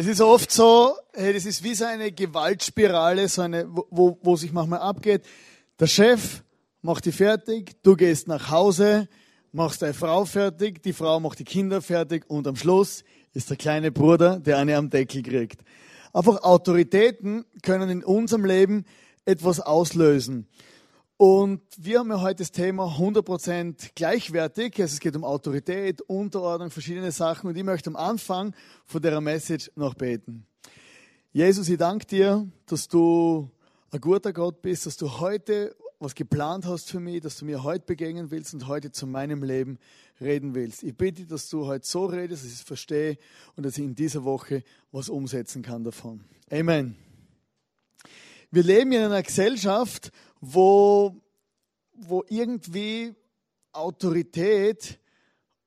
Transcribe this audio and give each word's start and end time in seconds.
Es 0.00 0.06
ist 0.06 0.20
oft 0.20 0.52
so, 0.52 0.94
hey, 1.12 1.32
das 1.32 1.44
ist 1.44 1.64
wie 1.64 1.74
so 1.74 1.84
eine 1.84 2.12
Gewaltspirale, 2.12 3.26
so 3.26 3.42
eine, 3.42 3.66
wo, 3.68 4.16
wo 4.22 4.36
sich 4.36 4.52
manchmal 4.52 4.78
abgeht. 4.78 5.22
Der 5.80 5.88
Chef 5.88 6.44
macht 6.82 7.04
die 7.04 7.10
fertig, 7.10 7.82
du 7.82 7.96
gehst 7.96 8.28
nach 8.28 8.48
Hause, 8.48 9.08
machst 9.50 9.82
deine 9.82 9.94
Frau 9.94 10.24
fertig, 10.24 10.84
die 10.84 10.92
Frau 10.92 11.18
macht 11.18 11.40
die 11.40 11.44
Kinder 11.44 11.82
fertig 11.82 12.30
und 12.30 12.46
am 12.46 12.54
Schluss 12.54 13.02
ist 13.34 13.50
der 13.50 13.56
kleine 13.56 13.90
Bruder, 13.90 14.38
der 14.38 14.58
eine 14.58 14.76
am 14.76 14.88
Deckel 14.88 15.24
kriegt. 15.24 15.62
Einfach 16.12 16.44
Autoritäten 16.44 17.44
können 17.64 17.90
in 17.90 18.04
unserem 18.04 18.44
Leben 18.44 18.84
etwas 19.24 19.58
auslösen. 19.58 20.46
Und 21.18 21.62
wir 21.76 21.98
haben 21.98 22.10
ja 22.10 22.20
heute 22.20 22.44
das 22.44 22.52
Thema 22.52 22.96
100% 22.96 23.90
gleichwertig. 23.96 24.80
Also 24.80 24.94
es 24.94 25.00
geht 25.00 25.16
um 25.16 25.24
Autorität, 25.24 26.00
Unterordnung, 26.02 26.70
verschiedene 26.70 27.10
Sachen. 27.10 27.48
Und 27.48 27.56
ich 27.56 27.64
möchte 27.64 27.90
am 27.90 27.96
Anfang 27.96 28.54
von 28.84 29.02
der 29.02 29.20
Message 29.20 29.68
noch 29.74 29.94
beten. 29.94 30.46
Jesus, 31.32 31.68
ich 31.68 31.76
danke 31.76 32.06
dir, 32.06 32.46
dass 32.66 32.86
du 32.86 33.50
ein 33.90 34.00
guter 34.00 34.32
Gott 34.32 34.62
bist, 34.62 34.86
dass 34.86 34.96
du 34.96 35.18
heute 35.18 35.74
was 35.98 36.14
geplant 36.14 36.66
hast 36.66 36.88
für 36.88 37.00
mich, 37.00 37.20
dass 37.20 37.36
du 37.36 37.46
mir 37.46 37.64
heute 37.64 37.84
begegnen 37.84 38.30
willst 38.30 38.54
und 38.54 38.68
heute 38.68 38.92
zu 38.92 39.08
meinem 39.08 39.42
Leben 39.42 39.80
reden 40.20 40.54
willst. 40.54 40.84
Ich 40.84 40.96
bitte, 40.96 41.26
dass 41.26 41.48
du 41.48 41.66
heute 41.66 41.84
so 41.84 42.06
redest, 42.06 42.44
dass 42.44 42.48
ich 42.48 42.58
es 42.58 42.62
verstehe 42.62 43.18
und 43.56 43.66
dass 43.66 43.76
ich 43.76 43.84
in 43.84 43.96
dieser 43.96 44.22
Woche 44.22 44.62
was 44.92 45.08
umsetzen 45.08 45.62
kann 45.62 45.82
davon. 45.82 46.20
Amen. 46.48 46.94
Wir 48.50 48.62
leben 48.62 48.92
in 48.92 49.02
einer 49.02 49.22
Gesellschaft, 49.22 50.10
wo, 50.40 51.14
wo 51.94 52.24
irgendwie 52.28 53.14
Autorität 53.72 54.98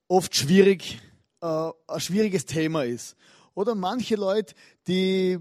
oft 0.08 0.36
schwierig, 0.36 1.02
äh, 1.42 1.70
ein 1.88 2.00
schwieriges 2.00 2.46
Thema 2.46 2.84
ist. 2.84 3.16
Oder 3.54 3.76
manche 3.76 4.16
Leute, 4.16 4.56
die, 4.88 5.40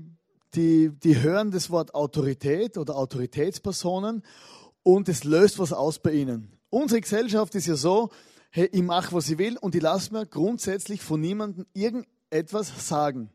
die, 0.55 0.91
die 0.91 1.21
hören 1.21 1.51
das 1.51 1.71
Wort 1.71 1.95
Autorität 1.95 2.77
oder 2.77 2.97
Autoritätspersonen 2.97 4.23
und 4.83 5.09
es 5.09 5.25
löst 5.25 5.59
was 5.59 5.73
aus 5.73 5.99
bei 5.99 6.13
ihnen. 6.13 6.53
Unsere 6.71 7.01
Gesellschaft 7.01 7.55
ist 7.55 7.67
ja 7.67 7.77
so, 7.77 8.11
hey, 8.51 8.69
ich 8.73 8.83
mache, 8.83 9.13
was 9.15 9.29
ich 9.29 9.39
will 9.39 9.57
und 9.59 9.75
ich 9.75 9.83
lasse 9.83 10.13
mir 10.13 10.27
grundsätzlich 10.27 11.03
von 11.03 11.21
niemandem 11.21 11.67
irgendetwas 11.73 12.89
sagen. 12.89 13.31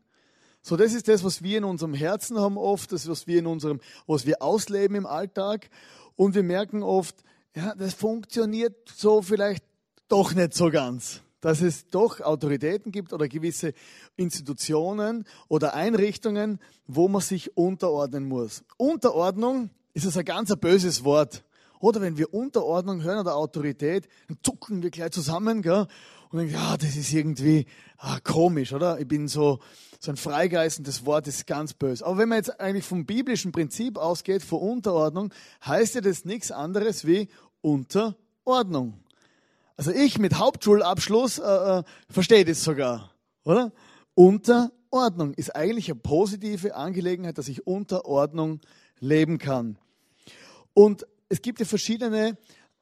So, 0.68 0.76
das 0.76 0.94
ist 0.94 1.06
das, 1.06 1.22
was 1.22 1.44
wir 1.44 1.58
in 1.58 1.64
unserem 1.64 1.94
Herzen 1.94 2.40
haben 2.40 2.58
oft, 2.58 2.90
das, 2.90 3.08
was 3.08 3.28
wir 3.28 3.38
in 3.38 3.46
unserem, 3.46 3.78
was 4.08 4.26
wir 4.26 4.42
ausleben 4.42 4.96
im 4.96 5.06
Alltag. 5.06 5.70
Und 6.16 6.34
wir 6.34 6.42
merken 6.42 6.82
oft, 6.82 7.14
ja, 7.54 7.72
das 7.76 7.94
funktioniert 7.94 8.74
so 8.92 9.22
vielleicht 9.22 9.62
doch 10.08 10.34
nicht 10.34 10.54
so 10.54 10.68
ganz. 10.70 11.20
Dass 11.40 11.60
es 11.60 11.88
doch 11.88 12.20
Autoritäten 12.20 12.90
gibt 12.90 13.12
oder 13.12 13.28
gewisse 13.28 13.74
Institutionen 14.16 15.24
oder 15.46 15.74
Einrichtungen, 15.74 16.58
wo 16.88 17.06
man 17.06 17.20
sich 17.20 17.56
unterordnen 17.56 18.26
muss. 18.26 18.64
Unterordnung 18.76 19.70
ist 19.94 20.04
das 20.04 20.16
ein 20.16 20.24
ganz 20.24 20.52
böses 20.56 21.04
Wort. 21.04 21.44
Oder 21.78 22.00
wenn 22.00 22.18
wir 22.18 22.34
Unterordnung 22.34 23.04
hören 23.04 23.20
oder 23.20 23.36
Autorität, 23.36 24.08
dann 24.26 24.38
zucken 24.42 24.82
wir 24.82 24.90
gleich 24.90 25.12
zusammen 25.12 25.62
gell? 25.62 25.86
Und 26.30 26.38
denken, 26.38 26.54
ja, 26.54 26.76
das 26.76 26.96
ist 26.96 27.12
irgendwie 27.12 27.66
ah, 27.98 28.18
komisch, 28.20 28.72
oder? 28.72 28.98
Ich 28.98 29.08
bin 29.08 29.28
so, 29.28 29.60
so 30.00 30.10
ein 30.10 30.16
freigeißendes 30.16 31.06
Wort, 31.06 31.26
das 31.26 31.36
ist 31.36 31.46
ganz 31.46 31.74
böse. 31.74 32.04
Aber 32.04 32.18
wenn 32.18 32.28
man 32.28 32.38
jetzt 32.38 32.60
eigentlich 32.60 32.84
vom 32.84 33.06
biblischen 33.06 33.52
Prinzip 33.52 33.98
ausgeht, 33.98 34.42
vor 34.42 34.62
Unterordnung, 34.62 35.32
heißt 35.64 35.94
ja 35.94 36.00
das 36.00 36.24
nichts 36.24 36.50
anderes 36.50 37.06
wie 37.06 37.28
Unterordnung. 37.60 38.94
Also 39.76 39.90
ich 39.90 40.18
mit 40.18 40.34
Hauptschulabschluss 40.38 41.38
äh, 41.38 41.78
äh, 41.78 41.82
verstehe 42.08 42.44
das 42.44 42.64
sogar, 42.64 43.12
oder? 43.44 43.72
Unterordnung 44.14 45.34
ist 45.34 45.54
eigentlich 45.54 45.90
eine 45.90 46.00
positive 46.00 46.74
Angelegenheit, 46.74 47.36
dass 47.36 47.48
ich 47.48 47.66
Unterordnung 47.66 48.60
leben 49.00 49.38
kann. 49.38 49.78
Und 50.72 51.06
es 51.28 51.42
gibt 51.42 51.60
ja 51.60 51.66
verschiedene 51.66 52.38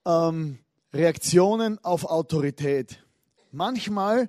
ähm, 0.07 0.59
Reaktionen 0.93 1.83
auf 1.83 2.05
Autorität. 2.05 3.04
Manchmal 3.55 4.29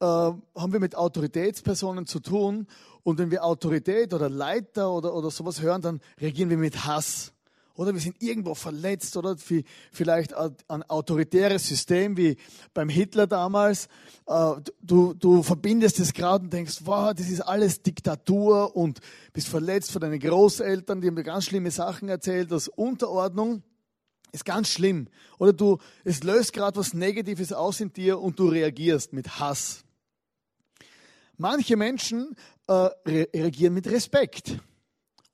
äh, 0.00 0.04
haben 0.04 0.72
wir 0.72 0.80
mit 0.80 0.94
Autoritätspersonen 0.94 2.06
zu 2.06 2.20
tun 2.20 2.66
und 3.02 3.18
wenn 3.18 3.30
wir 3.30 3.44
Autorität 3.44 4.12
oder 4.12 4.28
Leiter 4.28 4.92
oder, 4.92 5.14
oder 5.14 5.30
sowas 5.30 5.62
hören, 5.62 5.80
dann 5.80 6.00
reagieren 6.20 6.50
wir 6.50 6.58
mit 6.58 6.84
Hass. 6.84 7.32
Oder 7.76 7.92
wir 7.92 8.00
sind 8.00 8.22
irgendwo 8.22 8.54
verletzt 8.54 9.16
oder 9.16 9.36
vielleicht 9.92 10.34
ein 10.34 10.82
autoritäres 10.84 11.66
System 11.66 12.16
wie 12.16 12.36
beim 12.72 12.88
Hitler 12.88 13.26
damals. 13.26 13.88
Äh, 14.26 14.54
du, 14.82 15.14
du 15.14 15.42
verbindest 15.42 16.00
es 16.00 16.12
gerade 16.12 16.44
und 16.44 16.52
denkst, 16.52 16.80
wow, 16.84 17.12
das 17.14 17.28
ist 17.28 17.42
alles 17.42 17.82
Diktatur 17.82 18.74
und 18.74 19.00
bist 19.32 19.48
verletzt 19.48 19.92
von 19.92 20.00
deinen 20.00 20.20
Großeltern, 20.20 21.00
die 21.00 21.08
haben 21.08 21.16
dir 21.16 21.22
ganz 21.22 21.44
schlimme 21.44 21.70
Sachen 21.70 22.08
erzählt, 22.08 22.50
dass 22.50 22.68
Unterordnung 22.68 23.62
ist 24.36 24.44
ganz 24.44 24.68
schlimm. 24.68 25.08
Oder 25.38 25.52
du, 25.52 25.78
es 26.04 26.22
löst 26.22 26.52
gerade 26.52 26.78
was 26.78 26.94
Negatives 26.94 27.52
aus 27.52 27.80
in 27.80 27.92
dir 27.92 28.20
und 28.20 28.38
du 28.38 28.48
reagierst 28.48 29.12
mit 29.12 29.40
Hass. 29.40 29.84
Manche 31.36 31.76
Menschen 31.76 32.36
äh, 32.68 32.90
reagieren 33.04 33.74
mit 33.74 33.86
Respekt. 33.88 34.58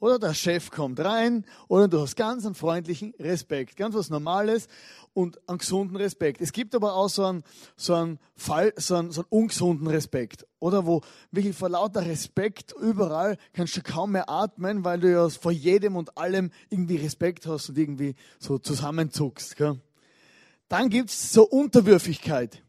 Oder 0.02 0.18
der 0.18 0.34
Chef 0.34 0.72
kommt 0.72 0.98
rein 0.98 1.46
oder 1.68 1.86
du 1.86 2.00
hast 2.00 2.16
ganz 2.16 2.44
einen 2.44 2.56
freundlichen 2.56 3.14
Respekt, 3.20 3.76
ganz 3.76 3.94
was 3.94 4.10
Normales 4.10 4.66
und 5.14 5.38
einen 5.48 5.58
gesunden 5.58 5.96
Respekt. 5.96 6.40
Es 6.40 6.50
gibt 6.50 6.74
aber 6.74 6.94
auch 6.94 7.06
so 7.06 7.24
einen, 7.24 7.44
so 7.76 7.94
einen, 7.94 8.18
Fall, 8.34 8.72
so 8.76 8.96
einen, 8.96 9.12
so 9.12 9.20
einen 9.20 9.28
ungesunden 9.30 9.86
Respekt. 9.86 10.44
Oder 10.58 10.86
wo 10.86 11.02
wirklich 11.30 11.54
vor 11.54 11.68
lauter 11.68 12.04
Respekt 12.04 12.74
überall 12.80 13.38
kannst 13.52 13.76
du 13.76 13.80
kaum 13.80 14.10
mehr 14.10 14.28
atmen, 14.28 14.84
weil 14.84 14.98
du 14.98 15.08
ja 15.08 15.28
vor 15.28 15.52
jedem 15.52 15.94
und 15.94 16.18
allem 16.18 16.50
irgendwie 16.68 16.96
Respekt 16.96 17.46
hast 17.46 17.68
und 17.68 17.78
irgendwie 17.78 18.16
so 18.41 18.58
zusammenzuckst. 18.58 19.54
Gell? 19.54 19.80
Dann 20.66 20.88
gibt 20.88 21.10
es 21.10 21.32
so 21.32 21.44
Unterwürfigkeit. 21.44 22.61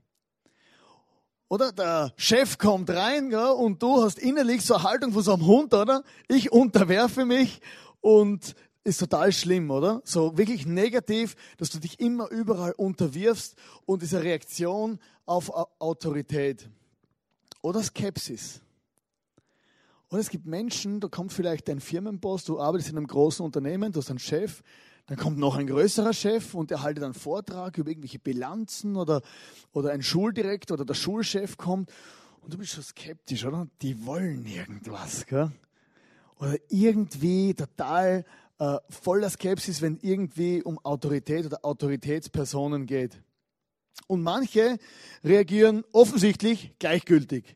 Oder 1.53 1.71
der 1.71 2.11
Chef 2.17 2.57
kommt 2.57 2.89
rein 2.89 3.29
ja, 3.29 3.51
und 3.51 3.83
du 3.83 4.01
hast 4.01 4.17
innerlich 4.17 4.65
so 4.65 4.73
eine 4.73 4.85
Haltung 4.85 5.13
von 5.13 5.21
so 5.21 5.33
einem 5.33 5.45
Hund, 5.45 5.71
oder? 5.75 6.03
Ich 6.27 6.51
unterwerfe 6.51 7.25
mich 7.25 7.61
und 8.01 8.55
ist 8.83 8.97
total 8.97 9.31
schlimm, 9.31 9.69
oder? 9.69 10.01
So 10.03 10.35
wirklich 10.35 10.65
negativ, 10.65 11.35
dass 11.57 11.69
du 11.69 11.77
dich 11.77 11.99
immer 11.99 12.27
überall 12.31 12.71
unterwirfst 12.71 13.55
und 13.85 14.01
diese 14.01 14.23
Reaktion 14.23 14.97
auf 15.27 15.51
Autorität. 15.77 16.67
Oder 17.61 17.83
Skepsis. 17.83 18.59
Oder 20.09 20.21
es 20.21 20.31
gibt 20.31 20.47
Menschen, 20.47 21.01
da 21.01 21.07
kommt 21.07 21.33
vielleicht 21.33 21.67
dein 21.67 21.79
Firmenboss, 21.79 22.45
du 22.45 22.59
arbeitest 22.59 22.89
in 22.89 22.97
einem 22.97 23.05
großen 23.05 23.45
Unternehmen, 23.45 23.91
du 23.91 23.99
hast 23.99 24.09
einen 24.09 24.17
Chef, 24.17 24.63
dann 25.07 25.17
kommt 25.17 25.37
noch 25.37 25.57
ein 25.57 25.67
größerer 25.67 26.13
Chef 26.13 26.53
und 26.53 26.71
der 26.71 26.81
haltet 26.81 27.03
einen 27.03 27.13
Vortrag 27.13 27.77
über 27.77 27.89
irgendwelche 27.89 28.19
Bilanzen 28.19 28.95
oder, 28.95 29.21
oder 29.73 29.91
ein 29.91 30.01
Schuldirektor 30.01 30.75
oder 30.75 30.85
der 30.85 30.93
Schulchef 30.93 31.57
kommt 31.57 31.91
und 32.41 32.53
du 32.53 32.57
bist 32.57 32.71
schon 32.71 32.83
skeptisch, 32.83 33.45
oder? 33.45 33.67
Die 33.81 34.05
wollen 34.05 34.45
irgendwas, 34.45 35.25
gell? 35.25 35.51
Oder 36.39 36.55
irgendwie 36.69 37.53
total 37.53 38.25
äh, 38.59 38.77
voller 38.89 39.29
Skepsis, 39.29 39.81
wenn 39.81 39.97
irgendwie 40.01 40.61
um 40.61 40.77
Autorität 40.83 41.45
oder 41.45 41.59
Autoritätspersonen 41.63 42.85
geht. 42.85 43.21
Und 44.07 44.23
manche 44.23 44.77
reagieren 45.23 45.83
offensichtlich 45.91 46.75
gleichgültig. 46.79 47.55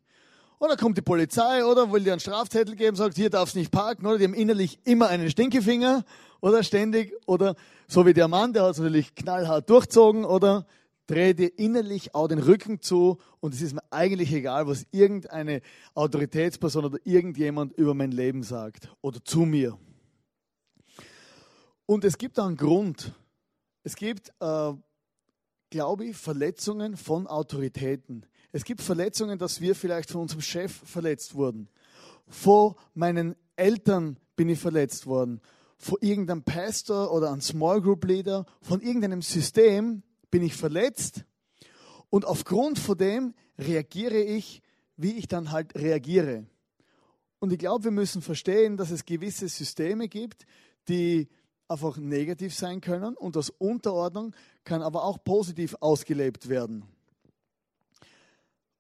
Oder 0.60 0.78
kommt 0.78 0.98
die 0.98 1.02
Polizei 1.02 1.64
oder 1.66 1.92
will 1.92 2.04
dir 2.04 2.14
einen 2.14 2.20
Strafzettel 2.20 2.76
geben, 2.76 2.96
sagt, 2.96 3.16
hier 3.16 3.30
darfst 3.30 3.56
du 3.56 3.60
nicht 3.60 3.72
parken, 3.72 4.06
oder 4.06 4.18
die 4.18 4.24
haben 4.24 4.34
innerlich 4.34 4.80
immer 4.86 5.08
einen 5.08 5.30
Stinkefinger 5.30 6.04
oder 6.42 6.64
ständig, 6.64 7.14
oder 7.26 7.56
so 7.88 8.06
wie 8.06 8.14
der 8.14 8.28
Mann, 8.28 8.54
der 8.54 8.64
hat 8.64 8.72
es 8.72 8.80
natürlich 8.80 9.16
knallhart 9.16 9.70
durchzogen, 9.70 10.26
oder 10.26 10.66
drehe 11.08 11.34
dir 11.34 11.58
innerlich 11.58 12.14
auch 12.14 12.28
den 12.28 12.40
Rücken 12.40 12.82
zu 12.82 13.18
und 13.40 13.54
es 13.54 13.62
ist 13.62 13.74
mir 13.74 13.84
eigentlich 13.92 14.32
egal, 14.34 14.68
was 14.68 14.86
irgendeine 14.92 15.62
Autoritätsperson 15.96 16.86
oder 16.86 17.00
irgendjemand 17.06 17.74
über 17.74 17.94
mein 17.94 18.12
Leben 18.12 18.44
sagt 18.44 18.90
oder 19.02 19.24
zu 19.24 19.40
mir. 19.40 19.80
Und 21.86 22.04
es 22.04 22.18
gibt 22.18 22.38
einen 22.38 22.58
Grund. 22.58 23.14
Es 23.84 23.96
gibt, 23.96 24.34
äh, 24.42 24.74
glaube 25.70 26.06
ich, 26.06 26.18
Verletzungen 26.18 26.98
von 26.98 27.26
Autoritäten. 27.26 28.26
Es 28.52 28.66
gibt 28.66 28.82
Verletzungen, 28.82 29.40
dass 29.40 29.62
wir 29.62 29.76
vielleicht 29.76 30.12
von 30.12 30.22
unserem 30.22 30.42
Chef 30.42 30.74
verletzt 30.74 31.36
wurden. 31.36 31.70
Vor 32.28 32.76
meinen 32.94 33.38
Eltern 33.56 34.20
bin 34.36 34.50
ich 34.50 34.60
verletzt 34.60 35.08
worden 35.08 35.40
von 35.78 35.98
irgendeinem 36.02 36.44
Pastor 36.44 37.12
oder 37.12 37.32
einem 37.32 37.42
Small 37.42 37.82
Group 37.82 38.06
Leader, 38.06 38.46
von 38.62 38.82
irgendeinem 38.82 39.22
System 39.22 40.04
bin 40.32 40.44
ich 40.44 40.56
verletzt 40.56 41.26
und 42.10 42.26
aufgrund 42.26 42.80
von 42.80 42.98
dem 42.98 43.34
reagiere 43.58 44.20
ich, 44.20 44.62
wie 44.96 45.14
ich 45.14 45.28
dann 45.28 45.52
halt 45.52 45.76
reagiere. 45.76 46.46
Und 47.40 47.54
ich 47.54 47.60
glaube, 47.60 47.86
wir 47.86 47.92
müssen 47.92 48.22
verstehen, 48.22 48.78
dass 48.78 48.90
es 48.90 49.06
gewisse 49.06 49.48
Systeme 49.48 50.08
gibt, 50.08 50.46
die 50.88 51.28
einfach 51.68 51.98
negativ 51.98 52.56
sein 52.56 52.82
können 52.82 53.16
und 53.16 53.36
das 53.36 53.50
Unterordnung 53.50 54.34
kann 54.64 54.82
aber 54.82 55.04
auch 55.04 55.24
positiv 55.24 55.76
ausgelebt 55.80 56.50
werden. 56.50 56.86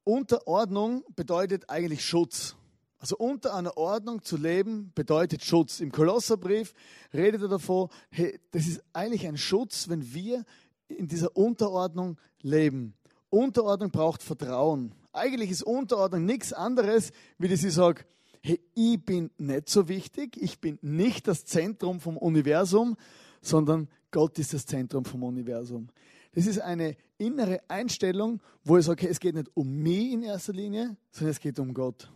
Unterordnung 0.03 1.03
bedeutet 1.15 1.69
eigentlich 1.69 2.05
Schutz. 2.05 2.55
Also 2.99 3.15
unter 3.17 3.53
einer 3.53 3.77
Ordnung 3.77 4.23
zu 4.23 4.37
leben 4.37 4.91
bedeutet 4.95 5.43
Schutz. 5.43 5.79
Im 5.79 5.91
Kolosserbrief 5.91 6.73
redet 7.13 7.43
er 7.43 7.47
davon, 7.47 7.89
hey, 8.09 8.39
das 8.51 8.67
ist 8.67 8.83
eigentlich 8.93 9.27
ein 9.27 9.37
Schutz, 9.37 9.87
wenn 9.87 10.13
wir 10.13 10.43
in 10.87 11.07
dieser 11.07 11.35
Unterordnung 11.37 12.17
leben. 12.41 12.95
Unterordnung 13.29 13.91
braucht 13.91 14.23
Vertrauen. 14.23 14.95
Eigentlich 15.11 15.51
ist 15.51 15.63
Unterordnung 15.63 16.25
nichts 16.25 16.53
anderes, 16.53 17.11
wie 17.37 17.47
dass 17.47 17.63
ich 17.63 17.73
sage, 17.73 18.03
hey, 18.41 18.59
ich 18.73 19.03
bin 19.03 19.29
nicht 19.37 19.69
so 19.69 19.87
wichtig, 19.87 20.37
ich 20.41 20.59
bin 20.59 20.79
nicht 20.81 21.27
das 21.27 21.45
Zentrum 21.45 21.99
vom 21.99 22.17
Universum, 22.17 22.97
sondern 23.41 23.89
Gott 24.11 24.39
ist 24.39 24.53
das 24.53 24.65
Zentrum 24.65 25.05
vom 25.05 25.23
Universum. 25.23 25.89
Das 26.33 26.45
ist 26.45 26.59
eine 26.59 26.95
innere 27.17 27.61
Einstellung, 27.67 28.41
wo 28.63 28.77
ich 28.77 28.85
sage, 28.85 29.03
okay, 29.03 29.11
es 29.11 29.19
geht 29.19 29.35
nicht 29.35 29.49
um 29.55 29.67
mich 29.67 30.13
in 30.13 30.23
erster 30.23 30.53
Linie, 30.53 30.95
sondern 31.11 31.31
es 31.31 31.39
geht 31.39 31.59
um 31.59 31.73
Gott. 31.73 32.09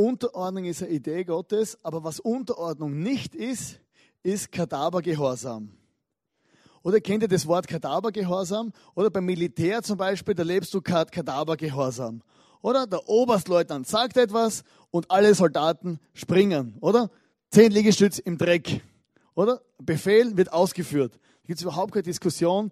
Unterordnung 0.00 0.64
ist 0.64 0.82
eine 0.82 0.92
Idee 0.92 1.24
Gottes, 1.24 1.78
aber 1.82 2.02
was 2.02 2.20
Unterordnung 2.20 2.98
nicht 3.00 3.34
ist, 3.34 3.80
ist 4.22 4.50
Kadavergehorsam. 4.50 5.70
Oder 6.82 7.00
kennt 7.00 7.22
ihr 7.22 7.28
das 7.28 7.46
Wort 7.46 7.68
Kadavergehorsam? 7.68 8.72
Oder 8.94 9.10
beim 9.10 9.26
Militär 9.26 9.82
zum 9.82 9.98
Beispiel, 9.98 10.34
da 10.34 10.42
lebst 10.42 10.72
du 10.72 10.80
Kadavergehorsam. 10.80 12.22
Oder 12.62 12.86
der 12.86 13.08
Oberstleutnant 13.08 13.86
sagt 13.86 14.16
etwas 14.16 14.64
und 14.90 15.10
alle 15.10 15.34
Soldaten 15.34 15.98
springen. 16.14 16.78
Oder? 16.80 17.10
Zehn 17.50 17.70
Liegestütz 17.70 18.18
im 18.18 18.38
Dreck. 18.38 18.82
Oder? 19.34 19.60
Befehl 19.78 20.36
wird 20.36 20.52
ausgeführt. 20.52 21.12
Da 21.42 21.46
gibt 21.46 21.58
es 21.58 21.62
überhaupt 21.62 21.92
keine 21.92 22.04
Diskussion, 22.04 22.70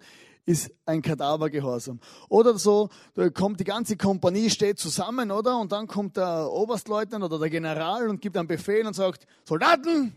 ist 0.49 0.73
ein 0.87 1.03
Kadavergehorsam. 1.03 2.01
Oder 2.31 2.59
so, 2.59 2.89
da 3.15 3.29
kommt 3.29 3.61
die 3.61 3.65
ganze 3.65 3.99
Kompanie, 3.99 4.49
steht 4.49 4.79
zusammen, 4.79 5.31
oder? 5.31 5.59
Und 5.59 5.73
dann 5.73 5.87
kommt 5.87 6.17
der 6.17 6.51
Oberstleutnant 6.51 7.23
oder 7.23 7.39
der 7.39 7.51
General 7.51 8.09
und 8.09 8.23
gibt 8.23 8.35
einen 8.35 8.49
Befehl 8.49 8.87
und 8.87 8.95
sagt, 8.95 9.27
Soldaten, 9.45 10.17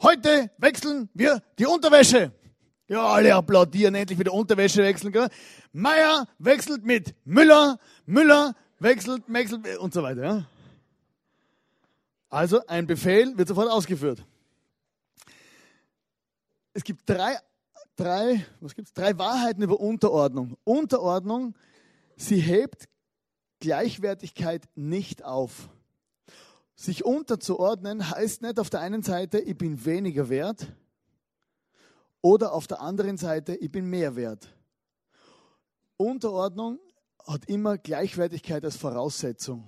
heute 0.00 0.50
wechseln 0.56 1.10
wir 1.12 1.42
die 1.58 1.66
Unterwäsche. 1.66 2.32
Ja, 2.88 3.04
alle 3.04 3.34
applaudieren, 3.34 3.94
endlich 3.94 4.18
wieder 4.18 4.32
Unterwäsche 4.32 4.82
wechseln. 4.82 5.12
Gell? 5.12 5.28
Meier 5.74 6.26
wechselt 6.38 6.82
mit 6.82 7.14
Müller, 7.26 7.78
Müller 8.06 8.54
wechselt, 8.78 9.24
wechselt 9.26 9.76
und 9.76 9.92
so 9.92 10.02
weiter. 10.02 10.24
Ja? 10.24 10.46
Also 12.30 12.66
ein 12.66 12.86
Befehl 12.86 13.36
wird 13.36 13.48
sofort 13.48 13.70
ausgeführt. 13.70 14.24
Es 16.72 16.82
gibt 16.82 17.08
drei, 17.08 17.36
drei, 17.96 18.44
was 18.60 18.74
gibt's? 18.74 18.92
drei 18.92 19.18
Wahrheiten 19.18 19.62
über 19.62 19.80
Unterordnung. 19.80 20.56
Unterordnung, 20.64 21.54
sie 22.16 22.40
hebt 22.40 22.88
Gleichwertigkeit 23.60 24.68
nicht 24.74 25.24
auf. 25.24 25.68
Sich 26.74 27.04
unterzuordnen 27.04 28.10
heißt 28.10 28.42
nicht 28.42 28.60
auf 28.60 28.70
der 28.70 28.80
einen 28.80 29.02
Seite, 29.02 29.38
ich 29.38 29.56
bin 29.56 29.84
weniger 29.84 30.28
wert, 30.28 30.72
oder 32.20 32.52
auf 32.52 32.66
der 32.66 32.80
anderen 32.80 33.16
Seite, 33.16 33.54
ich 33.54 33.70
bin 33.70 33.86
mehr 33.86 34.16
wert. 34.16 34.52
Unterordnung 35.96 36.78
hat 37.26 37.48
immer 37.48 37.78
Gleichwertigkeit 37.78 38.64
als 38.64 38.76
Voraussetzung. 38.76 39.66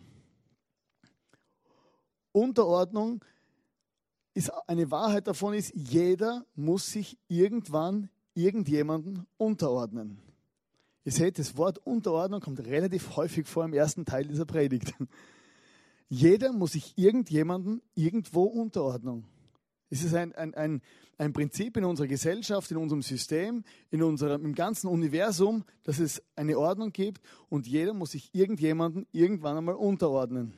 Unterordnung 2.33 3.25
ist 4.35 4.51
eine 4.69 4.91
Wahrheit 4.91 5.27
davon 5.27 5.55
ist, 5.55 5.73
jeder 5.75 6.45
muss 6.55 6.93
sich 6.93 7.19
irgendwann 7.27 8.11
irgendjemanden 8.39 9.27
unterordnen. 9.37 10.19
Ihr 11.05 11.13
seht, 11.13 11.39
das 11.39 11.57
Wort 11.57 11.79
Unterordnung 11.79 12.41
kommt 12.41 12.61
relativ 12.61 13.17
häufig 13.17 13.47
vor 13.47 13.65
im 13.65 13.73
ersten 13.73 14.05
Teil 14.05 14.25
dieser 14.27 14.45
Predigt. 14.45 14.95
Jeder 16.09 16.53
muss 16.53 16.73
sich 16.73 16.97
irgendjemanden 16.97 17.83
irgendwo 17.95 18.45
unterordnen. 18.45 19.25
Es 19.91 20.05
ist 20.05 20.15
ein, 20.15 20.35
ein, 20.35 20.55
ein, 20.55 20.83
ein 21.17 21.33
Prinzip 21.33 21.77
in 21.77 21.85
unserer 21.85 22.07
Gesellschaft, 22.07 22.71
in 22.71 22.77
unserem 22.77 23.03
System, 23.03 23.65
in 23.91 24.03
unserem, 24.03 24.45
im 24.45 24.55
ganzen 24.55 24.89
Universum, 24.89 25.65
dass 25.83 25.99
es 25.99 26.23
eine 26.37 26.59
Ordnung 26.59 26.93
gibt 26.93 27.23
und 27.49 27.67
jeder 27.67 27.95
muss 27.95 28.13
sich 28.13 28.35
irgendjemanden 28.35 29.07
irgendwann 29.13 29.57
einmal 29.57 29.75
unterordnen. 29.75 30.53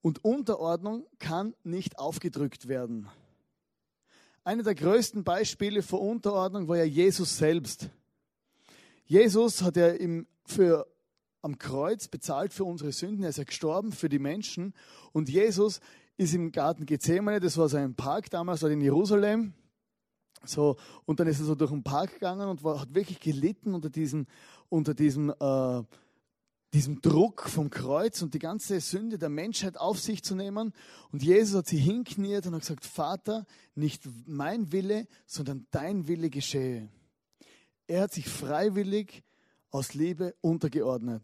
Und 0.00 0.24
Unterordnung 0.24 1.04
kann 1.18 1.54
nicht 1.64 1.98
aufgedrückt 1.98 2.68
werden. 2.68 3.08
Eine 4.46 4.62
der 4.62 4.76
größten 4.76 5.24
Beispiele 5.24 5.82
für 5.82 5.96
Unterordnung 5.96 6.68
war 6.68 6.76
ja 6.76 6.84
Jesus 6.84 7.36
selbst. 7.36 7.88
Jesus 9.04 9.60
hat 9.62 9.76
ja 9.76 9.88
im, 9.88 10.28
für, 10.44 10.86
am 11.42 11.58
Kreuz 11.58 12.06
bezahlt 12.06 12.52
für 12.52 12.62
unsere 12.62 12.92
Sünden, 12.92 13.24
er 13.24 13.30
ist 13.30 13.38
ja 13.38 13.42
gestorben 13.42 13.90
für 13.90 14.08
die 14.08 14.20
Menschen 14.20 14.72
und 15.10 15.28
Jesus 15.28 15.80
ist 16.16 16.32
im 16.32 16.52
Garten 16.52 16.86
Gethsemane, 16.86 17.40
das 17.40 17.58
war 17.58 17.68
so 17.68 17.76
ein 17.76 17.96
Park 17.96 18.30
damals 18.30 18.60
dort 18.60 18.72
in 18.72 18.80
Jerusalem. 18.80 19.52
So, 20.44 20.76
und 21.06 21.18
dann 21.18 21.26
ist 21.26 21.40
er 21.40 21.46
so 21.46 21.56
durch 21.56 21.72
den 21.72 21.82
Park 21.82 22.12
gegangen 22.12 22.48
und 22.48 22.62
war, 22.62 22.80
hat 22.80 22.94
wirklich 22.94 23.18
gelitten 23.18 23.74
unter 23.74 23.90
diesem, 23.90 24.28
unter 24.68 24.94
diesem, 24.94 25.30
äh, 25.30 25.82
diesem 26.76 27.00
Druck 27.00 27.48
vom 27.48 27.70
Kreuz 27.70 28.20
und 28.20 28.34
die 28.34 28.38
ganze 28.38 28.80
Sünde 28.80 29.16
der 29.16 29.30
Menschheit 29.30 29.78
auf 29.78 29.98
sich 29.98 30.22
zu 30.22 30.34
nehmen. 30.34 30.74
Und 31.10 31.22
Jesus 31.22 31.56
hat 31.56 31.66
sie 31.66 31.78
hinkniert 31.78 32.46
und 32.46 32.52
hat 32.52 32.60
gesagt, 32.60 32.84
Vater, 32.84 33.46
nicht 33.74 34.02
mein 34.26 34.72
Wille, 34.72 35.08
sondern 35.24 35.66
dein 35.70 36.06
Wille 36.06 36.28
geschehe. 36.28 36.90
Er 37.86 38.02
hat 38.02 38.12
sich 38.12 38.28
freiwillig 38.28 39.24
aus 39.70 39.94
Liebe 39.94 40.34
untergeordnet. 40.42 41.22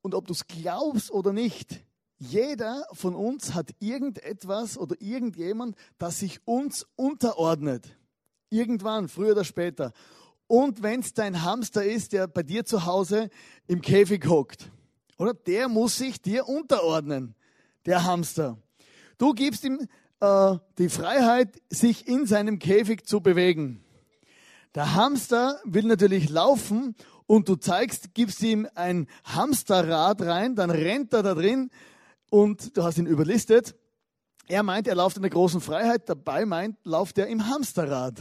Und 0.00 0.14
ob 0.14 0.26
du 0.26 0.32
es 0.32 0.46
glaubst 0.46 1.10
oder 1.10 1.34
nicht, 1.34 1.84
jeder 2.16 2.86
von 2.94 3.14
uns 3.14 3.52
hat 3.52 3.74
irgendetwas 3.80 4.78
oder 4.78 4.96
irgendjemand, 4.98 5.76
das 5.98 6.20
sich 6.20 6.40
uns 6.46 6.86
unterordnet. 6.96 7.98
Irgendwann, 8.48 9.08
früher 9.08 9.32
oder 9.32 9.44
später. 9.44 9.92
Und 10.50 10.82
wenn 10.82 10.98
es 10.98 11.14
dein 11.14 11.44
Hamster 11.44 11.84
ist, 11.84 12.12
der 12.12 12.26
bei 12.26 12.42
dir 12.42 12.64
zu 12.64 12.84
Hause 12.84 13.30
im 13.68 13.80
Käfig 13.80 14.26
hockt, 14.26 14.68
oder 15.16 15.32
der 15.32 15.68
muss 15.68 15.96
sich 15.96 16.20
dir 16.20 16.48
unterordnen, 16.48 17.36
der 17.86 18.02
Hamster. 18.02 18.58
Du 19.16 19.32
gibst 19.32 19.62
ihm 19.62 19.86
äh, 20.18 20.56
die 20.76 20.88
Freiheit, 20.88 21.62
sich 21.70 22.08
in 22.08 22.26
seinem 22.26 22.58
Käfig 22.58 23.06
zu 23.06 23.20
bewegen. 23.20 23.84
Der 24.74 24.96
Hamster 24.96 25.60
will 25.62 25.84
natürlich 25.84 26.28
laufen 26.28 26.96
und 27.28 27.48
du 27.48 27.54
zeigst, 27.54 28.12
gibst 28.14 28.42
ihm 28.42 28.66
ein 28.74 29.06
Hamsterrad 29.22 30.20
rein, 30.22 30.56
dann 30.56 30.72
rennt 30.72 31.12
er 31.12 31.22
da 31.22 31.34
drin 31.34 31.70
und 32.28 32.76
du 32.76 32.82
hast 32.82 32.98
ihn 32.98 33.06
überlistet. 33.06 33.76
Er 34.48 34.64
meint, 34.64 34.88
er 34.88 34.96
läuft 34.96 35.14
in 35.14 35.22
der 35.22 35.30
großen 35.30 35.60
Freiheit, 35.60 36.08
dabei 36.08 36.44
meint, 36.44 36.76
läuft 36.82 37.18
er 37.18 37.28
im 37.28 37.46
Hamsterrad. 37.46 38.20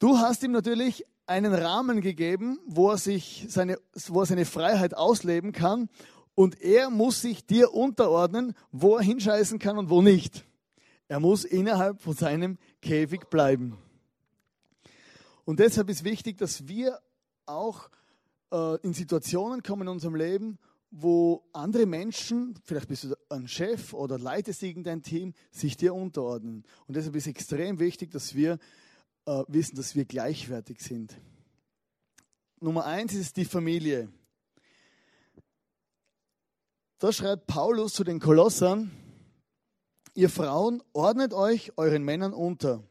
Du 0.00 0.16
hast 0.16 0.42
ihm 0.42 0.52
natürlich 0.52 1.04
einen 1.26 1.52
Rahmen 1.52 2.00
gegeben, 2.00 2.58
wo 2.64 2.88
er 2.90 2.96
sich 2.96 3.44
seine, 3.50 3.78
wo 4.08 4.20
er 4.20 4.26
seine 4.26 4.46
Freiheit 4.46 4.96
ausleben 4.96 5.52
kann 5.52 5.90
und 6.34 6.58
er 6.62 6.88
muss 6.88 7.20
sich 7.20 7.44
dir 7.44 7.74
unterordnen, 7.74 8.54
wo 8.72 8.96
er 8.96 9.02
hinscheißen 9.02 9.58
kann 9.58 9.76
und 9.76 9.90
wo 9.90 10.00
nicht. 10.00 10.46
Er 11.06 11.20
muss 11.20 11.44
innerhalb 11.44 12.00
von 12.00 12.14
seinem 12.14 12.56
Käfig 12.80 13.28
bleiben. 13.28 13.76
Und 15.44 15.60
deshalb 15.60 15.90
ist 15.90 16.02
wichtig, 16.02 16.38
dass 16.38 16.66
wir 16.66 16.98
auch 17.44 17.90
äh, 18.52 18.80
in 18.80 18.94
Situationen 18.94 19.62
kommen 19.62 19.82
in 19.82 19.88
unserem 19.88 20.14
Leben, 20.14 20.58
wo 20.90 21.44
andere 21.52 21.84
Menschen, 21.84 22.54
vielleicht 22.64 22.88
bist 22.88 23.04
du 23.04 23.14
ein 23.28 23.48
Chef 23.48 23.92
oder 23.92 24.18
leitest 24.18 24.62
irgendein 24.62 25.02
Team, 25.02 25.34
sich 25.50 25.76
dir 25.76 25.94
unterordnen. 25.94 26.64
Und 26.86 26.96
deshalb 26.96 27.16
ist 27.16 27.24
es 27.24 27.32
extrem 27.32 27.78
wichtig, 27.78 28.10
dass 28.10 28.34
wir 28.34 28.58
äh, 29.26 29.44
wissen, 29.48 29.76
dass 29.76 29.94
wir 29.94 30.04
gleichwertig 30.04 30.80
sind. 30.80 31.16
Nummer 32.60 32.84
eins 32.84 33.14
ist 33.14 33.36
die 33.36 33.44
Familie. 33.44 34.12
Da 36.98 37.12
schreibt 37.12 37.46
Paulus 37.46 37.94
zu 37.94 38.04
den 38.04 38.20
Kolossern, 38.20 38.90
ihr 40.14 40.28
Frauen 40.28 40.82
ordnet 40.92 41.32
euch 41.32 41.72
euren 41.78 42.04
Männern 42.04 42.34
unter, 42.34 42.82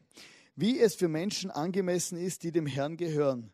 wie 0.56 0.80
es 0.80 0.96
für 0.96 1.08
Menschen 1.08 1.50
angemessen 1.50 2.18
ist, 2.18 2.42
die 2.42 2.50
dem 2.50 2.66
Herrn 2.66 2.96
gehören. 2.96 3.52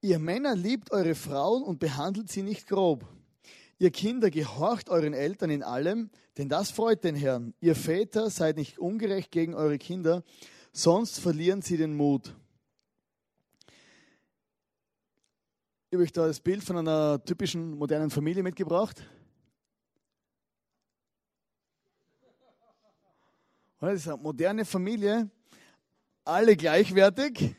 Ihr 0.00 0.18
Männer 0.18 0.56
liebt 0.56 0.90
eure 0.92 1.14
Frauen 1.14 1.62
und 1.62 1.78
behandelt 1.78 2.30
sie 2.30 2.42
nicht 2.42 2.66
grob 2.66 3.06
Ihr 3.82 3.90
Kinder, 3.90 4.30
gehorcht 4.30 4.90
euren 4.90 5.12
Eltern 5.12 5.50
in 5.50 5.64
allem, 5.64 6.10
denn 6.38 6.48
das 6.48 6.70
freut 6.70 7.02
den 7.02 7.16
Herrn. 7.16 7.52
Ihr 7.58 7.74
Väter, 7.74 8.30
seid 8.30 8.56
nicht 8.56 8.78
ungerecht 8.78 9.32
gegen 9.32 9.54
eure 9.54 9.76
Kinder, 9.76 10.22
sonst 10.72 11.20
verlieren 11.20 11.62
sie 11.62 11.76
den 11.76 11.94
Mut. 11.94 12.34
Ich 15.90 15.94
habe 15.94 16.04
euch 16.04 16.12
da 16.12 16.26
das 16.26 16.40
Bild 16.40 16.64
von 16.64 16.78
einer 16.78 17.22
typischen 17.22 17.76
modernen 17.76 18.10
Familie 18.10 18.42
mitgebracht. 18.42 19.06
Das 23.78 23.94
ist 23.94 24.08
eine 24.08 24.16
moderne 24.16 24.64
Familie, 24.64 25.28
alle 26.24 26.56
gleichwertig, 26.56 27.56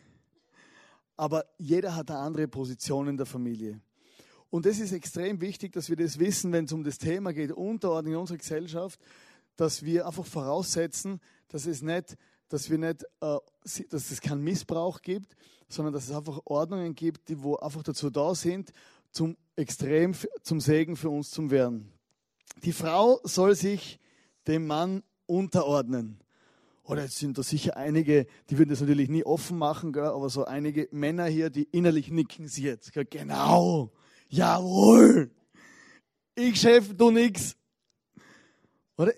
aber 1.17 1.45
jeder 1.57 1.95
hat 1.95 2.09
eine 2.09 2.19
andere 2.19 2.47
Position 2.47 3.09
in 3.09 3.17
der 3.17 3.25
Familie. 3.25 3.81
Und 4.49 4.65
das 4.65 4.79
ist 4.79 4.93
extrem 4.93 5.41
wichtig, 5.41 5.73
dass 5.73 5.89
wir 5.89 5.97
das 5.97 6.17
wissen, 6.17 6.53
wenn 6.53 6.65
es 6.65 6.71
um 6.71 6.83
das 6.83 6.97
Thema 6.97 7.33
geht, 7.33 7.51
Unterordnung 7.51 8.13
in 8.13 8.19
unserer 8.19 8.37
Gesellschaft, 8.37 8.99
dass 9.57 9.83
wir 9.83 10.07
einfach 10.07 10.25
voraussetzen, 10.25 11.19
dass 11.49 11.65
es 11.65 11.81
nicht, 11.81 12.15
dass 12.53 12.69
wir 12.69 12.77
nicht, 12.77 13.03
äh, 13.19 13.37
dass 13.89 14.11
es 14.11 14.21
keinen 14.21 14.43
Missbrauch 14.43 15.01
gibt, 15.01 15.35
sondern 15.67 15.91
dass 15.91 16.07
es 16.07 16.15
einfach 16.15 16.39
Ordnungen 16.45 16.93
gibt, 16.93 17.27
die 17.29 17.41
wo 17.41 17.55
einfach 17.55 17.81
dazu 17.81 18.11
da 18.11 18.35
sind, 18.35 18.71
zum 19.11 19.35
extrem 19.55 20.13
zum 20.43 20.61
Segen 20.61 20.95
für 20.95 21.09
uns 21.09 21.31
zu 21.31 21.49
werden. 21.49 21.91
Die 22.61 22.71
Frau 22.71 23.19
soll 23.23 23.55
sich 23.55 23.99
dem 24.45 24.67
Mann 24.67 25.01
unterordnen. 25.25 26.19
Oder 26.83 27.05
jetzt 27.05 27.17
sind 27.17 27.39
da 27.39 27.41
sicher 27.41 27.75
einige, 27.75 28.27
die 28.51 28.59
würden 28.59 28.69
das 28.69 28.81
natürlich 28.81 29.09
nie 29.09 29.23
offen 29.23 29.57
machen, 29.57 29.91
gell, 29.91 30.03
aber 30.03 30.29
so 30.29 30.45
einige 30.45 30.87
Männer 30.91 31.25
hier, 31.25 31.49
die 31.49 31.63
innerlich 31.71 32.11
nicken 32.11 32.47
sie 32.47 32.65
jetzt. 32.65 32.93
Gell, 32.93 33.05
genau, 33.05 33.91
jawohl, 34.29 35.31
ich 36.35 36.61
Chef, 36.61 36.95
du 36.95 37.09
nix. 37.09 37.55
Oder? 38.95 39.13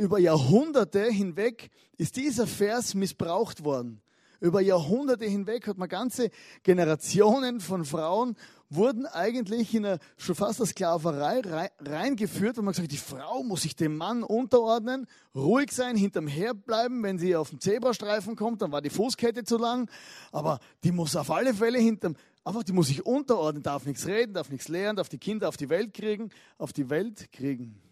Über 0.00 0.18
Jahrhunderte 0.18 1.10
hinweg 1.10 1.68
ist 1.98 2.16
dieser 2.16 2.46
Vers 2.46 2.94
missbraucht 2.94 3.64
worden. 3.64 4.00
Über 4.40 4.62
Jahrhunderte 4.62 5.26
hinweg 5.26 5.66
hat 5.66 5.76
man 5.76 5.90
ganze 5.90 6.30
Generationen 6.62 7.60
von 7.60 7.84
Frauen 7.84 8.34
wurden 8.70 9.04
eigentlich 9.04 9.74
in 9.74 9.84
eine, 9.84 9.98
schon 10.16 10.34
fast 10.34 10.58
eine 10.58 10.68
Sklaverei 10.68 11.42
reingeführt, 11.80 12.56
wo 12.56 12.62
man 12.62 12.72
gesagt 12.72 12.90
hat, 12.90 12.92
die 12.92 12.96
Frau 12.96 13.42
muss 13.42 13.60
sich 13.60 13.76
dem 13.76 13.98
Mann 13.98 14.22
unterordnen, 14.22 15.06
ruhig 15.34 15.70
sein, 15.70 15.96
hinterm 15.96 16.28
herbleiben, 16.28 17.02
wenn 17.02 17.18
sie 17.18 17.36
auf 17.36 17.50
den 17.50 17.60
Zebrastreifen 17.60 18.36
kommt, 18.36 18.62
dann 18.62 18.72
war 18.72 18.80
die 18.80 18.88
Fußkette 18.88 19.44
zu 19.44 19.58
lang, 19.58 19.90
aber 20.32 20.60
die 20.82 20.92
muss 20.92 21.14
auf 21.14 21.30
alle 21.30 21.52
Fälle 21.52 21.78
hinterm, 21.78 22.16
einfach, 22.42 22.62
die 22.62 22.72
muss 22.72 22.86
sich 22.86 23.04
unterordnen, 23.04 23.62
darf 23.62 23.84
nichts 23.84 24.06
reden, 24.06 24.32
darf 24.32 24.48
nichts 24.48 24.68
lernen, 24.68 24.96
darf 24.96 25.10
die 25.10 25.18
Kinder 25.18 25.46
auf 25.46 25.58
die 25.58 25.68
Welt 25.68 25.92
kriegen, 25.92 26.30
auf 26.56 26.72
die 26.72 26.88
Welt 26.88 27.30
kriegen. 27.32 27.82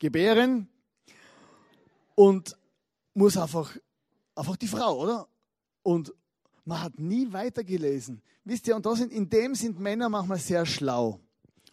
Gebären 0.00 0.68
und 2.16 2.56
muss 3.14 3.36
einfach 3.36 3.76
einfach 4.34 4.56
die 4.56 4.68
Frau, 4.68 4.98
oder? 4.98 5.28
Und 5.82 6.12
man 6.64 6.82
hat 6.82 6.98
nie 6.98 7.32
weitergelesen. 7.32 8.22
Wisst 8.44 8.66
ihr, 8.66 8.76
und 8.76 8.86
da 8.86 8.96
sind, 8.96 9.12
in 9.12 9.28
dem 9.28 9.54
sind 9.54 9.78
Männer 9.78 10.08
manchmal 10.08 10.38
sehr 10.38 10.66
schlau. 10.66 11.20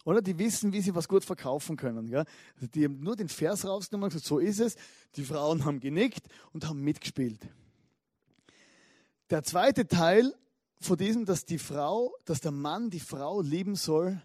Oder? 0.04 0.22
Die 0.22 0.38
wissen, 0.38 0.72
wie 0.72 0.80
sie 0.80 0.94
was 0.94 1.08
gut 1.08 1.24
verkaufen 1.24 1.76
können. 1.76 2.06
Gell? 2.06 2.24
Also 2.54 2.66
die 2.66 2.84
haben 2.84 3.00
nur 3.00 3.16
den 3.16 3.28
Vers 3.28 3.66
rausgenommen 3.66 4.04
und 4.04 4.12
gesagt, 4.12 4.26
so 4.26 4.38
ist 4.38 4.60
es. 4.60 4.76
Die 5.16 5.24
Frauen 5.24 5.64
haben 5.64 5.80
genickt 5.80 6.26
und 6.52 6.66
haben 6.66 6.80
mitgespielt. 6.80 7.40
Der 9.30 9.42
zweite 9.42 9.86
Teil 9.86 10.34
von 10.80 10.96
diesem, 10.96 11.26
dass 11.26 11.44
die 11.44 11.58
Frau, 11.58 12.14
dass 12.24 12.40
der 12.40 12.52
Mann 12.52 12.88
die 12.88 13.00
Frau 13.00 13.42
lieben 13.42 13.74
soll, 13.74 14.22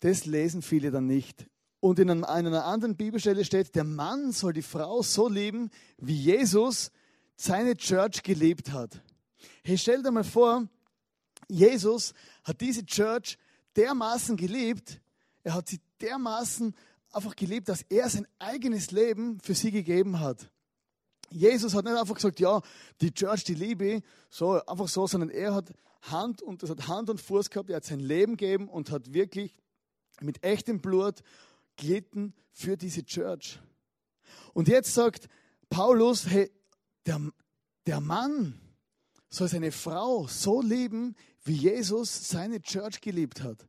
das 0.00 0.26
lesen 0.26 0.62
viele 0.62 0.90
dann 0.90 1.06
nicht. 1.06 1.46
Und 1.82 1.98
in 1.98 2.22
einer 2.22 2.64
anderen 2.64 2.96
Bibelstelle 2.96 3.44
steht, 3.44 3.74
der 3.74 3.82
Mann 3.82 4.30
soll 4.30 4.52
die 4.52 4.62
Frau 4.62 5.02
so 5.02 5.28
lieben, 5.28 5.68
wie 5.98 6.14
Jesus 6.14 6.92
seine 7.34 7.76
Church 7.76 8.22
gelebt 8.22 8.70
hat. 8.70 9.02
Hey, 9.64 9.76
stell 9.76 10.00
dir 10.00 10.12
mal 10.12 10.22
vor, 10.22 10.68
Jesus 11.48 12.14
hat 12.44 12.60
diese 12.60 12.86
Church 12.86 13.36
dermaßen 13.74 14.36
geliebt, 14.36 15.00
er 15.42 15.54
hat 15.54 15.68
sie 15.68 15.80
dermaßen 16.00 16.72
einfach 17.10 17.34
gelebt, 17.34 17.68
dass 17.68 17.82
er 17.88 18.08
sein 18.08 18.28
eigenes 18.38 18.92
Leben 18.92 19.40
für 19.40 19.56
sie 19.56 19.72
gegeben 19.72 20.20
hat. 20.20 20.52
Jesus 21.30 21.74
hat 21.74 21.84
nicht 21.84 21.96
einfach 21.96 22.14
gesagt, 22.14 22.38
ja, 22.38 22.60
die 23.00 23.12
Church, 23.12 23.42
die 23.42 23.54
liebe 23.54 23.94
ich, 23.94 24.02
so, 24.30 24.64
einfach 24.66 24.86
so, 24.86 25.08
sondern 25.08 25.30
er 25.30 25.52
hat 25.52 25.74
Hand 26.02 26.42
und 26.42 26.62
das 26.62 26.70
hat 26.70 26.86
Hand 26.86 27.10
und 27.10 27.20
Fuß 27.20 27.50
gehabt, 27.50 27.70
er 27.70 27.76
hat 27.78 27.84
sein 27.84 27.98
Leben 27.98 28.36
gegeben 28.36 28.68
und 28.68 28.92
hat 28.92 29.12
wirklich 29.12 29.60
mit 30.20 30.44
echtem 30.44 30.80
Blut 30.80 31.24
gelitten 31.76 32.34
für 32.50 32.76
diese 32.76 33.04
Church. 33.04 33.60
Und 34.54 34.68
jetzt 34.68 34.94
sagt 34.94 35.28
Paulus, 35.68 36.28
hey, 36.28 36.50
der, 37.06 37.20
der 37.86 38.00
Mann 38.00 38.60
soll 39.28 39.48
seine 39.48 39.72
Frau 39.72 40.26
so 40.26 40.60
lieben, 40.60 41.16
wie 41.44 41.54
Jesus 41.54 42.28
seine 42.28 42.60
Church 42.60 43.00
geliebt 43.00 43.42
hat. 43.42 43.66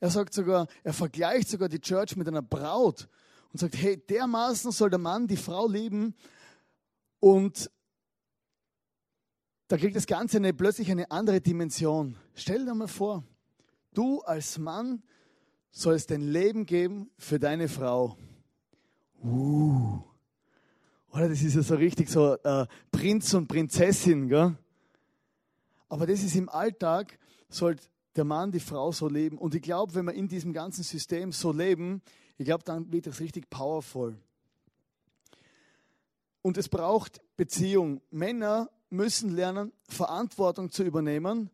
Er 0.00 0.10
sagt 0.10 0.34
sogar, 0.34 0.66
er 0.82 0.92
vergleicht 0.92 1.48
sogar 1.48 1.68
die 1.68 1.80
Church 1.80 2.16
mit 2.16 2.26
einer 2.26 2.42
Braut 2.42 3.08
und 3.52 3.58
sagt, 3.58 3.76
hey, 3.76 3.96
dermaßen 3.96 4.72
soll 4.72 4.90
der 4.90 4.98
Mann 4.98 5.26
die 5.26 5.36
Frau 5.36 5.68
lieben 5.68 6.14
und 7.20 7.70
da 9.68 9.78
kriegt 9.78 9.96
das 9.96 10.06
Ganze 10.06 10.36
eine, 10.36 10.52
plötzlich 10.52 10.90
eine 10.90 11.10
andere 11.10 11.40
Dimension. 11.40 12.16
Stell 12.34 12.64
dir 12.66 12.74
mal 12.74 12.88
vor, 12.88 13.24
du 13.92 14.20
als 14.20 14.58
Mann 14.58 15.02
sollst 15.74 16.12
dein 16.12 16.22
Leben 16.22 16.66
geben 16.66 17.10
für 17.18 17.38
deine 17.38 17.68
Frau. 17.68 18.16
Uh. 19.22 20.00
Oder 21.10 21.28
das 21.28 21.42
ist 21.42 21.56
ja 21.56 21.62
so 21.62 21.74
richtig 21.74 22.08
so 22.08 22.34
äh, 22.34 22.66
Prinz 22.90 23.34
und 23.34 23.48
Prinzessin, 23.48 24.28
gell? 24.28 24.56
Aber 25.88 26.06
das 26.06 26.22
ist 26.22 26.36
im 26.36 26.48
Alltag, 26.48 27.18
sollte 27.48 27.84
der 28.16 28.24
Mann 28.24 28.52
die 28.52 28.60
Frau 28.60 28.92
so 28.92 29.08
leben. 29.08 29.36
Und 29.36 29.54
ich 29.54 29.62
glaube, 29.62 29.94
wenn 29.94 30.06
wir 30.06 30.14
in 30.14 30.28
diesem 30.28 30.52
ganzen 30.52 30.84
System 30.84 31.32
so 31.32 31.52
leben, 31.52 32.02
ich 32.38 32.46
glaube, 32.46 32.64
dann 32.64 32.90
wird 32.92 33.06
das 33.06 33.20
richtig 33.20 33.50
powerful. 33.50 34.16
Und 36.42 36.56
es 36.56 36.68
braucht 36.68 37.20
Beziehung. 37.36 38.00
Männer 38.10 38.70
müssen 38.90 39.30
lernen, 39.30 39.72
Verantwortung 39.88 40.70
zu 40.70 40.84
übernehmen 40.84 41.50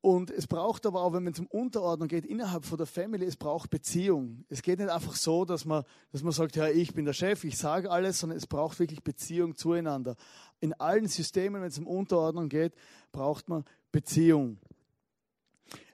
und 0.00 0.30
es 0.30 0.46
braucht 0.46 0.86
aber 0.86 1.02
auch, 1.02 1.12
wenn 1.12 1.24
man 1.24 1.34
zum 1.34 1.46
Unterordnung 1.46 2.08
geht, 2.08 2.24
innerhalb 2.24 2.64
von 2.64 2.78
der 2.78 2.86
Family, 2.86 3.24
es 3.24 3.36
braucht 3.36 3.68
Beziehung. 3.68 4.44
Es 4.48 4.62
geht 4.62 4.78
nicht 4.78 4.90
einfach 4.90 5.16
so, 5.16 5.44
dass 5.44 5.64
man, 5.64 5.84
dass 6.12 6.22
man 6.22 6.32
sagt, 6.32 6.54
ja, 6.54 6.68
ich 6.68 6.94
bin 6.94 7.04
der 7.04 7.12
Chef, 7.12 7.42
ich 7.42 7.58
sage 7.58 7.90
alles, 7.90 8.20
sondern 8.20 8.38
es 8.38 8.46
braucht 8.46 8.78
wirklich 8.78 9.02
Beziehung 9.02 9.56
zueinander. 9.56 10.14
In 10.60 10.72
allen 10.74 11.08
Systemen, 11.08 11.60
wenn 11.60 11.68
es 11.68 11.78
um 11.78 11.86
Unterordnung 11.88 12.48
geht, 12.48 12.74
braucht 13.10 13.48
man 13.48 13.64
Beziehung. 13.90 14.58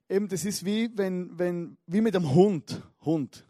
Eben, 0.08 0.28
das 0.28 0.44
ist 0.44 0.66
wie, 0.66 0.90
wenn, 0.96 1.38
wenn, 1.38 1.78
wie 1.86 2.02
mit 2.02 2.14
einem 2.14 2.34
Hund. 2.34 2.82
Hund. 3.06 3.46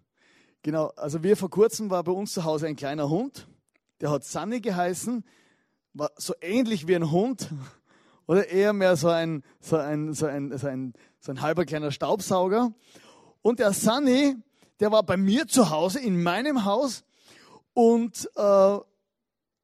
Genau, 0.63 0.87
also 0.97 1.25
wir 1.25 1.37
vor 1.37 1.51
kurzem 1.51 1.91
war 1.91 2.05
bei 2.05 2.13
uns 2.13 2.33
zu 2.33 2.45
Hause 2.45 2.69
ein 2.69 2.77
kleiner 2.77 3.11
Hund, 3.11 3.49
der 4.01 4.11
hat 4.11 4.25
Sunny 4.25 4.61
geheißen, 4.61 5.25
war 5.95 6.13
so 6.17 6.33
ähnlich 6.41 6.87
wie 6.87 6.95
ein 6.95 7.11
Hund, 7.11 7.51
oder 8.27 8.49
eher 8.49 8.73
mehr 8.73 8.97
so 8.97 9.09
ein, 9.09 9.43
so 9.61 9.77
ein, 9.77 10.13
so 10.15 10.27
ein, 10.27 10.57
so 10.57 10.67
ein, 10.67 10.95
so 11.21 11.33
ein 11.33 11.41
halber 11.41 11.65
kleiner 11.65 11.91
Staubsauger. 11.91 12.73
Und 13.43 13.59
der 13.59 13.73
Sunny, 13.73 14.37
der 14.81 14.91
war 14.93 15.03
bei 15.03 15.17
mir 15.17 15.47
zu 15.47 15.71
Hause, 15.71 16.01
in 16.01 16.23
meinem 16.23 16.65
Haus 16.65 17.05
und 17.75 18.31
äh, 18.37 18.79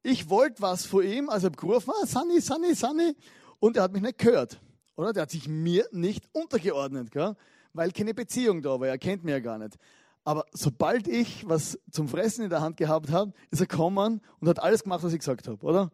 ich 0.03 0.29
wollte 0.29 0.61
was 0.61 0.85
von 0.85 1.03
ihm, 1.03 1.29
also 1.29 1.45
habe 1.45 1.57
gerufen, 1.57 1.91
ah, 2.01 2.05
Sunny, 2.05 2.41
Sunny, 2.41 2.73
Sunny 2.75 3.15
und 3.59 3.77
er 3.77 3.83
hat 3.83 3.93
mich 3.93 4.01
nicht 4.01 4.17
gehört. 4.17 4.59
Oder? 4.95 5.13
Der 5.13 5.23
hat 5.23 5.31
sich 5.31 5.47
mir 5.47 5.87
nicht 5.91 6.27
untergeordnet, 6.33 7.11
gell? 7.11 7.35
weil 7.73 7.91
keine 7.91 8.13
Beziehung 8.13 8.61
da 8.61 8.79
war, 8.79 8.87
er 8.87 8.97
kennt 8.97 9.23
mich 9.23 9.31
ja 9.31 9.39
gar 9.39 9.57
nicht. 9.57 9.77
Aber 10.23 10.45
sobald 10.51 11.07
ich 11.07 11.47
was 11.47 11.79
zum 11.89 12.07
Fressen 12.07 12.43
in 12.43 12.49
der 12.49 12.61
Hand 12.61 12.77
gehabt 12.77 13.11
habe, 13.11 13.33
ist 13.49 13.61
er 13.61 13.67
gekommen 13.67 14.21
und 14.39 14.47
hat 14.47 14.59
alles 14.59 14.83
gemacht, 14.83 15.03
was 15.03 15.13
ich 15.13 15.19
gesagt 15.19 15.47
habe, 15.47 15.65
oder? 15.65 15.91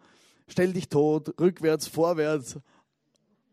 Stell 0.47 0.73
dich 0.73 0.89
tot, 0.89 1.39
rückwärts, 1.39 1.87
vorwärts, 1.87 2.59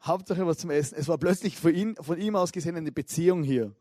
Hauptsache 0.03 0.47
was 0.47 0.59
zum 0.59 0.71
Essen. 0.71 0.97
Es 0.99 1.09
war 1.09 1.19
plötzlich 1.19 1.57
von 1.57 1.75
ihm, 1.75 1.97
von 1.97 2.21
ihm 2.21 2.37
aus 2.37 2.53
gesehen 2.53 2.77
eine 2.77 2.93
Beziehung 2.93 3.43
hier. 3.43 3.73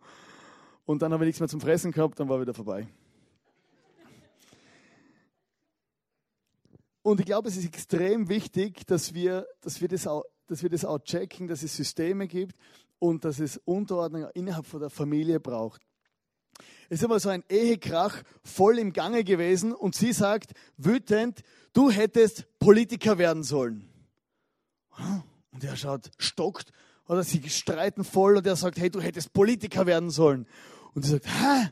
Und 0.85 1.01
dann 1.01 1.13
habe 1.13 1.23
ich 1.25 1.27
nichts 1.27 1.39
mehr 1.39 1.49
zum 1.49 1.61
Fressen 1.61 1.91
gehabt, 1.91 2.19
dann 2.19 2.29
war 2.29 2.39
wieder 2.41 2.53
vorbei. 2.53 2.87
Und 7.01 7.19
ich 7.19 7.25
glaube, 7.25 7.49
es 7.49 7.57
ist 7.57 7.65
extrem 7.65 8.29
wichtig, 8.29 8.87
dass 8.87 9.13
wir, 9.13 9.45
dass 9.59 9.81
wir, 9.81 9.89
das, 9.89 10.07
auch, 10.07 10.23
dass 10.47 10.63
wir 10.63 10.69
das 10.69 10.85
auch 10.85 10.99
checken, 10.99 11.47
dass 11.47 11.61
es 11.61 11.75
Systeme 11.75 12.27
gibt 12.27 12.55
und 12.99 13.25
dass 13.25 13.39
es 13.39 13.57
Unterordnung 13.65 14.29
innerhalb 14.33 14.65
von 14.65 14.79
der 14.79 14.89
Familie 14.89 15.41
braucht. 15.41 15.81
Es 16.89 16.99
ist 16.99 17.03
immer 17.03 17.19
so 17.19 17.29
ein 17.29 17.43
Ehekrach 17.49 18.23
voll 18.43 18.79
im 18.79 18.93
Gange 18.93 19.25
gewesen 19.25 19.73
und 19.73 19.95
sie 19.95 20.13
sagt 20.13 20.53
wütend, 20.77 21.41
du 21.73 21.89
hättest 21.89 22.45
Politiker 22.59 23.17
werden 23.17 23.43
sollen. 23.43 23.89
Und 25.51 25.63
er 25.63 25.75
schaut, 25.75 26.11
stockt, 26.17 26.71
oder 27.07 27.23
sie 27.23 27.47
streiten 27.49 28.03
voll 28.03 28.37
und 28.37 28.47
er 28.47 28.55
sagt, 28.55 28.79
hey, 28.79 28.89
du 28.89 29.01
hättest 29.01 29.33
Politiker 29.33 29.85
werden 29.85 30.09
sollen. 30.09 30.47
Und 30.93 31.03
sie 31.03 31.11
sagt, 31.11 31.27
hä? 31.27 31.69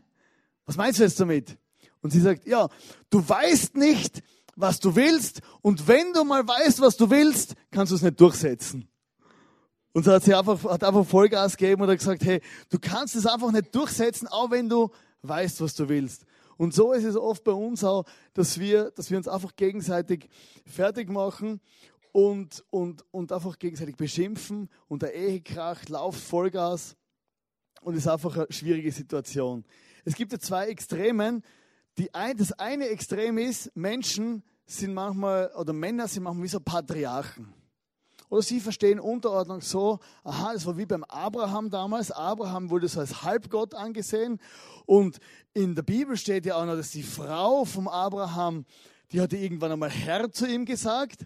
Was 0.65 0.77
meinst 0.77 0.99
du 0.99 1.03
jetzt 1.03 1.19
damit? 1.19 1.57
Und 2.01 2.11
sie 2.11 2.19
sagt, 2.19 2.47
ja, 2.47 2.67
du 3.09 3.27
weißt 3.27 3.75
nicht, 3.75 4.23
was 4.55 4.79
du 4.79 4.95
willst 4.95 5.41
und 5.61 5.87
wenn 5.87 6.13
du 6.13 6.23
mal 6.23 6.47
weißt, 6.47 6.81
was 6.81 6.97
du 6.97 7.09
willst, 7.09 7.55
kannst 7.71 7.91
du 7.91 7.95
es 7.95 8.01
nicht 8.01 8.19
durchsetzen. 8.19 8.87
Und 9.93 10.05
so 10.05 10.11
hat 10.11 10.23
sie 10.23 10.33
einfach, 10.33 10.63
hat 10.65 10.83
einfach 10.83 11.05
Vollgas 11.05 11.57
gegeben 11.57 11.81
und 11.81 11.89
hat 11.89 11.97
gesagt, 11.97 12.23
hey, 12.23 12.41
du 12.69 12.79
kannst 12.79 13.15
es 13.15 13.25
einfach 13.25 13.51
nicht 13.51 13.73
durchsetzen, 13.75 14.27
auch 14.27 14.51
wenn 14.51 14.69
du 14.69 14.89
weißt, 15.21 15.61
was 15.61 15.75
du 15.75 15.89
willst. 15.89 16.25
Und 16.61 16.75
so 16.75 16.93
ist 16.93 17.05
es 17.05 17.15
oft 17.15 17.43
bei 17.43 17.53
uns 17.53 17.83
auch, 17.83 18.05
dass 18.35 18.59
wir, 18.59 18.91
dass 18.91 19.09
wir 19.09 19.17
uns 19.17 19.27
einfach 19.27 19.55
gegenseitig 19.55 20.29
fertig 20.63 21.09
machen 21.09 21.59
und, 22.11 22.63
und, 22.69 23.03
und 23.09 23.31
einfach 23.31 23.57
gegenseitig 23.57 23.95
beschimpfen 23.95 24.69
und 24.87 25.01
der 25.01 25.15
Ehe 25.15 25.41
kracht, 25.41 25.89
lauft 25.89 26.19
Vollgas 26.19 26.95
und 27.81 27.95
ist 27.95 28.07
einfach 28.07 28.37
eine 28.37 28.45
schwierige 28.51 28.91
Situation. 28.91 29.65
Es 30.05 30.13
gibt 30.13 30.33
ja 30.33 30.37
zwei 30.37 30.67
Extremen. 30.67 31.41
Die 31.97 32.13
ein, 32.13 32.37
das 32.37 32.51
eine 32.51 32.89
Extrem 32.89 33.39
ist, 33.39 33.75
Menschen 33.75 34.43
sind 34.67 34.93
manchmal, 34.93 35.51
oder 35.55 35.73
Männer 35.73 36.07
sind 36.07 36.21
manchmal 36.21 36.43
wie 36.43 36.49
so 36.49 36.59
Patriarchen. 36.59 37.51
Oder 38.31 38.43
sie 38.43 38.61
verstehen 38.61 38.97
Unterordnung 38.97 39.59
so, 39.59 39.99
aha, 40.23 40.53
das 40.53 40.65
war 40.65 40.77
wie 40.77 40.85
beim 40.85 41.03
Abraham 41.03 41.69
damals. 41.69 42.11
Abraham 42.11 42.69
wurde 42.69 42.87
so 42.87 43.01
als 43.01 43.23
Halbgott 43.23 43.75
angesehen. 43.75 44.39
Und 44.85 45.17
in 45.53 45.75
der 45.75 45.81
Bibel 45.81 46.15
steht 46.15 46.45
ja 46.45 46.55
auch 46.55 46.65
noch, 46.65 46.77
dass 46.77 46.91
die 46.91 47.03
Frau 47.03 47.65
vom 47.65 47.89
Abraham, 47.89 48.63
die 49.11 49.19
hatte 49.19 49.35
irgendwann 49.35 49.73
einmal 49.73 49.89
Herr 49.89 50.31
zu 50.31 50.47
ihm 50.47 50.63
gesagt. 50.63 51.25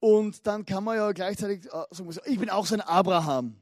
Und 0.00 0.46
dann 0.46 0.64
kann 0.64 0.82
man 0.82 0.96
ja 0.96 1.12
gleichzeitig 1.12 1.66
äh, 1.66 1.84
sagen, 1.90 2.10
ich 2.24 2.38
bin 2.38 2.48
auch 2.48 2.64
so 2.64 2.74
ein 2.74 2.80
Abraham. 2.80 3.56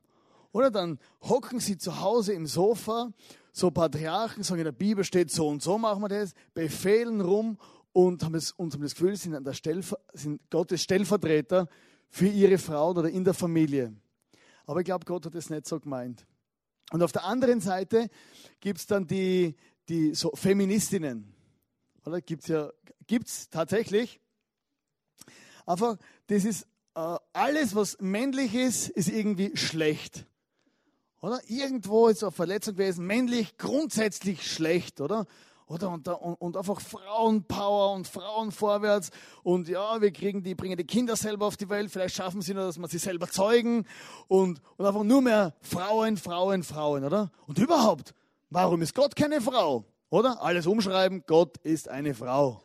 Oder 0.52 0.70
dann 0.70 1.00
hocken 1.20 1.58
sie 1.58 1.76
zu 1.76 2.00
Hause 2.00 2.32
im 2.32 2.46
Sofa, 2.46 3.10
so 3.50 3.72
Patriarchen, 3.72 4.44
sagen 4.44 4.60
in 4.60 4.66
der 4.66 4.72
Bibel 4.72 5.02
steht 5.02 5.32
so 5.32 5.48
und 5.48 5.64
so 5.64 5.78
machen 5.78 6.00
wir 6.00 6.08
das, 6.08 6.32
befehlen 6.54 7.20
rum 7.20 7.58
und 7.92 8.22
haben 8.22 8.34
das, 8.34 8.52
und 8.52 8.72
haben 8.72 8.82
das 8.82 8.94
Gefühl, 8.94 9.16
sind, 9.16 9.34
an 9.34 9.42
der 9.42 9.52
Stellver 9.52 9.98
sind 10.12 10.48
Gottes 10.48 10.80
Stellvertreter 10.80 11.66
für 12.10 12.26
ihre 12.26 12.58
Frau 12.58 12.90
oder 12.90 13.08
in 13.08 13.24
der 13.24 13.34
Familie. 13.34 13.94
Aber 14.66 14.80
ich 14.80 14.86
glaube, 14.86 15.04
Gott 15.04 15.26
hat 15.26 15.34
es 15.34 15.50
nicht 15.50 15.66
so 15.66 15.80
gemeint. 15.80 16.26
Und 16.90 17.02
auf 17.02 17.12
der 17.12 17.24
anderen 17.24 17.60
Seite 17.60 18.08
gibt 18.60 18.78
es 18.80 18.86
dann 18.86 19.06
die, 19.06 19.56
die 19.88 20.14
so 20.14 20.30
Feministinnen. 20.34 21.34
Oder 22.04 22.20
gibt 22.20 22.42
es 22.42 22.48
ja, 22.48 22.70
gibt's 23.06 23.48
tatsächlich. 23.50 24.20
Einfach, 25.66 25.96
das 26.26 26.44
ist 26.44 26.66
äh, 26.94 27.16
alles, 27.32 27.74
was 27.74 27.98
männlich 28.00 28.54
ist, 28.54 28.88
ist 28.90 29.08
irgendwie 29.08 29.56
schlecht. 29.56 30.26
Oder? 31.20 31.40
Irgendwo 31.48 32.08
ist 32.08 32.22
eine 32.22 32.32
Verletzung 32.32 32.74
gewesen, 32.74 33.06
männlich 33.06 33.56
grundsätzlich 33.56 34.50
schlecht, 34.50 35.00
oder? 35.00 35.26
Oder? 35.66 35.90
Und, 35.90 36.06
und, 36.08 36.34
und 36.34 36.56
einfach 36.56 36.80
Frauenpower 36.80 37.92
und 37.92 38.06
Frauenvorwärts. 38.06 39.10
Und 39.42 39.68
ja, 39.68 40.00
wir 40.00 40.12
kriegen 40.12 40.42
die, 40.42 40.54
bringen 40.54 40.76
die 40.76 40.86
Kinder 40.86 41.16
selber 41.16 41.46
auf 41.46 41.56
die 41.56 41.68
Welt. 41.68 41.90
Vielleicht 41.90 42.14
schaffen 42.14 42.42
sie 42.42 42.52
nur, 42.52 42.64
dass 42.64 42.78
man 42.78 42.90
sie 42.90 42.98
selber 42.98 43.28
zeugen. 43.28 43.86
Und, 44.28 44.60
und 44.76 44.86
einfach 44.86 45.04
nur 45.04 45.22
mehr 45.22 45.54
Frauen, 45.62 46.16
Frauen, 46.16 46.62
Frauen, 46.62 47.04
oder? 47.04 47.30
Und 47.46 47.58
überhaupt, 47.58 48.14
warum 48.50 48.82
ist 48.82 48.94
Gott 48.94 49.16
keine 49.16 49.40
Frau? 49.40 49.84
Oder? 50.10 50.42
Alles 50.42 50.66
umschreiben, 50.66 51.24
Gott 51.26 51.56
ist 51.58 51.88
eine 51.88 52.14
Frau. 52.14 52.62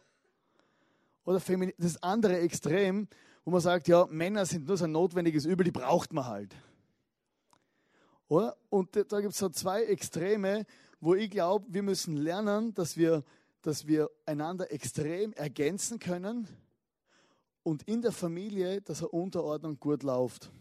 Oder 1.24 1.42
das 1.78 2.04
andere 2.04 2.40
Extrem, 2.40 3.08
wo 3.46 3.52
man 3.52 3.62
sagt, 3.62 3.88
ja, 3.88 4.08
Männer 4.10 4.46
sind 4.46 4.68
nur 4.68 4.78
so 4.78 4.86
ein 4.86 4.92
notwendiges 4.92 5.46
Übel, 5.46 5.64
die 5.64 5.72
braucht 5.72 6.12
man 6.12 6.26
halt. 6.26 6.56
Oder? 8.28 8.58
Und 8.70 8.96
da 8.96 9.22
gibt 9.22 9.34
es 9.34 9.40
so 9.40 9.50
zwei 9.50 9.84
Extreme, 9.84 10.66
wo 11.00 11.16
ich 11.16 11.30
glaube, 11.30 11.66
wir 11.70 11.84
müssen 11.84 12.18
lernen, 12.18 12.74
dass 12.74 12.98
wir, 12.98 13.24
dass 13.62 13.88
wir 13.88 14.10
einander 14.26 14.72
extrem 14.72 15.34
ergänzen 15.34 16.00
können 16.00 16.48
und 17.64 17.84
in 17.84 18.02
der 18.02 18.12
Familie, 18.12 18.82
dass 18.82 19.00
eine 19.00 19.10
Unterordnung 19.10 19.80
gut 19.80 20.04
läuft. 20.04 20.52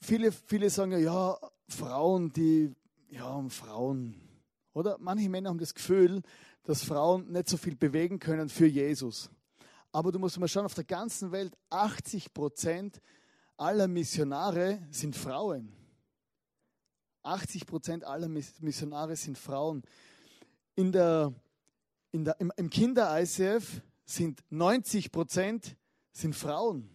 Viele, 0.00 0.32
viele 0.32 0.70
sagen 0.70 0.92
ja, 0.92 0.98
ja, 0.98 1.38
Frauen, 1.68 2.32
die, 2.32 2.72
ja, 3.10 3.48
Frauen. 3.48 4.14
Oder 4.72 4.96
manche 5.00 5.28
Männer 5.28 5.50
haben 5.50 5.58
das 5.58 5.74
Gefühl, 5.74 6.22
dass 6.64 6.84
Frauen 6.84 7.30
nicht 7.32 7.48
so 7.48 7.56
viel 7.56 7.76
bewegen 7.76 8.18
können 8.18 8.48
für 8.48 8.66
Jesus. 8.66 9.30
Aber 9.92 10.12
du 10.12 10.18
musst 10.18 10.38
mal 10.38 10.48
schauen, 10.48 10.66
auf 10.66 10.74
der 10.74 10.84
ganzen 10.84 11.32
Welt 11.32 11.56
80 11.70 12.34
Prozent 12.34 13.00
aller 13.56 13.88
Missionare 13.88 14.86
sind 14.90 15.16
Frauen. 15.16 15.72
80 17.26 17.66
Prozent 17.66 18.04
aller 18.04 18.28
Missionare 18.28 19.16
sind 19.16 19.38
Frauen. 19.38 19.82
In 20.74 20.92
der, 20.92 21.32
in 22.12 22.24
der, 22.24 22.40
Im, 22.40 22.52
im 22.56 22.70
Kinder-ICF 22.70 23.82
sind 24.04 24.40
90 24.50 25.12
Prozent 25.12 25.76
sind 26.12 26.34
Frauen. 26.34 26.88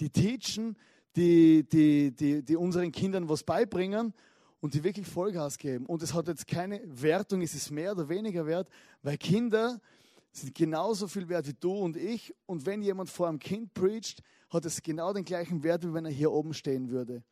Die 0.00 0.10
teachen, 0.10 0.76
die, 1.16 1.66
die, 1.68 2.12
die, 2.12 2.42
die 2.42 2.56
unseren 2.56 2.92
Kindern 2.92 3.28
was 3.28 3.42
beibringen 3.42 4.12
und 4.60 4.74
die 4.74 4.84
wirklich 4.84 5.06
Vollgas 5.06 5.58
geben. 5.58 5.86
Und 5.86 6.02
es 6.02 6.12
hat 6.12 6.28
jetzt 6.28 6.46
keine 6.46 6.80
Wertung, 6.84 7.40
ist 7.40 7.54
es 7.54 7.70
mehr 7.70 7.92
oder 7.92 8.08
weniger 8.08 8.46
wert, 8.46 8.68
weil 9.02 9.16
Kinder 9.16 9.80
sind 10.32 10.54
genauso 10.54 11.08
viel 11.08 11.28
wert 11.28 11.46
wie 11.46 11.54
du 11.54 11.72
und 11.72 11.96
ich. 11.96 12.34
Und 12.44 12.66
wenn 12.66 12.82
jemand 12.82 13.08
vor 13.08 13.28
einem 13.28 13.38
Kind 13.38 13.72
preacht, 13.72 14.22
hat 14.50 14.64
es 14.66 14.82
genau 14.82 15.12
den 15.12 15.24
gleichen 15.24 15.62
Wert, 15.62 15.84
wie 15.84 15.94
wenn 15.94 16.04
er 16.04 16.10
hier 16.10 16.30
oben 16.30 16.52
stehen 16.52 16.90
würde. 16.90 17.22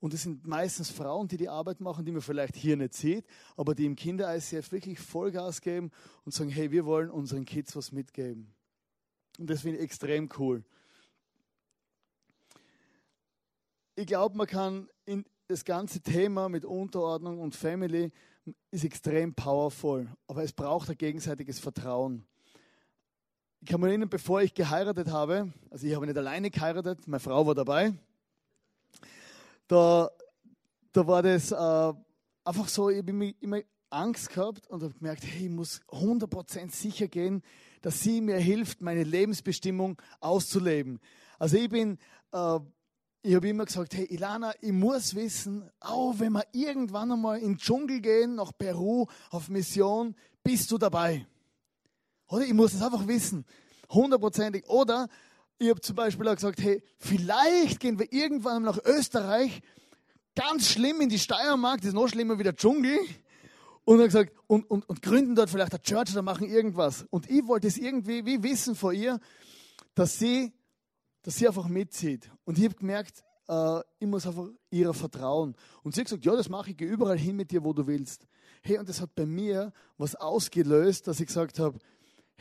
Und 0.00 0.14
es 0.14 0.22
sind 0.22 0.46
meistens 0.46 0.90
Frauen, 0.90 1.28
die 1.28 1.36
die 1.36 1.50
Arbeit 1.50 1.80
machen, 1.80 2.06
die 2.06 2.12
man 2.12 2.22
vielleicht 2.22 2.56
hier 2.56 2.76
nicht 2.76 2.94
sieht, 2.94 3.26
aber 3.56 3.74
die 3.74 3.84
im 3.84 3.96
Kinder-ICF 3.96 4.72
wirklich 4.72 4.98
Vollgas 4.98 5.60
geben 5.60 5.90
und 6.24 6.32
sagen, 6.32 6.48
hey, 6.48 6.70
wir 6.70 6.86
wollen 6.86 7.10
unseren 7.10 7.44
Kids 7.44 7.76
was 7.76 7.92
mitgeben. 7.92 8.52
Und 9.38 9.50
das 9.50 9.60
finde 9.60 9.78
ich 9.78 9.84
extrem 9.84 10.30
cool. 10.38 10.64
Ich 13.94 14.06
glaube, 14.06 14.36
man 14.38 14.46
kann 14.46 14.88
in 15.04 15.26
das 15.48 15.64
ganze 15.64 16.00
Thema 16.00 16.48
mit 16.48 16.64
Unterordnung 16.64 17.38
und 17.38 17.54
Family 17.54 18.10
ist 18.70 18.84
extrem 18.84 19.34
powerful, 19.34 20.08
aber 20.26 20.42
es 20.42 20.52
braucht 20.52 20.88
ein 20.88 20.96
gegenseitiges 20.96 21.58
Vertrauen. 21.58 22.24
Ich 23.60 23.68
kann 23.68 23.80
mich 23.80 23.88
erinnern, 23.88 24.08
bevor 24.08 24.40
ich 24.40 24.54
geheiratet 24.54 25.08
habe, 25.08 25.52
also 25.68 25.86
ich 25.86 25.94
habe 25.94 26.06
nicht 26.06 26.16
alleine 26.16 26.50
geheiratet, 26.50 27.06
meine 27.06 27.20
Frau 27.20 27.46
war 27.46 27.54
dabei, 27.54 27.92
da, 29.70 30.10
da 30.92 31.06
war 31.06 31.22
das 31.22 31.52
äh, 31.52 31.92
einfach 32.44 32.68
so, 32.68 32.90
ich 32.90 32.98
habe 32.98 33.34
immer 33.40 33.60
Angst 33.88 34.30
gehabt 34.30 34.66
und 34.68 34.82
habe 34.82 34.94
gemerkt, 34.94 35.24
hey, 35.24 35.46
ich 35.46 35.50
muss 35.50 35.80
100% 35.88 36.72
sicher 36.72 37.06
gehen, 37.06 37.42
dass 37.80 38.00
sie 38.00 38.20
mir 38.20 38.38
hilft, 38.38 38.82
meine 38.82 39.04
Lebensbestimmung 39.04 40.00
auszuleben. 40.18 40.98
Also 41.38 41.56
ich 41.56 41.68
bin, 41.68 41.98
äh, 42.32 42.58
ich 43.22 43.34
habe 43.34 43.48
immer 43.48 43.64
gesagt, 43.64 43.94
hey 43.94 44.06
Ilana, 44.06 44.52
ich 44.60 44.72
muss 44.72 45.14
wissen, 45.14 45.70
auch 45.78 46.14
wenn 46.18 46.32
wir 46.32 46.44
irgendwann 46.52 47.12
einmal 47.12 47.38
in 47.38 47.52
den 47.52 47.58
Dschungel 47.58 48.00
gehen, 48.00 48.34
nach 48.34 48.52
Peru, 48.56 49.06
auf 49.30 49.48
Mission, 49.48 50.16
bist 50.42 50.70
du 50.72 50.78
dabei. 50.78 51.26
Oder 52.26 52.44
ich 52.44 52.54
muss 52.54 52.74
es 52.74 52.82
einfach 52.82 53.06
wissen, 53.06 53.44
hundertprozentig. 53.88 54.68
Oder 54.68 55.08
ich 55.60 55.68
habe 55.68 55.80
zum 55.82 55.94
Beispiel 55.94 56.26
auch 56.26 56.34
gesagt, 56.34 56.60
hey, 56.62 56.82
vielleicht 56.98 57.80
gehen 57.80 57.98
wir 57.98 58.10
irgendwann 58.10 58.62
nach 58.62 58.78
Österreich, 58.82 59.60
ganz 60.34 60.70
schlimm 60.70 61.02
in 61.02 61.10
die 61.10 61.18
Steiermark, 61.18 61.82
das 61.82 61.88
ist 61.88 61.94
noch 61.94 62.08
schlimmer 62.08 62.38
wie 62.38 62.44
der 62.44 62.56
Dschungel. 62.56 62.98
Und 63.84 64.00
er 64.00 64.06
gesagt, 64.06 64.32
und, 64.46 64.70
und, 64.70 64.88
und 64.88 65.02
gründen 65.02 65.34
dort 65.34 65.50
vielleicht 65.50 65.72
eine 65.72 65.82
Church 65.82 66.12
oder 66.12 66.22
machen 66.22 66.48
irgendwas. 66.48 67.04
Und 67.10 67.28
ich 67.28 67.46
wollte 67.46 67.68
es 67.68 67.76
irgendwie 67.76 68.24
wie 68.24 68.42
wissen 68.42 68.74
vor 68.74 68.94
ihr, 68.94 69.20
dass 69.94 70.18
sie, 70.18 70.52
dass 71.22 71.36
sie 71.36 71.46
einfach 71.46 71.68
mitzieht. 71.68 72.30
Und 72.44 72.56
ich 72.56 72.64
habe 72.64 72.76
gemerkt, 72.76 73.22
äh, 73.48 73.80
ich 73.98 74.06
muss 74.06 74.26
einfach 74.26 74.46
ihr 74.70 74.94
vertrauen. 74.94 75.54
Und 75.82 75.94
sie 75.94 76.00
hat 76.00 76.06
gesagt, 76.06 76.24
ja, 76.24 76.34
das 76.36 76.48
mache 76.48 76.70
ich, 76.70 76.78
gehe 76.78 76.88
überall 76.88 77.18
hin 77.18 77.36
mit 77.36 77.50
dir, 77.50 77.64
wo 77.64 77.74
du 77.74 77.86
willst. 77.86 78.26
Hey, 78.62 78.78
und 78.78 78.88
das 78.88 79.02
hat 79.02 79.14
bei 79.14 79.26
mir 79.26 79.74
was 79.98 80.14
ausgelöst, 80.14 81.06
dass 81.06 81.20
ich 81.20 81.26
gesagt 81.26 81.58
habe, 81.58 81.78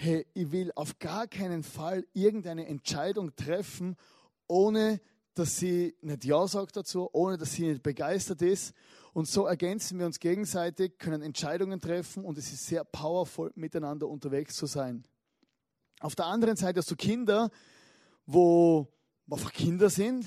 hey, 0.02 0.26
ich 0.34 0.50
will 0.54 0.72
auf 0.76 0.98
gar 1.00 1.28
keinen 1.28 1.62
Fall 1.62 2.08
irgendeine 2.14 2.68
Entscheidung 2.68 3.36
treffen, 3.36 3.98
ohne 4.48 5.02
dass 5.34 5.58
sie 5.58 5.94
nicht 6.02 6.24
Ja 6.24 6.48
sagt 6.48 6.78
dazu, 6.78 7.10
ohne 7.12 7.38
dass 7.38 7.54
sie 7.54 7.68
nicht 7.68 7.84
begeistert 7.84 8.42
ist. 8.42 8.74
Und 9.12 9.28
so 9.28 9.46
ergänzen 9.46 10.00
wir 10.00 10.06
uns 10.06 10.22
gegenseitig, 10.22 10.98
können 11.00 11.22
Entscheidungen 11.22 11.82
treffen 11.82 12.24
und 12.24 12.38
es 12.38 12.52
ist 12.54 12.66
sehr 12.66 12.86
powerful, 12.86 13.52
miteinander 13.56 14.08
unterwegs 14.08 14.56
zu 14.56 14.68
sein. 14.68 15.04
Auf 16.00 16.16
der 16.16 16.28
anderen 16.28 16.56
Seite 16.56 16.80
hast 16.80 16.90
du 16.90 16.96
Kinder, 16.96 17.50
wo 18.26 18.88
einfach 19.30 19.52
Kinder 19.52 19.90
sind, 19.90 20.26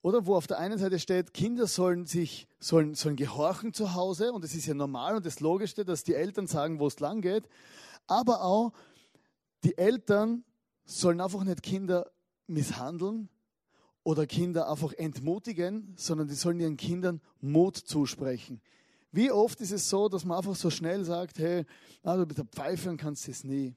oder 0.00 0.26
wo 0.26 0.36
auf 0.36 0.46
der 0.46 0.58
einen 0.58 0.78
Seite 0.78 0.98
steht, 0.98 1.32
Kinder 1.34 1.66
sollen 1.66 2.06
sich, 2.06 2.48
sollen, 2.58 2.94
sollen 2.94 3.16
gehorchen 3.16 3.72
zu 3.72 3.94
Hause 3.94 4.32
und 4.32 4.44
es 4.44 4.54
ist 4.54 4.66
ja 4.66 4.74
normal 4.74 5.16
und 5.16 5.26
das 5.26 5.40
Logischste, 5.40 5.84
dass 5.84 6.02
die 6.02 6.14
Eltern 6.14 6.46
sagen, 6.46 6.80
wo 6.80 6.86
es 6.86 6.98
lang 6.98 7.20
geht 7.20 7.48
aber 8.08 8.42
auch 8.42 8.72
die 9.64 9.76
Eltern 9.78 10.44
sollen 10.84 11.20
einfach 11.20 11.44
nicht 11.44 11.62
Kinder 11.62 12.10
misshandeln 12.46 13.28
oder 14.02 14.26
Kinder 14.26 14.70
einfach 14.70 14.92
entmutigen, 14.94 15.94
sondern 15.96 16.28
die 16.28 16.34
sollen 16.34 16.60
ihren 16.60 16.76
Kindern 16.76 17.20
Mut 17.40 17.76
zusprechen. 17.76 18.60
Wie 19.12 19.30
oft 19.30 19.60
ist 19.60 19.72
es 19.72 19.88
so, 19.88 20.08
dass 20.08 20.24
man 20.24 20.38
einfach 20.38 20.54
so 20.54 20.70
schnell 20.70 21.04
sagt, 21.04 21.38
hey, 21.38 21.64
na, 22.02 22.16
du 22.16 22.26
bist 22.26 22.40
ein 22.40 22.48
Pfeife 22.48 22.94
kannst 22.96 23.28
es 23.28 23.44
nie. 23.44 23.74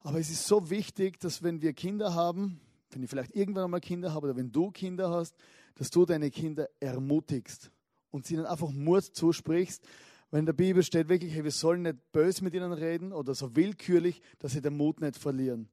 Aber 0.00 0.18
es 0.18 0.30
ist 0.30 0.46
so 0.46 0.70
wichtig, 0.70 1.18
dass 1.20 1.42
wenn 1.42 1.60
wir 1.62 1.72
Kinder 1.72 2.14
haben, 2.14 2.60
wenn 2.90 3.02
ich 3.02 3.10
vielleicht 3.10 3.34
irgendwann 3.34 3.64
einmal 3.64 3.80
Kinder 3.80 4.14
habe 4.14 4.28
oder 4.28 4.36
wenn 4.36 4.52
du 4.52 4.70
Kinder 4.70 5.10
hast, 5.10 5.34
dass 5.74 5.90
du 5.90 6.06
deine 6.06 6.30
Kinder 6.30 6.68
ermutigst 6.80 7.70
und 8.10 8.26
sie 8.26 8.34
ihnen 8.34 8.46
einfach 8.46 8.70
Mut 8.70 9.04
zusprichst, 9.04 9.82
wenn 10.30 10.40
in 10.40 10.46
der 10.46 10.52
Bibel 10.52 10.82
steht 10.82 11.08
wirklich, 11.08 11.32
hey, 11.34 11.44
wir 11.44 11.50
sollen 11.50 11.82
nicht 11.82 12.12
böse 12.12 12.42
mit 12.42 12.54
ihnen 12.54 12.72
reden 12.72 13.12
oder 13.12 13.34
so 13.34 13.54
willkürlich, 13.54 14.20
dass 14.38 14.52
sie 14.52 14.60
den 14.60 14.76
Mut 14.76 15.00
nicht 15.00 15.16
verlieren. 15.16 15.68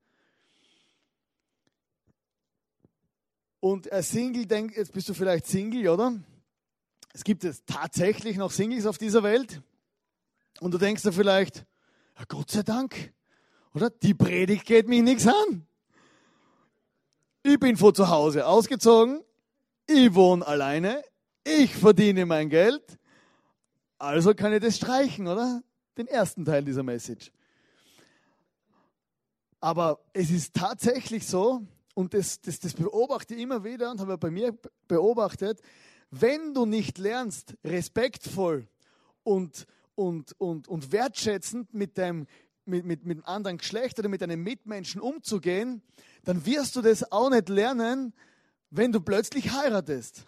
Und 3.59 3.91
ein 3.91 4.03
Single 4.03 4.45
denkt, 4.45 4.75
jetzt 4.75 4.91
bist 4.91 5.09
du 5.09 5.13
vielleicht 5.13 5.47
Single, 5.47 5.87
oder? 5.87 6.19
Es 7.13 7.23
gibt 7.23 7.43
jetzt 7.43 7.65
tatsächlich 7.65 8.37
noch 8.37 8.51
Singles 8.51 8.85
auf 8.85 8.97
dieser 8.97 9.23
Welt. 9.23 9.61
Und 10.59 10.73
du 10.73 10.77
denkst 10.77 11.03
dir 11.03 11.13
vielleicht, 11.13 11.65
Gott 12.27 12.51
sei 12.51 12.63
Dank, 12.63 13.13
oder? 13.73 13.89
Die 13.89 14.13
Predigt 14.13 14.65
geht 14.65 14.87
mich 14.87 15.01
nichts 15.01 15.27
an. 15.27 15.65
Ich 17.43 17.59
bin 17.59 17.75
von 17.75 17.93
zu 17.93 18.09
Hause 18.09 18.47
ausgezogen, 18.47 19.23
ich 19.85 20.13
wohne 20.13 20.45
alleine, 20.45 21.03
ich 21.43 21.75
verdiene 21.75 22.25
mein 22.25 22.49
Geld, 22.49 22.97
also 24.03 24.33
kann 24.33 24.53
ich 24.53 24.59
das 24.59 24.75
streichen, 24.75 25.27
oder? 25.27 25.63
Den 25.97 26.07
ersten 26.07 26.43
Teil 26.43 26.63
dieser 26.63 26.83
Message. 26.83 27.31
Aber 29.61 29.99
es 30.11 30.29
ist 30.29 30.53
tatsächlich 30.53 31.25
so, 31.25 31.65
und 31.95 32.13
das, 32.13 32.41
das, 32.41 32.59
das 32.59 32.73
beobachte 32.73 33.33
ich 33.33 33.41
immer 33.41 33.63
wieder 33.63 33.91
und 33.91 34.01
habe 34.01 34.17
bei 34.17 34.29
mir 34.29 34.57
beobachtet, 34.89 35.61
wenn 36.11 36.53
du 36.53 36.65
nicht 36.65 36.97
lernst, 36.97 37.55
respektvoll 37.63 38.67
und, 39.23 39.65
und, 39.95 40.33
und, 40.37 40.67
und 40.67 40.91
wertschätzend 40.91 41.73
mit 41.73 41.97
deinem 41.97 42.27
mit, 42.65 42.85
mit, 42.85 43.05
mit 43.05 43.17
einem 43.17 43.25
anderen 43.25 43.57
Geschlecht 43.57 43.99
oder 43.99 44.07
mit 44.09 44.23
einem 44.23 44.41
Mitmenschen 44.41 45.01
umzugehen, 45.01 45.81
dann 46.23 46.45
wirst 46.45 46.75
du 46.75 46.81
das 46.81 47.11
auch 47.11 47.29
nicht 47.29 47.49
lernen, 47.49 48.13
wenn 48.69 48.91
du 48.91 49.01
plötzlich 49.01 49.51
heiratest. 49.51 50.25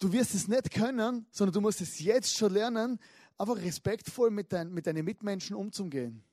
Du 0.00 0.10
wirst 0.12 0.34
es 0.34 0.48
nicht 0.48 0.70
können, 0.70 1.26
sondern 1.30 1.52
du 1.52 1.60
musst 1.60 1.82
es 1.82 2.00
jetzt 2.00 2.34
schon 2.34 2.54
lernen, 2.54 2.98
einfach 3.36 3.56
respektvoll 3.58 4.30
mit, 4.30 4.50
dein, 4.50 4.72
mit 4.72 4.86
deinen 4.86 5.04
Mitmenschen 5.04 5.54
umzugehen. 5.54 6.24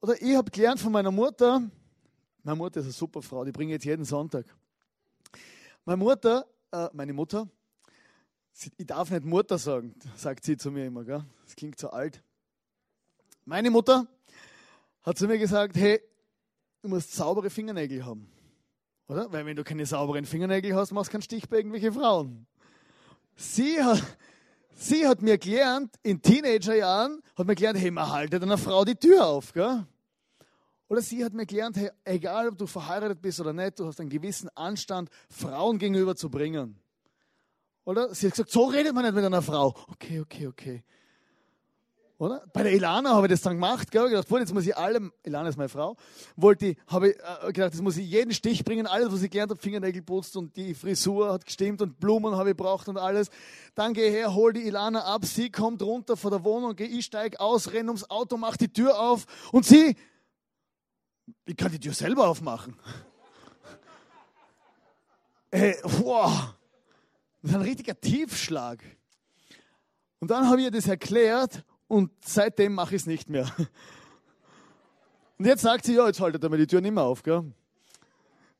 Oder 0.00 0.20
ich 0.20 0.34
habe 0.34 0.50
gelernt 0.50 0.80
von 0.80 0.90
meiner 0.90 1.12
Mutter, 1.12 1.62
meine 2.42 2.56
Mutter 2.56 2.80
ist 2.80 2.86
eine 2.86 2.92
super 2.92 3.22
Frau, 3.22 3.44
die 3.44 3.52
bringe 3.52 3.70
ich 3.70 3.74
jetzt 3.74 3.84
jeden 3.84 4.04
Sonntag. 4.04 4.44
Meine 5.84 5.98
Mutter, 5.98 6.46
äh, 6.72 6.88
meine 6.92 7.12
Mutter, 7.12 7.48
ich 8.76 8.86
darf 8.86 9.10
nicht 9.10 9.24
Mutter 9.24 9.56
sagen, 9.56 9.94
sagt 10.16 10.44
sie 10.44 10.56
zu 10.56 10.72
mir 10.72 10.86
immer, 10.86 11.04
gell? 11.04 11.24
das 11.44 11.54
klingt 11.54 11.78
so 11.78 11.90
alt. 11.90 12.24
Meine 13.44 13.70
Mutter 13.70 14.06
hat 15.02 15.16
zu 15.16 15.28
mir 15.28 15.38
gesagt, 15.38 15.76
hey, 15.76 16.00
du 16.82 16.88
musst 16.88 17.12
saubere 17.12 17.50
Fingernägel 17.50 18.04
haben. 18.04 18.30
Oder? 19.10 19.32
Weil 19.32 19.44
wenn 19.44 19.56
du 19.56 19.64
keine 19.64 19.84
sauberen 19.86 20.24
Fingernägel 20.24 20.76
hast, 20.76 20.92
machst 20.92 21.08
du 21.08 21.12
keinen 21.12 21.22
Stich 21.22 21.48
bei 21.48 21.56
irgendwelchen 21.56 21.92
Frauen. 21.92 22.46
Sie 23.34 23.82
hat, 23.82 24.00
sie 24.76 25.04
hat 25.04 25.20
mir 25.20 25.36
gelernt, 25.36 25.96
in 26.04 26.22
Teenagerjahren, 26.22 27.20
hat 27.36 27.44
mir 27.44 27.56
gelernt, 27.56 27.80
hey, 27.80 27.90
man 27.90 28.08
haltet 28.08 28.40
einer 28.40 28.56
Frau 28.56 28.84
die 28.84 28.94
Tür 28.94 29.26
auf. 29.26 29.52
Gell? 29.52 29.84
Oder 30.86 31.02
sie 31.02 31.24
hat 31.24 31.32
mir 31.32 31.44
gelernt, 31.44 31.76
hey, 31.76 31.90
egal 32.04 32.50
ob 32.50 32.58
du 32.58 32.68
verheiratet 32.68 33.20
bist 33.20 33.40
oder 33.40 33.52
nicht, 33.52 33.80
du 33.80 33.86
hast 33.86 33.98
einen 33.98 34.10
gewissen 34.10 34.48
Anstand, 34.54 35.10
Frauen 35.28 35.78
gegenüber 35.78 36.14
zu 36.14 36.30
bringen. 36.30 36.78
Oder? 37.84 38.14
Sie 38.14 38.26
hat 38.26 38.34
gesagt, 38.34 38.52
so 38.52 38.66
redet 38.66 38.94
man 38.94 39.02
nicht 39.04 39.14
mit 39.14 39.24
einer 39.24 39.42
Frau. 39.42 39.74
Okay, 39.88 40.20
okay, 40.20 40.46
okay. 40.46 40.84
Oder? 42.20 42.46
Bei 42.52 42.62
der 42.62 42.74
Ilana 42.74 43.14
habe 43.14 43.28
ich 43.28 43.30
das 43.30 43.40
dann 43.40 43.54
gemacht, 43.54 43.90
gell? 43.90 44.04
Ich 44.04 44.10
gedacht, 44.10 44.30
jetzt 44.30 44.52
muss 44.52 44.66
ich 44.66 44.76
allem, 44.76 45.10
Ilana 45.24 45.48
ist 45.48 45.56
meine 45.56 45.70
Frau, 45.70 45.96
wollte, 46.36 46.76
habe 46.86 47.12
ich 47.12 47.16
äh, 47.16 47.46
gedacht, 47.50 47.72
das 47.72 47.80
muss 47.80 47.96
ich 47.96 48.10
jeden 48.10 48.34
Stich 48.34 48.62
bringen, 48.62 48.86
alles, 48.86 49.10
was 49.10 49.22
ich 49.22 49.30
gelernt 49.30 49.52
habe, 49.52 49.58
Fingernägel 49.58 50.02
putzt 50.02 50.36
und 50.36 50.54
die 50.54 50.74
Frisur 50.74 51.32
hat 51.32 51.46
gestimmt 51.46 51.80
und 51.80 51.98
Blumen 51.98 52.36
habe 52.36 52.50
ich 52.50 52.56
braucht 52.58 52.88
und 52.88 52.98
alles. 52.98 53.30
Dann 53.74 53.94
gehe 53.94 54.08
ich 54.08 54.12
her, 54.12 54.34
hol 54.34 54.52
die 54.52 54.66
Ilana 54.66 55.04
ab, 55.04 55.24
sie 55.24 55.48
kommt 55.48 55.80
runter 55.80 56.14
von 56.14 56.30
der 56.30 56.44
Wohnung, 56.44 56.76
gehe, 56.76 56.88
ich 56.88 57.06
steige 57.06 57.40
aus, 57.40 57.72
renne 57.72 57.88
ums 57.88 58.10
Auto, 58.10 58.36
mache 58.36 58.58
die 58.58 58.70
Tür 58.70 59.00
auf 59.00 59.24
und 59.50 59.64
sie, 59.64 59.96
ich 61.46 61.56
kann 61.56 61.72
die 61.72 61.80
Tür 61.80 61.94
selber 61.94 62.28
aufmachen. 62.28 62.76
Ey, 65.52 65.74
wow, 65.84 66.52
das 67.40 67.52
ist 67.52 67.56
ein 67.56 67.62
richtiger 67.62 67.98
Tiefschlag. 67.98 68.84
Und 70.18 70.30
dann 70.30 70.46
habe 70.50 70.58
ich 70.58 70.66
ihr 70.66 70.70
das 70.70 70.86
erklärt 70.86 71.64
und 71.90 72.12
seitdem 72.24 72.74
mache 72.74 72.94
ich 72.94 73.02
es 73.02 73.06
nicht 73.06 73.28
mehr. 73.28 73.52
Und 75.38 75.44
jetzt 75.44 75.62
sagt 75.62 75.84
sie, 75.84 75.94
ja, 75.94 76.06
jetzt 76.06 76.20
haltet 76.20 76.44
er 76.44 76.48
mir 76.48 76.58
die 76.58 76.66
Tür 76.68 76.80
nicht 76.80 76.92
mehr 76.92 77.02
auf. 77.02 77.24
Gell? 77.24 77.52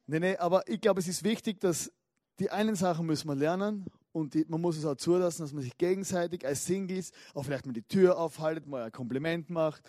Nee, 0.07 0.19
nee, 0.19 0.37
aber 0.37 0.67
ich 0.67 0.81
glaube, 0.81 0.99
es 0.99 1.07
ist 1.07 1.23
wichtig, 1.23 1.61
dass 1.61 1.93
die 2.41 2.51
einen 2.51 2.75
Sachen 2.75 3.07
müssen 3.07 3.29
wir 3.29 3.37
lernen 3.37 3.87
und 4.11 4.35
die, 4.35 4.45
man 4.49 4.61
muss 4.61 4.77
es 4.77 4.85
auch 4.85 4.97
zulassen, 4.97 5.43
dass 5.43 5.53
man 5.53 5.63
sich 5.63 5.79
gegenseitig 5.79 6.45
als 6.45 6.67
Singles 6.67 7.13
auch 7.33 7.45
vielleicht 7.45 7.67
mal 7.67 7.73
die 7.73 7.85
Tür 7.85 8.19
aufhaltet, 8.19 8.67
mal 8.67 8.83
ein 8.83 8.91
Kompliment 8.91 9.49
macht 9.49 9.89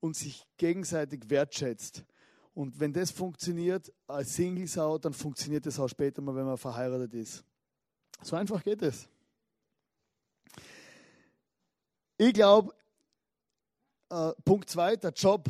und 0.00 0.16
sich 0.16 0.44
gegenseitig 0.56 1.30
wertschätzt. 1.30 2.04
Und 2.54 2.80
wenn 2.80 2.92
das 2.92 3.12
funktioniert 3.12 3.92
als 4.08 4.34
Singles 4.34 4.76
auch, 4.78 4.98
dann 4.98 5.12
funktioniert 5.12 5.64
das 5.64 5.78
auch 5.78 5.88
später 5.88 6.22
mal, 6.22 6.34
wenn 6.34 6.46
man 6.46 6.58
verheiratet 6.58 7.14
ist. 7.14 7.44
So 8.20 8.34
einfach 8.34 8.64
geht 8.64 8.82
es. 8.82 9.08
Ich 12.18 12.34
glaube, 12.34 12.74
äh, 14.10 14.32
Punkt 14.44 14.68
2, 14.68 14.96
der 14.96 15.12
Job. 15.12 15.48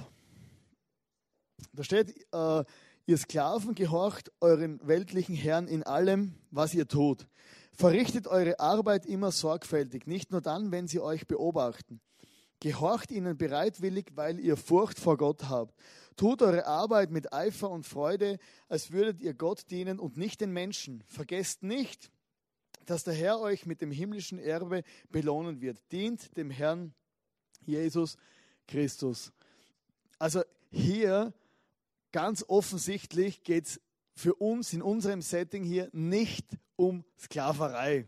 Da 1.73 1.83
steht, 1.83 2.15
äh, 2.33 2.65
ihr 3.07 3.17
Sklaven 3.17 3.75
gehorcht 3.75 4.31
euren 4.41 4.81
weltlichen 4.87 5.35
Herrn 5.35 5.67
in 5.67 5.83
allem, 5.83 6.35
was 6.51 6.75
ihr 6.75 6.87
tut. 6.87 7.27
Verrichtet 7.73 8.27
eure 8.27 8.61
Arbeit 8.61 9.07
immer 9.07 9.33
sorgfältig, 9.33 10.07
nicht 10.07 10.31
nur 10.31 10.41
dann, 10.41 10.71
wenn 10.71 10.87
sie 10.87 11.01
euch 11.01 11.27
beobachten. 11.27 12.01
Gehorcht 12.61 13.11
ihnen 13.11 13.39
bereitwillig, 13.39 14.13
weil 14.15 14.39
ihr 14.39 14.57
Furcht 14.57 14.99
vor 14.99 15.17
Gott 15.17 15.49
habt. 15.49 15.75
Tut 16.17 16.43
eure 16.43 16.67
Arbeit 16.67 17.11
mit 17.11 17.33
Eifer 17.33 17.71
und 17.71 17.87
Freude, 17.87 18.39
als 18.69 18.91
würdet 18.93 19.23
ihr 19.23 19.33
Gott 19.33 19.71
dienen 19.71 19.99
und 19.99 20.19
nicht 20.19 20.43
den 20.43 20.53
Menschen. 20.53 21.03
Vergesst 21.07 21.63
nicht, 21.63 22.11
dass 22.85 23.05
der 23.05 23.15
Herr 23.15 23.41
euch 23.41 23.65
mit 23.65 23.81
dem 23.81 23.91
himmlischen 23.91 24.39
Erbe 24.39 24.83
belohnen 25.09 25.63
wird. 25.63 25.81
Dient 25.91 26.37
dem 26.37 26.51
Herrn 26.51 26.93
Jesus 27.65 28.17
Christus. 28.71 29.33
Also 30.19 30.43
hier 30.71 31.35
ganz 32.13 32.45
offensichtlich 32.47 33.43
geht 33.43 33.67
es 33.67 33.81
für 34.15 34.35
uns 34.35 34.73
in 34.73 34.83
unserem 34.83 35.23
Setting 35.23 35.65
hier 35.65 35.89
nicht 35.93 36.47
um 36.77 37.05
Sklaverei. 37.19 38.07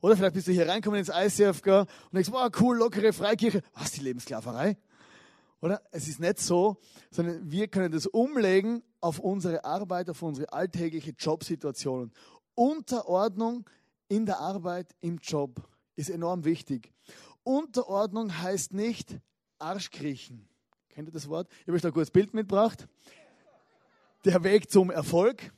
Oder 0.00 0.16
vielleicht 0.16 0.34
bist 0.34 0.48
du 0.48 0.52
hier 0.52 0.68
reinkommen 0.68 0.98
ins 0.98 1.08
ICF 1.08 1.62
und 1.66 1.88
denkst, 2.12 2.30
wow, 2.30 2.50
cool, 2.60 2.76
lockere 2.76 3.12
Freikirche. 3.12 3.62
Was, 3.74 3.92
die 3.92 4.00
leben 4.00 4.20
Sklaverei? 4.20 4.76
Oder? 5.60 5.80
Es 5.92 6.08
ist 6.08 6.20
nicht 6.20 6.40
so, 6.40 6.76
sondern 7.10 7.50
wir 7.50 7.68
können 7.68 7.90
das 7.90 8.06
umlegen 8.06 8.82
auf 9.00 9.18
unsere 9.18 9.64
Arbeit, 9.64 10.10
auf 10.10 10.22
unsere 10.22 10.52
alltägliche 10.52 11.12
Jobsituationen. 11.12 12.12
Unterordnung 12.54 13.68
in 14.08 14.26
der 14.26 14.40
Arbeit, 14.40 14.94
im 15.00 15.18
Job 15.18 15.66
ist 15.96 16.10
enorm 16.10 16.44
wichtig. 16.44 16.92
Unterordnung 17.42 18.42
heißt 18.42 18.74
nicht 18.74 19.18
Arschkriechen. 19.64 20.46
Kennt 20.90 21.08
ihr 21.08 21.12
das 21.12 21.28
Wort? 21.28 21.48
Ich 21.60 21.66
habe 21.66 21.72
euch 21.72 21.82
da 21.82 21.88
ein 21.88 21.94
gutes 21.94 22.10
Bild 22.10 22.34
mitgebracht. 22.34 22.86
Der 24.26 24.44
Weg 24.44 24.70
zum 24.70 24.90
Erfolg. 24.90 25.52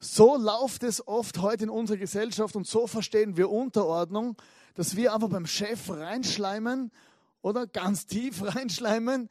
So 0.00 0.36
läuft 0.36 0.82
es 0.82 1.06
oft 1.06 1.38
heute 1.38 1.64
in 1.64 1.70
unserer 1.70 1.98
Gesellschaft 1.98 2.56
und 2.56 2.66
so 2.66 2.88
verstehen 2.88 3.36
wir 3.36 3.48
Unterordnung, 3.48 4.36
dass 4.74 4.96
wir 4.96 5.14
einfach 5.14 5.28
beim 5.28 5.46
Chef 5.46 5.88
reinschleimen 5.88 6.90
oder 7.42 7.68
ganz 7.68 8.06
tief 8.06 8.42
reinschleimen 8.56 9.30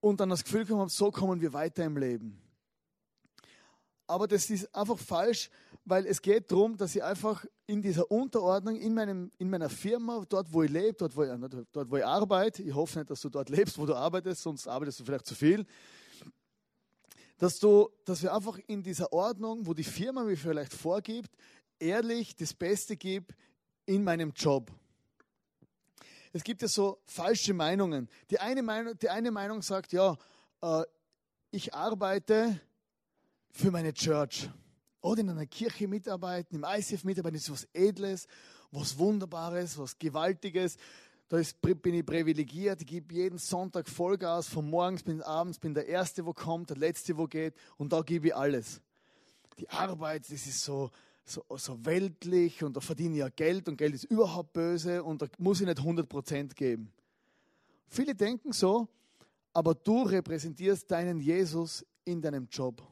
und 0.00 0.20
dann 0.20 0.30
das 0.30 0.44
Gefühl 0.44 0.68
haben, 0.68 0.88
so 0.88 1.10
kommen 1.10 1.40
wir 1.40 1.52
weiter 1.52 1.84
im 1.84 1.96
Leben. 1.96 2.40
Aber 4.06 4.28
das 4.28 4.48
ist 4.48 4.72
einfach 4.72 4.98
falsch, 4.98 5.50
weil 5.84 6.06
es 6.06 6.22
geht 6.22 6.50
darum, 6.50 6.76
dass 6.76 6.94
ich 6.94 7.02
einfach 7.02 7.44
in 7.66 7.82
dieser 7.82 8.10
Unterordnung, 8.10 8.76
in, 8.76 8.94
meinem, 8.94 9.30
in 9.38 9.50
meiner 9.50 9.68
Firma, 9.68 10.24
dort 10.28 10.52
wo 10.52 10.62
ich 10.62 10.70
lebe, 10.70 10.94
dort 10.94 11.16
wo 11.16 11.24
ich, 11.24 11.30
dort 11.72 11.90
wo 11.90 11.96
ich 11.96 12.04
arbeite, 12.04 12.62
ich 12.62 12.74
hoffe 12.74 13.00
nicht, 13.00 13.10
dass 13.10 13.20
du 13.20 13.28
dort 13.28 13.48
lebst, 13.50 13.78
wo 13.78 13.86
du 13.86 13.94
arbeitest, 13.94 14.42
sonst 14.42 14.68
arbeitest 14.68 15.00
du 15.00 15.04
vielleicht 15.04 15.26
zu 15.26 15.34
viel, 15.34 15.66
dass, 17.38 17.58
du, 17.58 17.88
dass 18.04 18.22
wir 18.22 18.32
einfach 18.32 18.58
in 18.68 18.82
dieser 18.82 19.12
Ordnung, 19.12 19.66
wo 19.66 19.74
die 19.74 19.84
Firma 19.84 20.22
mir 20.22 20.36
vielleicht 20.36 20.72
vorgibt, 20.72 21.30
ehrlich 21.80 22.36
das 22.36 22.54
Beste 22.54 22.96
gebe 22.96 23.34
in 23.84 24.04
meinem 24.04 24.30
Job. 24.30 24.70
Es 26.32 26.44
gibt 26.44 26.62
ja 26.62 26.68
so 26.68 27.02
falsche 27.04 27.52
Meinungen. 27.52 28.08
Die 28.30 28.38
eine 28.38 28.62
Meinung, 28.62 28.96
die 28.96 29.10
eine 29.10 29.30
Meinung 29.30 29.60
sagt, 29.60 29.92
ja, 29.92 30.16
äh, 30.62 30.82
ich 31.50 31.74
arbeite 31.74 32.60
für 33.50 33.70
meine 33.70 33.92
Church 33.92 34.48
oder 35.02 35.20
in 35.20 35.30
einer 35.30 35.46
Kirche 35.46 35.86
mitarbeiten, 35.88 36.56
im 36.56 36.64
ICF 36.66 37.04
mitarbeiten, 37.04 37.36
ist 37.36 37.50
was 37.50 37.68
Edles, 37.74 38.26
was 38.70 38.96
Wunderbares, 38.96 39.76
was 39.76 39.98
Gewaltiges. 39.98 40.76
Da 41.28 41.40
bin 41.62 41.94
ich 41.94 42.06
privilegiert, 42.06 42.80
ich 42.82 42.86
gebe 42.86 43.14
jeden 43.14 43.38
Sonntag 43.38 43.88
Vollgas, 43.88 44.48
von 44.48 44.68
morgens 44.68 45.02
bis 45.02 45.20
abends, 45.22 45.58
bin 45.58 45.74
der 45.74 45.86
Erste, 45.86 46.24
wo 46.24 46.32
kommt, 46.32 46.70
der 46.70 46.76
Letzte, 46.76 47.16
wo 47.16 47.26
geht 47.26 47.54
und 47.78 47.92
da 47.92 48.02
gebe 48.02 48.28
ich 48.28 48.36
alles. 48.36 48.80
Die 49.58 49.68
Arbeit, 49.70 50.24
das 50.30 50.46
ist 50.46 50.62
so, 50.62 50.90
so, 51.24 51.44
so 51.56 51.84
weltlich 51.84 52.62
und 52.62 52.76
da 52.76 52.80
verdiene 52.80 53.14
ich 53.14 53.20
ja 53.20 53.28
Geld 53.28 53.68
und 53.68 53.76
Geld 53.76 53.94
ist 53.94 54.04
überhaupt 54.04 54.52
böse 54.52 55.02
und 55.02 55.22
da 55.22 55.26
muss 55.38 55.60
ich 55.60 55.66
nicht 55.66 55.78
100% 55.78 56.54
geben. 56.54 56.92
Viele 57.88 58.14
denken 58.14 58.52
so, 58.52 58.88
aber 59.52 59.74
du 59.74 60.02
repräsentierst 60.02 60.90
deinen 60.90 61.18
Jesus 61.18 61.84
in 62.04 62.20
deinem 62.20 62.46
Job. 62.50 62.82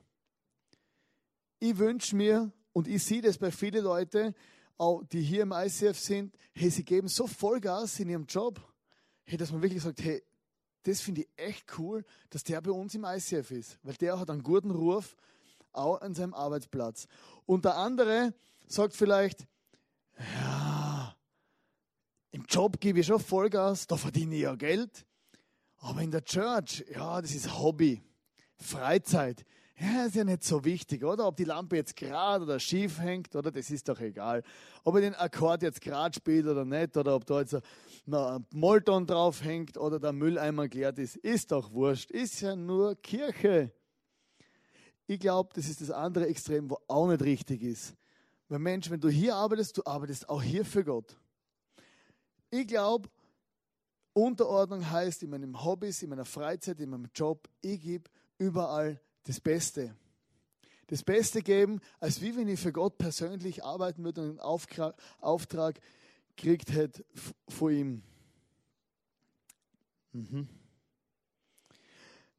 Ich 1.60 1.78
wünsche 1.78 2.16
mir, 2.16 2.50
und 2.72 2.88
ich 2.88 3.04
sehe 3.04 3.22
das 3.22 3.38
bei 3.38 3.50
vielen 3.50 3.84
Leuten, 3.84 4.34
auch 4.78 5.02
die 5.04 5.22
hier 5.22 5.42
im 5.42 5.52
ICF 5.52 5.98
sind, 5.98 6.34
hey, 6.52 6.70
sie 6.70 6.84
geben 6.84 7.08
so 7.08 7.26
Vollgas 7.26 8.00
in 8.00 8.08
ihrem 8.08 8.26
Job, 8.26 8.60
hey, 9.24 9.36
dass 9.36 9.52
man 9.52 9.62
wirklich 9.62 9.82
sagt, 9.82 10.02
hey, 10.02 10.22
das 10.84 11.00
finde 11.00 11.22
ich 11.22 11.28
echt 11.36 11.78
cool, 11.78 12.04
dass 12.30 12.42
der 12.42 12.60
bei 12.62 12.70
uns 12.70 12.94
im 12.94 13.04
ICF 13.04 13.50
ist, 13.50 13.78
weil 13.82 13.94
der 13.94 14.18
hat 14.18 14.30
einen 14.30 14.42
guten 14.42 14.70
Ruf, 14.70 15.16
auch 15.72 16.00
an 16.00 16.14
seinem 16.14 16.34
Arbeitsplatz. 16.34 17.06
Und 17.44 17.64
der 17.64 17.76
andere 17.76 18.34
sagt 18.66 18.94
vielleicht, 18.94 19.46
ja, 20.18 21.14
im 22.30 22.44
Job 22.48 22.80
gebe 22.80 23.00
ich 23.00 23.06
schon 23.06 23.20
Vollgas, 23.20 23.86
da 23.86 23.96
verdiene 23.96 24.36
ich 24.36 24.42
ja 24.42 24.54
Geld, 24.54 25.04
aber 25.76 26.00
in 26.02 26.10
der 26.10 26.24
Church, 26.24 26.84
ja, 26.90 27.20
das 27.20 27.34
ist 27.34 27.58
Hobby, 27.58 28.02
Freizeit. 28.56 29.44
Ja, 29.82 30.04
ist 30.04 30.14
ja 30.14 30.24
nicht 30.24 30.44
so 30.44 30.62
wichtig, 30.62 31.02
oder? 31.04 31.26
Ob 31.26 31.36
die 31.36 31.44
Lampe 31.44 31.76
jetzt 31.76 31.96
gerade 31.96 32.44
oder 32.44 32.60
schief 32.60 33.00
hängt, 33.00 33.34
oder? 33.34 33.50
Das 33.50 33.70
ist 33.70 33.88
doch 33.88 33.98
egal. 33.98 34.42
Ob 34.84 34.94
er 34.96 35.00
den 35.00 35.14
Akkord 35.14 35.62
jetzt 35.62 35.80
gerade 35.80 36.14
spielt 36.14 36.46
oder 36.46 36.66
nicht, 36.66 36.98
oder 36.98 37.14
ob 37.14 37.24
da 37.24 37.40
jetzt 37.40 37.54
ein 37.54 38.46
Molton 38.52 39.06
drauf 39.06 39.42
hängt 39.42 39.78
oder 39.78 39.98
der 39.98 40.12
Mülleimer 40.12 40.68
geleert 40.68 40.98
ist, 40.98 41.16
ist 41.16 41.50
doch 41.50 41.72
wurscht. 41.72 42.10
Ist 42.10 42.42
ja 42.42 42.54
nur 42.54 42.94
Kirche. 42.96 43.72
Ich 45.06 45.18
glaube, 45.18 45.48
das 45.54 45.66
ist 45.66 45.80
das 45.80 45.90
andere 45.90 46.26
Extrem, 46.26 46.68
wo 46.68 46.76
auch 46.86 47.08
nicht 47.08 47.22
richtig 47.22 47.62
ist. 47.62 47.96
Weil 48.50 48.58
Mensch, 48.58 48.90
wenn 48.90 49.00
du 49.00 49.08
hier 49.08 49.34
arbeitest, 49.34 49.78
du 49.78 49.82
arbeitest 49.86 50.28
auch 50.28 50.42
hier 50.42 50.66
für 50.66 50.84
Gott. 50.84 51.16
Ich 52.50 52.66
glaube, 52.66 53.08
Unterordnung 54.12 54.90
heißt 54.90 55.22
in 55.22 55.30
meinen 55.30 55.64
Hobbys, 55.64 56.02
in 56.02 56.10
meiner 56.10 56.26
Freizeit, 56.26 56.80
in 56.80 56.90
meinem 56.90 57.08
Job, 57.14 57.48
ich 57.62 57.80
gebe 57.80 58.10
überall 58.36 59.00
das 59.24 59.40
Beste. 59.40 59.94
Das 60.86 61.04
Beste 61.04 61.40
geben, 61.42 61.80
als 62.00 62.20
wie 62.20 62.36
wenn 62.36 62.48
ich 62.48 62.58
für 62.58 62.72
Gott 62.72 62.98
persönlich 62.98 63.64
arbeiten 63.64 64.02
würde 64.02 64.22
und 64.22 64.28
einen 64.30 64.40
Auftrag, 64.40 64.96
Auftrag 65.20 65.80
gekriegt 66.36 66.72
hätte 66.72 67.04
von 67.48 67.72
ihm. 67.72 68.02
Mhm. 70.12 70.48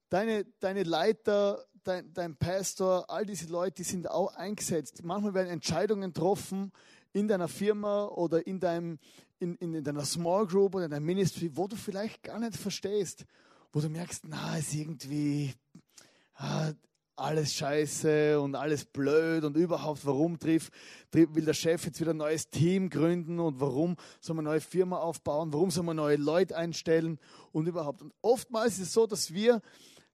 Deine, 0.09 0.45
deine 0.59 0.83
Leiter, 0.83 1.65
dein, 1.83 2.13
dein 2.13 2.35
Pastor, 2.35 3.09
all 3.09 3.25
diese 3.25 3.47
Leute, 3.47 3.75
die 3.75 3.83
sind 3.83 4.09
auch 4.09 4.35
eingesetzt. 4.35 5.03
Manchmal 5.03 5.33
werden 5.33 5.49
Entscheidungen 5.49 6.13
getroffen 6.13 6.73
in 7.13 7.27
deiner 7.27 7.47
Firma 7.47 8.05
oder 8.07 8.45
in, 8.45 8.59
deinem, 8.59 8.99
in, 9.39 9.55
in, 9.55 9.73
in 9.73 9.83
deiner 9.83 10.05
Small 10.05 10.45
Group 10.45 10.75
oder 10.75 10.85
in 10.85 10.91
deinem 10.91 11.05
Ministry, 11.05 11.51
wo 11.53 11.67
du 11.67 11.75
vielleicht 11.75 12.23
gar 12.23 12.39
nicht 12.39 12.57
verstehst, 12.57 13.25
wo 13.71 13.79
du 13.79 13.89
merkst, 13.89 14.25
na, 14.27 14.57
ist 14.57 14.73
irgendwie 14.73 15.53
ah, 16.41 16.71
alles 17.15 17.53
scheiße 17.53 18.39
und 18.39 18.55
alles 18.55 18.85
blöd 18.85 19.43
und 19.43 19.55
überhaupt, 19.55 20.05
warum 20.05 20.39
trifft, 20.39 20.73
will 21.11 21.45
der 21.45 21.53
Chef 21.53 21.85
jetzt 21.85 21.99
wieder 21.99 22.11
ein 22.11 22.17
neues 22.17 22.49
Team 22.49 22.89
gründen 22.89 23.39
und 23.39 23.59
warum 23.59 23.95
soll 24.19 24.35
man 24.35 24.47
eine 24.47 24.55
neue 24.55 24.61
Firma 24.61 24.97
aufbauen, 24.97 25.53
warum 25.53 25.69
soll 25.69 25.83
man 25.83 25.97
neue 25.97 26.15
Leute 26.15 26.57
einstellen 26.57 27.19
und 27.51 27.67
überhaupt. 27.67 28.01
Und 28.01 28.13
oftmals 28.21 28.73
ist 28.73 28.87
es 28.87 28.93
so, 28.93 29.05
dass 29.05 29.33
wir, 29.33 29.61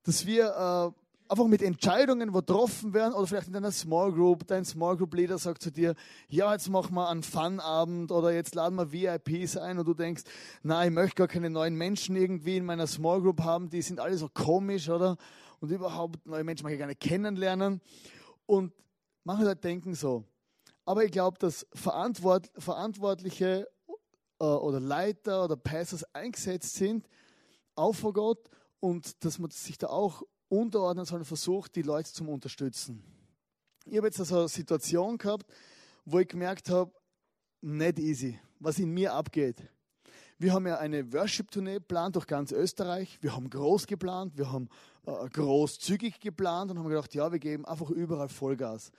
dass 0.04 0.26
wir 0.26 0.94
äh, 0.98 1.32
einfach 1.32 1.48
mit 1.48 1.62
Entscheidungen, 1.62 2.34
wo 2.34 2.40
getroffen 2.40 2.94
werden, 2.94 3.14
oder 3.14 3.28
vielleicht 3.28 3.48
in 3.48 3.54
deiner 3.54 3.72
Small 3.72 4.12
Group, 4.12 4.46
dein 4.48 4.66
Small 4.66 4.98
Group 4.98 5.14
Leader 5.14 5.38
sagt 5.38 5.62
zu 5.62 5.72
dir, 5.72 5.96
ja, 6.28 6.52
jetzt 6.52 6.70
machen 6.70 6.96
wir 6.96 7.08
einen 7.08 7.24
Fun-Abend 7.24 8.12
oder 8.12 8.34
jetzt 8.34 8.54
laden 8.54 8.76
wir 8.76 8.92
VIPs 8.92 9.56
ein 9.56 9.80
und 9.80 9.88
du 9.88 9.94
denkst, 9.94 10.24
nein, 10.64 10.90
ich 10.90 10.94
möchte 10.94 11.16
gar 11.16 11.28
keine 11.28 11.50
neuen 11.50 11.76
Menschen 11.76 12.18
irgendwie 12.18 12.58
in 12.58 12.66
meiner 12.66 12.88
Small 12.88 13.22
Group 13.22 13.42
haben, 13.42 13.70
die 13.70 13.82
sind 13.82 14.02
alle 14.02 14.18
so 14.18 14.30
komisch, 14.34 14.90
oder? 14.90 15.18
Und 15.60 15.72
überhaupt 15.72 16.26
neue 16.26 16.44
Menschen 16.44 16.68
gerne 16.68 16.96
kennenlernen. 16.96 17.82
Und 18.46 18.74
manche 19.24 19.44
Leute 19.44 19.62
denken 19.62 19.96
so. 19.96 20.24
Aber 20.86 21.04
ich 21.04 21.12
glaube, 21.12 21.38
dass 21.40 21.68
Verantwort 21.74 22.50
Verantwortliche 22.58 23.68
äh, 24.40 24.44
oder 24.44 24.80
Leiter 24.80 25.44
oder 25.46 25.58
Pastors 25.58 26.04
eingesetzt 26.14 26.76
sind, 26.76 27.08
auch 27.76 27.94
vor 27.94 28.14
Gott, 28.14 28.50
und 28.80 29.24
dass 29.26 29.40
man 29.40 29.50
sich 29.52 29.78
da 29.78 29.88
auch 29.88 30.24
unterordnen, 30.50 31.06
sondern 31.06 31.26
versucht, 31.26 31.76
die 31.76 31.82
Leute 31.82 32.12
zu 32.12 32.24
unterstützen. 32.28 33.04
Ich 33.86 33.98
habe 33.98 34.08
jetzt 34.08 34.20
also 34.20 34.40
eine 34.40 34.48
Situation 34.48 35.18
gehabt, 35.18 35.46
wo 36.06 36.20
ich 36.20 36.28
gemerkt 36.28 36.70
habe, 36.70 36.92
nicht 37.62 38.00
easy, 38.00 38.40
was 38.60 38.80
in 38.80 38.92
mir 38.92 39.14
abgeht. 39.14 39.58
Wir 40.40 40.54
haben 40.54 40.68
ja 40.68 40.78
eine 40.78 41.12
Worship-Tournee 41.14 41.76
geplant 41.76 42.16
durch 42.16 42.28
ganz 42.28 42.52
Österreich. 42.52 43.18
Wir 43.22 43.36
haben 43.36 43.50
groß 43.50 43.88
geplant, 43.88 44.38
wir 44.38 44.52
haben 44.52 44.70
äh, 45.08 45.30
großzügig 45.30 46.20
geplant 46.20 46.70
und 46.70 46.78
haben 46.78 46.88
gedacht, 46.90 47.16
ja, 47.16 47.32
wir 47.32 47.40
geben 47.40 47.66
einfach 47.66 47.90
überall 47.90 48.30
Vollgas. 48.30 48.92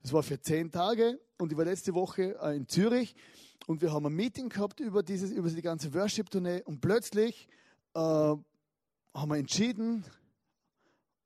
Das 0.00 0.14
war 0.14 0.22
für 0.22 0.40
zehn 0.40 0.70
Tage 0.70 1.20
und 1.36 1.52
ich 1.52 1.58
war 1.58 1.66
letzte 1.66 1.92
Woche 1.92 2.40
äh, 2.40 2.56
in 2.56 2.66
Zürich 2.68 3.14
und 3.66 3.82
wir 3.82 3.92
haben 3.92 4.06
ein 4.06 4.14
Meeting 4.14 4.48
gehabt 4.48 4.80
über, 4.80 5.02
dieses, 5.02 5.30
über 5.30 5.50
die 5.50 5.60
ganze 5.60 5.92
Worship-Tournee 5.92 6.62
und 6.62 6.80
plötzlich 6.80 7.48
äh, 7.94 7.98
haben 8.00 8.44
wir 9.14 9.36
entschieden, 9.36 10.06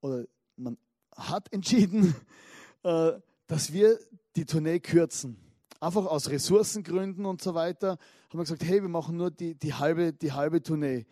oder 0.00 0.24
man 0.56 0.76
hat 1.14 1.52
entschieden, 1.52 2.16
äh, 2.82 3.12
dass 3.46 3.72
wir 3.72 3.96
die 4.34 4.44
Tournee 4.44 4.80
kürzen. 4.80 5.36
Einfach 5.82 6.06
aus 6.06 6.30
Ressourcengründen 6.30 7.26
und 7.26 7.42
so 7.42 7.56
weiter 7.56 7.98
haben 8.28 8.38
wir 8.38 8.42
gesagt, 8.44 8.62
hey, 8.62 8.80
wir 8.80 8.88
machen 8.88 9.16
nur 9.16 9.32
die, 9.32 9.56
die, 9.56 9.74
halbe, 9.74 10.12
die 10.12 10.30
halbe 10.30 10.62
Tournee. 10.62 11.06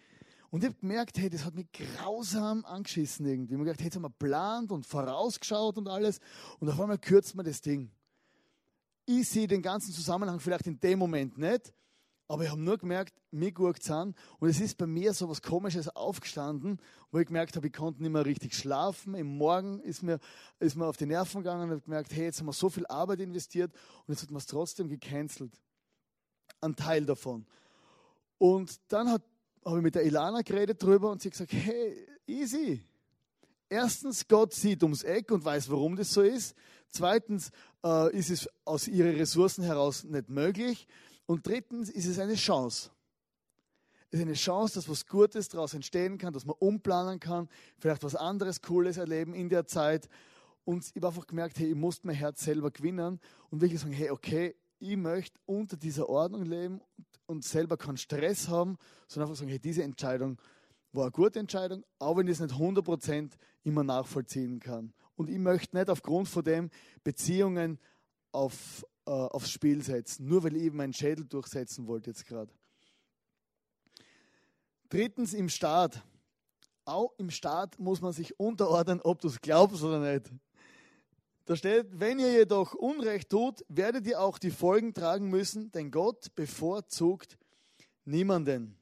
Und 0.50 0.62
ich 0.62 0.70
habe 0.70 0.78
gemerkt, 0.78 1.18
hey, 1.18 1.28
das 1.28 1.44
hat 1.44 1.56
mich 1.56 1.66
grausam 1.72 2.64
angeschissen 2.64 3.26
irgendwie. 3.26 3.54
Ich 3.54 3.58
habe 3.58 3.64
gedacht, 3.64 3.80
hey, 3.80 3.86
jetzt 3.86 3.96
haben 3.96 4.02
wir 4.02 4.10
geplant 4.10 4.70
und 4.70 4.86
vorausgeschaut 4.86 5.76
und 5.76 5.88
alles. 5.88 6.20
Und 6.60 6.68
auf 6.68 6.80
einmal 6.80 6.98
kürzt 6.98 7.34
man 7.34 7.44
das 7.44 7.60
Ding. 7.60 7.90
Ich 9.06 9.28
sehe 9.28 9.48
den 9.48 9.60
ganzen 9.60 9.92
Zusammenhang 9.92 10.38
vielleicht 10.38 10.68
in 10.68 10.78
dem 10.78 11.00
Moment 11.00 11.36
nicht, 11.36 11.72
aber 12.30 12.44
ich 12.44 12.50
habe 12.50 12.60
nur 12.60 12.78
gemerkt, 12.78 13.12
mir 13.32 13.50
guckt 13.50 13.82
es 13.82 13.90
an. 13.90 14.14
Und 14.38 14.48
es 14.48 14.60
ist 14.60 14.78
bei 14.78 14.86
mir 14.86 15.12
so 15.14 15.28
was 15.28 15.42
Komisches 15.42 15.88
aufgestanden, 15.88 16.78
wo 17.10 17.18
ich 17.18 17.26
gemerkt 17.26 17.56
habe, 17.56 17.66
ich 17.66 17.72
konnte 17.72 18.00
nicht 18.00 18.12
mehr 18.12 18.24
richtig 18.24 18.54
schlafen. 18.54 19.16
Im 19.16 19.36
Morgen 19.36 19.80
ist 19.80 20.04
mir, 20.04 20.20
ist 20.60 20.76
mir 20.76 20.86
auf 20.86 20.96
die 20.96 21.06
Nerven 21.06 21.42
gegangen 21.42 21.64
und 21.64 21.70
habe 21.70 21.80
gemerkt, 21.80 22.12
hey, 22.12 22.26
jetzt 22.26 22.38
haben 22.38 22.46
wir 22.46 22.52
so 22.52 22.70
viel 22.70 22.86
Arbeit 22.86 23.18
investiert 23.18 23.72
und 24.06 24.14
jetzt 24.14 24.22
hat 24.22 24.30
man 24.30 24.38
es 24.38 24.46
trotzdem 24.46 24.88
gecancelt. 24.88 25.52
Ein 26.60 26.76
Teil 26.76 27.04
davon. 27.04 27.46
Und 28.38 28.80
dann 28.86 29.10
habe 29.10 29.24
ich 29.64 29.82
mit 29.82 29.96
der 29.96 30.04
Ilana 30.04 30.42
geredet 30.42 30.80
drüber 30.80 31.10
und 31.10 31.20
sie 31.20 31.30
gesagt, 31.30 31.52
hey, 31.52 32.06
easy. 32.28 32.86
Erstens, 33.68 34.28
Gott 34.28 34.54
sieht 34.54 34.84
ums 34.84 35.02
Eck 35.02 35.32
und 35.32 35.44
weiß, 35.44 35.68
warum 35.68 35.96
das 35.96 36.12
so 36.12 36.22
ist. 36.22 36.54
Zweitens 36.90 37.50
äh, 37.84 38.16
ist 38.16 38.30
es 38.30 38.48
aus 38.64 38.86
ihren 38.86 39.16
Ressourcen 39.16 39.64
heraus 39.64 40.04
nicht 40.04 40.28
möglich. 40.28 40.86
Und 41.30 41.46
drittens 41.46 41.90
ist 41.90 42.06
es 42.06 42.18
eine 42.18 42.34
Chance. 42.34 42.90
Es 44.10 44.18
ist 44.18 44.26
eine 44.26 44.32
Chance, 44.32 44.74
dass 44.74 44.88
was 44.88 45.06
Gutes 45.06 45.48
daraus 45.48 45.74
entstehen 45.74 46.18
kann, 46.18 46.32
dass 46.32 46.44
man 46.44 46.56
umplanen 46.58 47.20
kann, 47.20 47.48
vielleicht 47.78 48.02
was 48.02 48.16
anderes 48.16 48.60
Cooles 48.60 48.96
erleben 48.96 49.32
in 49.32 49.48
der 49.48 49.64
Zeit. 49.64 50.08
Und 50.64 50.84
ich 50.88 50.96
habe 50.96 51.06
einfach 51.06 51.28
gemerkt, 51.28 51.56
hey, 51.60 51.68
ich 51.68 51.76
muss 51.76 52.02
mein 52.02 52.16
Herz 52.16 52.42
selber 52.42 52.72
gewinnen 52.72 53.20
und 53.48 53.60
wirklich 53.60 53.80
sagen, 53.80 53.92
hey, 53.92 54.10
okay, 54.10 54.56
ich 54.80 54.96
möchte 54.96 55.38
unter 55.46 55.76
dieser 55.76 56.08
Ordnung 56.08 56.42
leben 56.46 56.80
und 57.26 57.44
selber 57.44 57.76
keinen 57.76 57.96
Stress 57.96 58.48
haben, 58.48 58.76
sondern 59.06 59.28
einfach 59.28 59.38
sagen, 59.38 59.50
hey, 59.50 59.60
diese 59.60 59.84
Entscheidung 59.84 60.36
war 60.90 61.04
eine 61.04 61.12
gute 61.12 61.38
Entscheidung, 61.38 61.84
auch 62.00 62.16
wenn 62.16 62.26
ich 62.26 62.32
es 62.32 62.40
nicht 62.40 62.56
100% 62.56 63.30
immer 63.62 63.84
nachvollziehen 63.84 64.58
kann. 64.58 64.92
Und 65.14 65.30
ich 65.30 65.38
möchte 65.38 65.76
nicht 65.76 65.90
aufgrund 65.90 66.28
von 66.28 66.42
dem 66.42 66.70
Beziehungen 67.04 67.78
auf, 68.32 68.84
äh, 69.10 69.12
aufs 69.12 69.50
Spiel 69.50 69.82
setzen, 69.82 70.28
nur 70.28 70.44
weil 70.44 70.54
ich 70.54 70.62
eben 70.62 70.76
meinen 70.76 70.92
Schädel 70.92 71.24
durchsetzen 71.24 71.88
wollte 71.88 72.10
jetzt 72.10 72.26
gerade. 72.26 72.52
Drittens 74.88 75.34
im 75.34 75.48
Staat. 75.48 76.00
Auch 76.84 77.12
im 77.18 77.30
Staat 77.30 77.80
muss 77.80 78.00
man 78.00 78.12
sich 78.12 78.38
unterordnen, 78.38 79.00
ob 79.00 79.20
du 79.20 79.26
es 79.26 79.40
glaubst 79.40 79.82
oder 79.82 79.98
nicht. 79.98 80.30
Da 81.44 81.56
steht, 81.56 81.88
wenn 81.98 82.20
ihr 82.20 82.30
jedoch 82.30 82.74
Unrecht 82.74 83.30
tut, 83.30 83.64
werdet 83.66 84.06
ihr 84.06 84.20
auch 84.20 84.38
die 84.38 84.52
Folgen 84.52 84.94
tragen 84.94 85.28
müssen, 85.28 85.72
denn 85.72 85.90
Gott 85.90 86.32
bevorzugt 86.36 87.36
niemanden. 88.04 88.78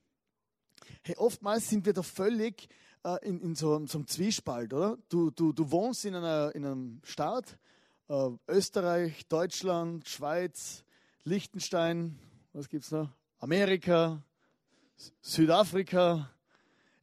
Hey, 1.05 1.17
oftmals 1.17 1.71
sind 1.71 1.87
wir 1.87 1.95
da 1.95 2.03
völlig 2.03 2.69
äh, 3.03 3.17
in, 3.27 3.41
in 3.41 3.55
so, 3.55 3.87
so, 3.87 3.97
einem 3.97 4.07
Zwiespalt, 4.07 4.75
oder? 4.75 4.99
Du, 5.09 5.31
du, 5.31 5.55
du 5.55 5.71
wohnst 5.71 6.05
in, 6.05 6.15
einer, 6.15 6.55
in 6.55 6.67
einem 6.67 7.01
Staat, 7.03 7.59
äh, 8.09 8.31
Österreich, 8.49 9.27
Deutschland, 9.29 10.09
Schweiz, 10.09 10.85
Liechtenstein, 11.25 12.19
was 12.53 12.69
gibt 12.69 12.85
es 12.85 12.91
noch? 12.91 13.11
Amerika, 13.39 14.23
Südafrika. 15.21 16.31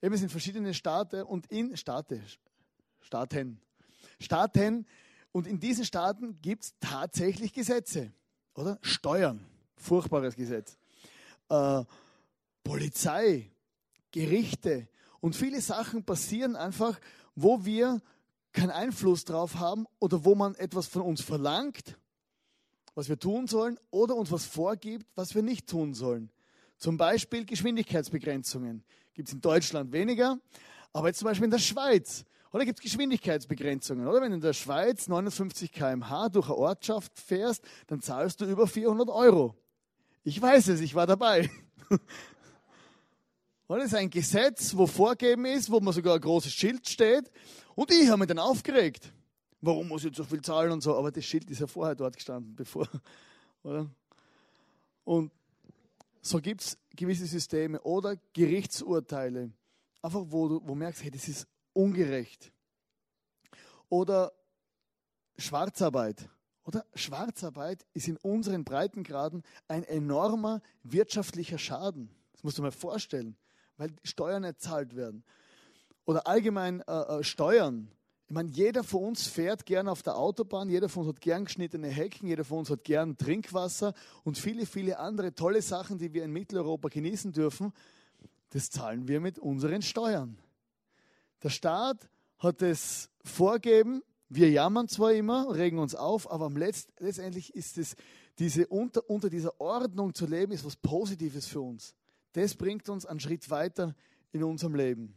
Eben, 0.02 0.18
sind 0.18 0.30
verschiedene 0.30 0.74
Staaten 0.74 1.24
und 1.24 1.48
in 1.48 1.76
Staate, 1.78 2.22
Staaten, 3.02 3.60
Staaten 4.20 4.86
und 5.32 5.48
in 5.48 5.60
diesen 5.60 5.86
Staaten 5.86 6.40
gibt 6.42 6.64
es 6.64 6.74
tatsächlich 6.80 7.54
Gesetze, 7.54 8.12
oder? 8.54 8.78
Steuern, 8.82 9.46
furchtbares 9.78 10.36
Gesetz. 10.36 10.78
Äh, 11.50 11.84
Polizei, 12.64 13.52
Gerichte 14.12 14.88
und 15.22 15.36
viele 15.36 15.62
Sachen 15.62 16.04
passieren 16.04 16.56
einfach, 16.56 17.00
wo 17.36 17.66
wir 17.66 18.02
keinen 18.56 18.72
Einfluss 18.72 19.26
drauf 19.26 19.56
haben 19.56 19.86
oder 20.00 20.26
wo 20.26 20.34
man 20.34 20.56
etwas 20.56 20.88
von 20.88 21.04
uns 21.04 21.22
verlangt, 21.22 21.98
was 22.96 23.10
wir 23.10 23.20
tun 23.20 23.48
sollen, 23.48 23.78
oder 23.92 24.16
uns 24.16 24.32
was 24.32 24.46
vorgibt, 24.46 25.06
was 25.16 25.36
wir 25.36 25.44
nicht 25.44 25.68
tun 25.68 25.94
sollen. 25.94 26.32
Zum 26.78 26.98
Beispiel 26.98 27.46
Geschwindigkeitsbegrenzungen. 27.46 28.84
Gibt 29.14 29.28
es 29.28 29.34
in 29.34 29.42
Deutschland 29.42 29.92
weniger, 29.92 30.40
aber 30.94 31.08
jetzt 31.08 31.20
zum 31.20 31.28
Beispiel 31.28 31.46
in 31.46 31.52
der 31.52 31.60
Schweiz. 31.60 32.26
Oder 32.52 32.66
gibt 32.66 32.80
es 32.80 32.84
Geschwindigkeitsbegrenzungen? 32.84 34.08
Oder 34.08 34.22
wenn 34.22 34.32
du 34.32 34.36
in 34.36 34.42
der 34.42 34.54
Schweiz 34.54 35.08
59 35.08 35.72
km/h 35.72 36.30
durch 36.30 36.48
eine 36.48 36.56
Ortschaft 36.56 37.20
fährst, 37.20 37.64
dann 37.88 38.02
zahlst 38.02 38.40
du 38.40 38.46
über 38.46 38.66
400 38.66 39.10
Euro. 39.10 39.56
Ich 40.24 40.42
weiß 40.42 40.70
es, 40.70 40.80
ich 40.80 40.96
war 40.96 41.06
dabei. 41.06 41.50
Das 43.68 43.84
ist 43.86 43.96
ein 43.96 44.10
Gesetz, 44.10 44.76
wo 44.76 44.86
vorgegeben 44.86 45.46
ist, 45.46 45.72
wo 45.72 45.80
man 45.80 45.94
sogar 45.94 46.16
ein 46.16 46.22
großes 46.22 46.54
Schild 46.54 46.88
steht. 46.88 47.32
Und 47.74 47.92
ich 47.92 48.08
habe 48.08 48.20
mich 48.20 48.28
dann 48.28 48.40
aufgeregt. 48.40 49.12
Warum 49.60 49.88
muss 49.88 50.02
ich 50.02 50.08
jetzt 50.08 50.18
so 50.18 50.24
viel 50.24 50.42
zahlen 50.42 50.72
und 50.72 50.82
so? 50.82 50.96
Aber 50.96 51.12
das 51.12 51.26
Schild 51.26 51.50
ist 51.50 51.60
ja 51.60 51.68
vorher 51.68 51.96
dort 51.96 52.16
gestanden, 52.16 52.56
bevor. 52.56 52.88
Oder? 53.64 53.90
Und 55.04 55.32
so 56.22 56.40
gibt 56.40 56.62
es 56.62 56.78
gewisse 56.96 57.26
Systeme 57.26 57.82
oder 57.82 58.16
Gerichtsurteile, 58.34 59.52
einfach 60.02 60.24
wo 60.28 60.48
du 60.48 60.62
wo 60.68 60.76
merkst, 60.76 61.04
hey, 61.04 61.12
das 61.12 61.28
ist 61.28 61.48
ungerecht. 61.74 62.52
Oder 63.90 64.32
Schwarzarbeit. 65.38 66.30
Oder 66.64 66.86
Schwarzarbeit 66.96 67.86
ist 67.94 68.08
in 68.08 68.18
unseren 68.18 68.64
Breitengraden 68.64 69.44
ein 69.68 69.84
enormer 69.84 70.62
wirtschaftlicher 70.84 71.58
Schaden. 71.58 72.10
Das 72.34 72.44
musst 72.44 72.58
du 72.58 72.62
mal 72.64 72.72
vorstellen, 72.72 73.38
weil 73.78 73.92
Steuern 74.04 74.44
nicht 74.44 74.62
zahlt 74.62 74.96
werden. 74.96 75.24
Oder 76.06 76.28
allgemein 76.28 76.82
äh, 76.82 77.20
äh, 77.20 77.24
Steuern. 77.24 77.90
Ich 78.28 78.34
meine, 78.34 78.50
jeder 78.50 78.84
von 78.84 79.04
uns 79.04 79.28
fährt 79.28 79.66
gern 79.66 79.88
auf 79.88 80.02
der 80.02 80.18
Autobahn, 80.18 80.70
jeder 80.70 80.90
von 80.90 81.06
uns 81.06 81.16
hat 81.16 81.22
gern 81.22 81.46
geschnittene 81.46 81.90
Hecken, 81.90 82.28
jeder 82.28 82.44
von 82.44 82.60
uns 82.60 82.70
hat 82.70 82.84
gern 82.84 83.18
Trinkwasser 83.18 83.94
und 84.24 84.38
viele, 84.38 84.66
viele 84.66 84.98
andere 84.98 85.36
tolle 85.36 85.62
Sachen, 85.62 86.00
die 86.00 86.14
wir 86.14 86.24
in 86.24 86.32
Mitteleuropa 86.32 86.90
genießen 86.90 87.34
dürfen, 87.34 87.72
das 88.50 88.70
zahlen 88.72 89.08
wir 89.08 89.20
mit 89.20 89.38
unseren 89.38 89.84
Steuern. 89.84 90.38
Der 91.44 91.50
Staat 91.50 92.10
hat 92.40 92.64
es 92.64 93.10
vorgeben, 93.24 94.02
wir 94.30 94.50
jammern 94.50 94.88
zwar 94.88 95.14
immer, 95.14 95.56
regen 95.56 95.78
uns 95.78 95.94
auf, 95.94 96.32
aber 96.32 96.50
Letzt, 96.50 96.94
letztendlich 97.00 97.54
ist 97.54 97.78
es, 97.78 97.96
diese 98.40 98.68
unter, 98.68 99.08
unter 99.10 99.30
dieser 99.30 99.60
Ordnung 99.62 100.14
zu 100.14 100.26
leben, 100.26 100.52
ist 100.52 100.66
was 100.66 100.76
Positives 100.76 101.48
für 101.48 101.62
uns. 101.62 101.94
Das 102.36 102.54
bringt 102.54 102.90
uns 102.90 103.06
einen 103.06 103.22
Schritt 103.22 103.50
weiter 103.50 103.96
in 104.34 104.44
unserem 104.44 104.76
Leben. 104.76 105.16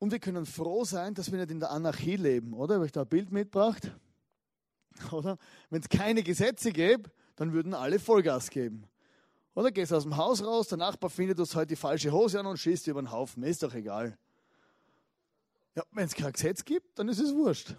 Und 0.00 0.10
wir 0.10 0.18
können 0.18 0.44
froh 0.44 0.84
sein, 0.84 1.14
dass 1.14 1.30
wir 1.30 1.38
nicht 1.38 1.52
in 1.52 1.60
der 1.60 1.70
Anarchie 1.70 2.16
leben, 2.16 2.52
oder? 2.52 2.74
Habe 2.74 2.86
ich 2.86 2.92
da 2.92 3.02
ein 3.02 3.08
Bild 3.08 3.30
mitgebracht? 3.30 3.92
Oder? 5.12 5.38
Wenn 5.70 5.82
es 5.82 5.88
keine 5.88 6.22
Gesetze 6.24 6.72
gäbe, 6.72 7.10
dann 7.36 7.52
würden 7.52 7.74
alle 7.74 8.00
Vollgas 8.00 8.50
geben. 8.50 8.88
Oder 9.54 9.70
gehst 9.70 9.92
aus 9.92 10.02
dem 10.02 10.16
Haus 10.16 10.42
raus, 10.42 10.66
der 10.66 10.78
Nachbar 10.78 11.10
findet 11.10 11.38
uns 11.38 11.54
heute 11.54 11.68
die 11.68 11.76
falsche 11.76 12.10
Hose 12.10 12.40
an 12.40 12.46
und 12.46 12.58
schießt 12.58 12.88
über 12.88 13.00
den 13.00 13.12
Haufen. 13.12 13.44
Ist 13.44 13.62
doch 13.62 13.72
egal. 13.72 14.18
Ja, 15.76 15.84
wenn 15.92 16.06
es 16.06 16.14
kein 16.14 16.32
Gesetz 16.32 16.64
gibt, 16.64 16.98
dann 16.98 17.08
ist 17.08 17.20
es 17.20 17.32
wurscht. 17.32 17.76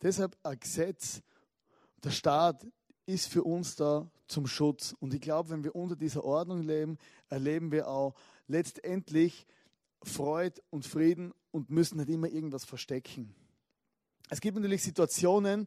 Deshalb 0.00 0.36
ein 0.44 0.58
Gesetz, 0.60 1.20
der 2.04 2.10
Staat 2.10 2.64
ist 3.06 3.28
für 3.28 3.42
uns 3.42 3.74
da 3.74 4.08
zum 4.26 4.46
Schutz. 4.46 4.94
Und 5.00 5.14
ich 5.14 5.20
glaube, 5.20 5.50
wenn 5.50 5.64
wir 5.64 5.74
unter 5.74 5.96
dieser 5.96 6.24
Ordnung 6.24 6.62
leben, 6.62 6.98
erleben 7.28 7.72
wir 7.72 7.88
auch 7.88 8.14
letztendlich 8.48 9.46
Freude 10.02 10.60
und 10.70 10.86
Frieden 10.86 11.32
und 11.50 11.70
müssen 11.70 11.98
nicht 11.98 12.10
immer 12.10 12.28
irgendwas 12.28 12.64
verstecken. 12.64 13.34
Es 14.28 14.40
gibt 14.40 14.56
natürlich 14.56 14.82
Situationen, 14.82 15.66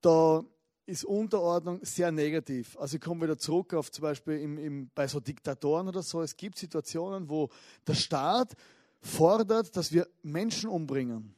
da 0.00 0.44
ist 0.86 1.04
Unterordnung 1.04 1.80
sehr 1.84 2.10
negativ. 2.10 2.76
Also 2.78 2.96
ich 2.96 3.02
komme 3.02 3.24
wieder 3.24 3.36
zurück 3.36 3.74
auf 3.74 3.90
zum 3.90 4.02
Beispiel 4.02 4.38
im, 4.38 4.58
im, 4.58 4.90
bei 4.94 5.06
so 5.06 5.20
Diktatoren 5.20 5.88
oder 5.88 6.02
so. 6.02 6.22
Es 6.22 6.36
gibt 6.36 6.56
Situationen, 6.58 7.28
wo 7.28 7.50
der 7.86 7.94
Staat 7.94 8.54
fordert, 9.00 9.76
dass 9.76 9.92
wir 9.92 10.08
Menschen 10.22 10.70
umbringen. 10.70 11.34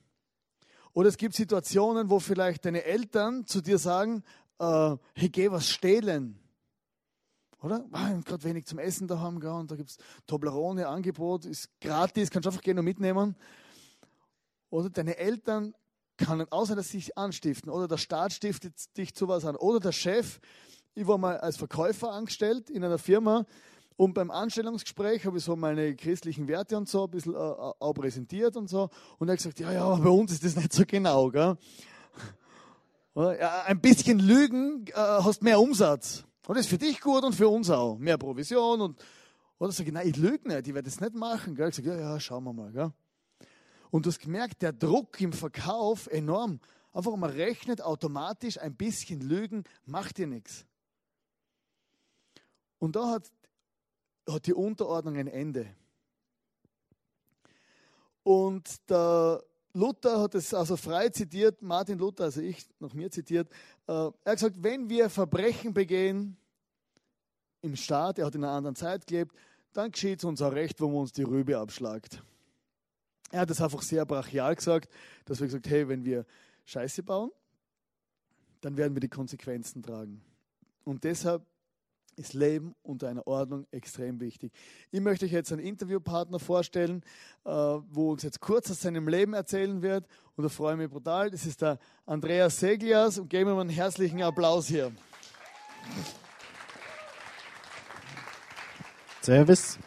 Oder 0.93 1.09
es 1.09 1.17
gibt 1.17 1.35
Situationen, 1.35 2.11
wo 2.11 2.19
vielleicht 2.19 2.65
deine 2.65 2.85
Eltern 2.85 3.47
zu 3.47 3.61
dir 3.61 3.79
sagen, 3.79 4.23
äh, 4.61 4.97
hey, 5.15 5.29
geh 5.29 5.51
was 5.51 5.69
stehlen. 5.69 6.39
Oder? 7.63 7.85
Ah, 7.93 8.13
gerade 8.25 8.45
wenig 8.45 8.67
zum 8.67 8.79
Essen 8.79 9.09
da 9.09 9.19
haben, 9.19 9.43
und 9.43 9.71
da 9.71 9.77
gibt 9.77 9.91
es 9.91 9.99
Toblerone, 10.27 10.87
Angebot, 10.87 11.45
ist 11.45 11.69
gratis, 11.81 12.31
kannst 12.31 12.47
du 12.47 12.51
einfach 12.51 12.63
gehen 12.63 12.79
und 12.79 12.85
mitnehmen. 12.85 13.37
Oder 14.71 14.89
deine 14.89 15.17
Eltern 15.17 15.75
können, 16.17 16.47
außer 16.51 16.77
dass 16.77 16.89
sie 16.89 16.99
sich 16.99 17.19
anstiften, 17.19 17.71
oder 17.71 17.89
der 17.89 17.99
Staat 17.99 18.33
stiftet 18.33 18.97
dich 18.97 19.15
zu 19.15 19.29
was 19.29 19.45
an, 19.45 19.57
oder 19.57 19.81
der 19.81 19.93
Chef, 19.93 20.41
ich 20.95 21.07
war 21.07 21.19
mal 21.19 21.39
als 21.39 21.57
Verkäufer 21.57 22.13
angestellt 22.13 22.71
in 22.71 22.85
einer 22.85 22.99
Firma 22.99 23.47
und 23.97 24.15
beim 24.15 24.31
Anstellungsgespräch 24.31 25.27
habe 25.27 25.39
ich 25.39 25.45
so 25.45 25.57
meine 25.57 25.95
christlichen 25.95 26.49
Werte 26.49 26.77
und 26.77 26.89
so 26.89 27.05
ein 27.05 27.11
bisschen 27.11 27.35
äh, 27.35 27.39
äh 27.39 27.73
auch 27.79 27.93
präsentiert 27.93 28.57
und 28.57 28.69
so. 28.69 28.89
Und 29.19 29.29
er 29.29 29.33
hat 29.33 29.39
gesagt, 29.39 29.61
ja, 29.61 29.73
ja, 29.73 29.85
aber 29.85 30.03
bei 30.03 30.09
uns 30.09 30.33
ist 30.33 30.43
das 30.43 30.57
nicht 30.57 30.73
so 30.73 30.85
genau. 30.87 31.29
Gell? 31.29 31.59
Ein 33.15 33.81
bisschen 33.81 34.21
Lügen, 34.21 34.87
äh, 34.89 34.93
hast 34.95 35.43
mehr 35.43 35.61
Umsatz. 35.61 36.25
Und 36.47 36.57
das 36.57 36.67
ist 36.67 36.71
für 36.71 36.79
dich 36.79 37.01
gut 37.01 37.25
und 37.25 37.35
für 37.35 37.49
uns 37.49 37.71
auch. 37.71 37.99
Mehr 37.99 38.19
Provision 38.19 38.81
und 38.81 39.03
oder 39.61 39.73
sage 39.73 39.91
ich, 39.91 39.95
nein, 39.95 40.09
ich 40.09 40.17
lüge 40.17 40.49
nicht, 40.49 40.69
ich 40.69 40.75
werde 40.75 40.89
das 40.89 41.01
nicht 41.01 41.15
machen. 41.15 41.55
Gell? 41.55 41.69
Ich 41.69 41.75
sage, 41.75 41.91
ja, 41.91 42.01
ja, 42.01 42.19
schauen 42.19 42.45
wir 42.45 42.53
mal. 42.55 42.73
Gell? 42.73 42.93
Und 43.91 44.07
du 44.07 44.11
hast 44.11 44.19
gemerkt, 44.19 44.63
der 44.63 44.73
Druck 44.73 45.21
im 45.21 45.35
Verkauf 45.35 46.07
enorm. 46.07 46.61
Einfach 46.93 47.15
man 47.15 47.31
rechnet 47.31 47.83
automatisch 47.83 48.59
ein 48.59 48.75
bisschen 48.75 49.21
Lügen, 49.21 49.65
macht 49.85 50.17
dir 50.17 50.27
nichts. 50.27 50.65
Und 52.79 52.97
da 52.97 53.11
hat, 53.11 53.31
hat 54.27 54.47
die 54.47 54.55
Unterordnung 54.55 55.19
ein 55.19 55.27
Ende. 55.27 55.75
Und 58.23 58.89
der 58.89 59.45
Luther 59.73 60.21
hat 60.21 60.35
es 60.35 60.53
also 60.53 60.77
frei 60.77 61.09
zitiert, 61.11 61.63
Martin 61.63 61.99
Luther, 61.99 62.25
also 62.25 62.41
ich, 62.41 62.67
nach 62.81 62.93
mir 62.93 63.11
zitiert, 63.11 63.49
äh, 63.87 63.93
er 63.93 64.13
hat 64.27 64.35
gesagt, 64.35 64.63
wenn 64.63 64.89
wir 64.89 65.09
Verbrechen 65.09 65.73
begehen, 65.73 66.37
im 67.63 67.77
Staat, 67.77 68.19
er 68.19 68.27
hat 68.27 68.35
in 68.35 68.45
einer 68.45 68.55
anderen 68.55 68.77
Zeit 68.77 69.07
gelebt, 69.07 69.35
dann 69.73 69.91
geschieht 69.91 70.19
es 70.19 70.25
uns 70.25 70.43
auch 70.43 70.53
recht, 70.53 70.81
wo 70.81 70.89
man 70.89 71.03
uns 71.03 71.13
die 71.13 71.23
Rübe 71.23 71.59
abschlagt. 71.59 72.23
Er 73.31 73.41
hat 73.41 73.51
es 73.51 73.61
einfach 73.61 73.83
sehr 73.83 74.05
brachial 74.05 74.57
gesagt, 74.57 74.91
dass 75.25 75.41
wir 75.41 75.47
gesagt 75.47 75.69
hey, 75.69 75.89
wenn 75.89 76.05
wir 76.05 76.25
Scheiße 76.65 77.03
bauen, 77.03 77.31
dann 78.61 78.77
werden 78.77 78.95
wir 78.95 79.01
die 79.01 79.09
Konsequenzen 79.09 79.83
tragen. 79.83 80.23
Und 80.85 81.05
deshalb 81.05 81.43
ist 82.21 82.35
Leben 82.35 82.75
unter 82.83 83.09
einer 83.09 83.27
Ordnung 83.27 83.67
extrem 83.71 84.21
wichtig. 84.21 84.53
Ich 84.91 85.01
möchte 85.01 85.25
euch 85.25 85.33
jetzt 85.33 85.53
einen 85.53 85.63
Interviewpartner 85.63 86.39
vorstellen, 86.39 87.03
äh, 87.45 87.51
wo 87.51 88.13
uns 88.13 88.23
jetzt 88.23 88.41
kurz 88.41 88.71
aus 88.71 88.83
seinem 88.83 89.09
Leben 89.09 89.33
erzählen 89.33 89.81
wird. 89.81 90.07
Und 90.37 90.45
da 90.45 90.51
freue 90.51 90.75
ich 90.75 90.79
mich 90.79 90.91
brutal. 90.91 91.31
Das 91.31 91.47
ist 91.47 91.63
der 91.63 91.79
Andreas 92.05 92.61
Seglias 92.61 93.19
und 93.19 93.31
geben 93.31 93.51
wir 93.51 93.59
einen 93.59 93.71
herzlichen 93.71 94.23
Applaus 94.23 94.67
hier. 94.67 94.93
Servus. 99.23 99.79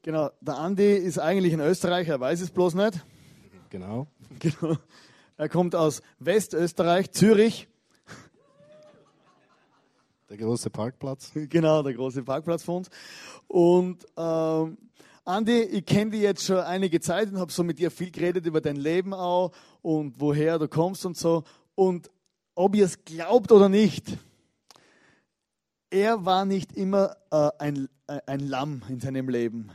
Genau, 0.00 0.30
der 0.40 0.56
Andi 0.56 0.94
ist 0.94 1.18
eigentlich 1.18 1.52
ein 1.52 1.60
Österreicher, 1.60 2.12
er 2.12 2.20
weiß 2.20 2.40
es 2.40 2.50
bloß 2.50 2.74
nicht. 2.74 3.04
Genau. 3.68 4.06
genau. 4.38 4.78
Er 5.38 5.48
kommt 5.48 5.76
aus 5.76 6.02
Westösterreich, 6.18 7.12
Zürich. 7.12 7.68
Der 10.28 10.36
große 10.36 10.68
Parkplatz. 10.68 11.30
Genau, 11.48 11.80
der 11.84 11.94
große 11.94 12.24
Parkplatz 12.24 12.64
von 12.64 12.78
uns. 12.78 12.90
Und 13.46 14.04
ähm, 14.16 14.76
Andi, 15.24 15.60
ich 15.62 15.86
kenne 15.86 16.10
dich 16.10 16.22
jetzt 16.22 16.44
schon 16.44 16.58
einige 16.58 17.00
Zeit 17.00 17.28
und 17.30 17.38
habe 17.38 17.52
so 17.52 17.62
mit 17.62 17.78
dir 17.78 17.92
viel 17.92 18.10
geredet 18.10 18.46
über 18.46 18.60
dein 18.60 18.74
Leben 18.74 19.14
auch 19.14 19.52
und 19.80 20.20
woher 20.20 20.58
du 20.58 20.66
kommst 20.66 21.06
und 21.06 21.16
so. 21.16 21.44
Und 21.76 22.10
ob 22.56 22.74
ihr 22.74 22.84
es 22.84 23.04
glaubt 23.04 23.52
oder 23.52 23.68
nicht, 23.68 24.18
er 25.88 26.24
war 26.24 26.46
nicht 26.46 26.72
immer 26.72 27.16
äh, 27.30 27.50
ein, 27.60 27.88
äh, 28.08 28.18
ein 28.26 28.40
Lamm 28.40 28.82
in 28.88 28.98
seinem 28.98 29.28
Leben. 29.28 29.70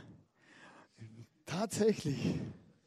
Tatsächlich. 1.46 2.38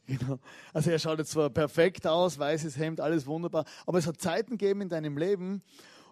Genau. 0.08 0.40
Also 0.74 0.90
er 0.90 1.00
schaut 1.00 1.20
jetzt 1.20 1.32
zwar 1.32 1.50
perfekt 1.50 2.08
aus, 2.08 2.40
weißes 2.40 2.78
Hemd, 2.78 3.02
alles 3.02 3.28
wunderbar, 3.28 3.66
aber 3.86 3.98
es 3.98 4.08
hat 4.08 4.22
Zeiten 4.22 4.58
gegeben 4.58 4.82
in 4.82 4.90
deinem 4.90 5.18
Leben, 5.18 5.62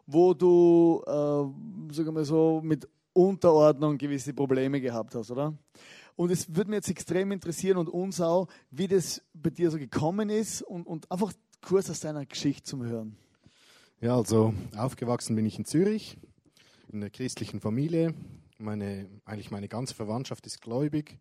wo 0.06 0.34
du, 0.34 1.02
äh, 1.08 1.94
sagen 1.94 2.14
wir 2.14 2.26
so, 2.26 2.62
mit 2.62 2.88
Unterordnung 3.14 3.98
gewisse 3.98 4.34
Probleme 4.34 4.82
gehabt 4.82 5.16
hast, 5.16 5.32
oder? 5.32 5.58
Und 6.18 6.30
es 6.30 6.54
würde 6.54 6.70
mir 6.70 6.78
jetzt 6.78 6.90
extrem 6.90 7.32
interessieren 7.32 7.78
und 7.78 7.90
uns 7.90 8.20
auch, 8.20 8.48
wie 8.70 8.88
das 8.88 9.22
bei 9.34 9.50
dir 9.50 9.72
so 9.72 9.78
gekommen 9.78 10.30
ist 10.30 10.62
und, 10.62 10.86
und 10.86 11.10
einfach 11.10 11.32
kurz 11.62 11.90
aus 11.90 12.02
deiner 12.02 12.26
Geschichte 12.26 12.64
zum 12.64 12.84
Hören. 12.84 13.18
Ja, 14.02 14.16
also 14.18 14.54
aufgewachsen 14.76 15.36
bin 15.36 15.46
ich 15.46 15.58
in 15.58 15.66
Zürich, 15.66 16.18
in 16.92 17.02
einer 17.02 17.10
christlichen 17.10 17.62
Familie. 17.62 18.14
Meine, 18.58 19.08
eigentlich 19.26 19.52
meine 19.52 19.68
ganze 19.68 19.96
Verwandtschaft 19.96 20.46
ist 20.46 20.62
gläubig. 20.62 21.18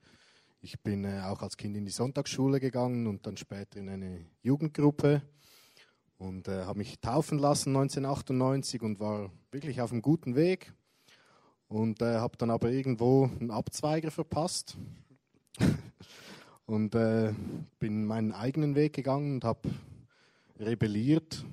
Ich 0.65 0.81
bin 0.81 1.05
äh, 1.05 1.21
auch 1.21 1.43
als 1.43 1.59
Kind 1.59 1.77
in 1.77 1.85
die 1.85 1.91
Sonntagsschule 1.91 2.59
gegangen 2.59 3.07
und 3.07 3.27
dann 3.27 3.37
später 3.37 3.79
in 3.79 3.91
eine 3.91 4.25
Jugendgruppe 4.41 5.21
und 6.17 6.49
äh, 6.49 6.65
habe 6.65 6.79
mich 6.79 6.99
taufen 7.01 7.39
lassen 7.39 7.77
1998 7.77 8.81
und 8.81 8.99
war 8.99 9.31
wirklich 9.51 9.83
auf 9.83 9.93
einem 9.93 10.01
guten 10.01 10.37
Weg 10.37 10.73
und 11.69 12.01
äh, 12.01 12.15
habe 12.15 12.39
dann 12.39 12.49
aber 12.49 12.71
irgendwo 12.71 13.25
einen 13.39 13.51
Abzweiger 13.51 14.11
verpasst 14.11 14.79
und 16.65 16.95
äh, 16.95 17.35
bin 17.79 18.07
meinen 18.07 18.33
eigenen 18.33 18.75
Weg 18.75 18.95
gegangen 18.95 19.35
und 19.35 19.45
habe 19.45 19.69
rebelliert 20.59 21.45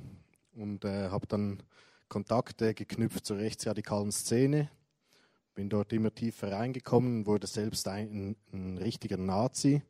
und 0.56 0.86
äh, 0.86 1.10
habe 1.10 1.28
dann 1.28 1.62
Kontakte 2.08 2.74
geknüpft 2.74 3.26
zur 3.26 3.40
rechtsradikalen 3.40 4.14
Szene. 4.14 4.70
Bin 5.54 5.70
dort 5.70 5.92
immer 5.94 6.14
tiefer 6.14 6.52
reingekommen, 6.52 7.26
wurde 7.26 7.48
selbst 7.48 7.88
ein, 7.88 8.36
ein 8.54 8.78
richtiger 8.78 9.18
Nazi 9.18 9.82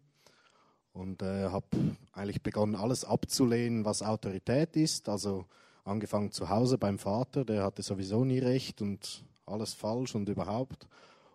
und 0.93 1.21
äh, 1.21 1.49
habe 1.49 1.67
eigentlich 2.11 2.41
begonnen, 2.41 2.75
alles 2.75 3.05
abzulehnen, 3.05 3.85
was 3.85 4.01
Autorität 4.01 4.75
ist. 4.75 5.07
Also 5.07 5.45
angefangen 5.83 6.31
zu 6.31 6.49
Hause 6.49 6.77
beim 6.77 6.99
Vater, 6.99 7.45
der 7.45 7.63
hatte 7.63 7.83
sowieso 7.83 8.25
nie 8.25 8.39
recht 8.39 8.81
und 8.81 9.23
alles 9.45 9.73
falsch 9.73 10.15
und 10.15 10.29
überhaupt. 10.29 10.87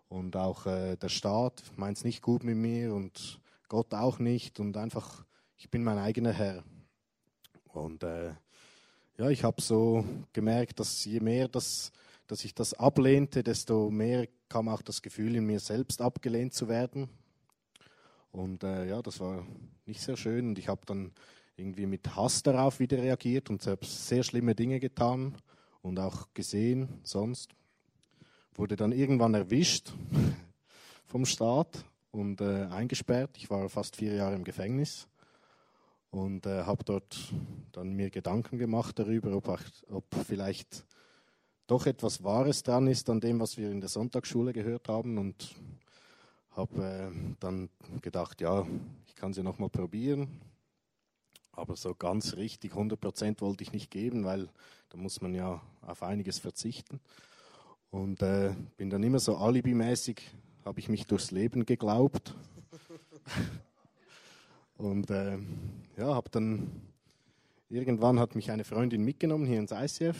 Und 0.09 0.35
auch 0.35 0.65
äh, 0.65 0.95
der 0.95 1.09
Staat 1.09 1.63
meint 1.75 1.97
es 1.97 2.03
nicht 2.03 2.21
gut 2.21 2.43
mit 2.43 2.57
mir 2.57 2.93
und 2.93 3.39
Gott 3.67 3.93
auch 3.93 4.19
nicht 4.19 4.59
und 4.59 4.77
einfach, 4.77 5.25
ich 5.57 5.69
bin 5.69 5.83
mein 5.83 5.97
eigener 5.97 6.31
Herr. 6.31 6.63
Und 7.73 8.03
äh, 8.03 8.33
ja, 9.17 9.29
ich 9.29 9.43
habe 9.43 9.61
so 9.61 10.05
gemerkt, 10.31 10.79
dass 10.79 11.03
je 11.03 11.19
mehr 11.19 11.47
das, 11.47 11.91
dass 12.27 12.43
ich 12.43 12.53
das 12.53 12.73
ablehnte, 12.73 13.43
desto 13.43 13.89
mehr 13.89 14.27
kam 14.49 14.69
auch 14.69 14.81
das 14.81 15.01
Gefühl 15.01 15.35
in 15.35 15.45
mir 15.45 15.59
selbst 15.59 16.01
abgelehnt 16.01 16.53
zu 16.53 16.67
werden. 16.67 17.09
Und 18.31 18.63
äh, 18.63 18.87
ja, 18.87 19.01
das 19.01 19.19
war 19.19 19.45
nicht 19.85 20.01
sehr 20.01 20.17
schön. 20.17 20.49
Und 20.49 20.59
ich 20.59 20.67
habe 20.67 20.81
dann 20.85 21.11
irgendwie 21.55 21.85
mit 21.85 22.15
Hass 22.15 22.43
darauf 22.43 22.79
wieder 22.79 22.97
reagiert 22.97 23.49
und 23.49 23.61
selbst 23.61 24.07
sehr 24.07 24.23
schlimme 24.23 24.55
Dinge 24.55 24.79
getan 24.79 25.35
und 25.81 25.99
auch 25.99 26.27
gesehen 26.33 26.99
sonst. 27.03 27.55
Wurde 28.53 28.75
dann 28.75 28.91
irgendwann 28.91 29.33
erwischt 29.33 29.93
vom 31.05 31.25
Staat 31.25 31.85
und 32.11 32.41
äh, 32.41 32.65
eingesperrt. 32.65 33.37
Ich 33.37 33.49
war 33.49 33.69
fast 33.69 33.95
vier 33.95 34.13
Jahre 34.13 34.35
im 34.35 34.43
Gefängnis 34.43 35.07
und 36.09 36.45
äh, 36.45 36.63
habe 36.63 36.83
dort 36.83 37.33
dann 37.71 37.93
mir 37.93 38.09
Gedanken 38.09 38.57
gemacht 38.57 38.99
darüber, 38.99 39.35
ob, 39.35 39.59
ob 39.89 40.05
vielleicht 40.25 40.85
doch 41.67 41.85
etwas 41.85 42.23
Wahres 42.23 42.63
dran 42.63 42.87
ist 42.87 43.09
an 43.09 43.19
dem, 43.19 43.39
was 43.39 43.57
wir 43.57 43.69
in 43.69 43.81
der 43.81 43.89
Sonntagsschule 43.89 44.53
gehört 44.53 44.87
haben. 44.87 45.17
Und 45.17 45.55
habe 46.57 46.83
äh, 46.83 47.11
dann 47.39 47.69
gedacht, 48.01 48.41
ja, 48.41 48.65
ich 49.05 49.15
kann 49.15 49.33
sie 49.33 49.43
noch 49.43 49.59
mal 49.59 49.69
probieren, 49.69 50.27
aber 51.51 51.75
so 51.75 51.93
ganz 51.93 52.35
richtig 52.35 52.71
100 52.71 52.99
Prozent 52.99 53.41
wollte 53.41 53.63
ich 53.63 53.73
nicht 53.73 53.91
geben, 53.91 54.25
weil 54.25 54.49
da 54.89 54.97
muss 54.97 55.21
man 55.21 55.35
ja 55.35 55.61
auf 55.81 56.01
einiges 56.01 56.39
verzichten. 56.39 56.99
Und 57.91 58.21
äh, 58.21 58.55
bin 58.75 58.89
dann 58.89 59.03
immer 59.03 59.19
so 59.19 59.37
alibimäßig, 59.37 60.21
habe 60.65 60.79
ich 60.79 60.89
mich 60.89 61.05
durchs 61.05 61.31
Leben 61.31 61.65
geglaubt. 61.65 62.35
Und 64.77 65.09
äh, 65.09 65.37
ja, 65.97 66.15
habe 66.15 66.29
dann 66.29 66.69
irgendwann 67.69 68.19
hat 68.19 68.35
mich 68.35 68.51
eine 68.51 68.63
Freundin 68.63 69.03
mitgenommen 69.03 69.45
hier 69.45 69.59
ins 69.59 69.71
ICF 69.71 70.17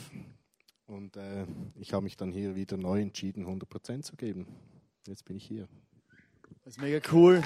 und 0.88 1.18
äh, 1.18 1.46
ich 1.76 1.94
habe 1.94 2.04
mich 2.04 2.18
dann 2.18 2.32
hier 2.32 2.56
wieder 2.56 2.78
neu 2.78 3.02
entschieden, 3.02 3.46
100% 3.46 4.02
zu 4.02 4.16
geben. 4.16 4.48
Jetzt 5.06 5.26
bin 5.26 5.38
ich 5.38 5.46
hier. 5.46 5.68
Das 6.64 6.76
ist 6.76 6.82
mega 6.82 7.00
cool. 7.12 7.44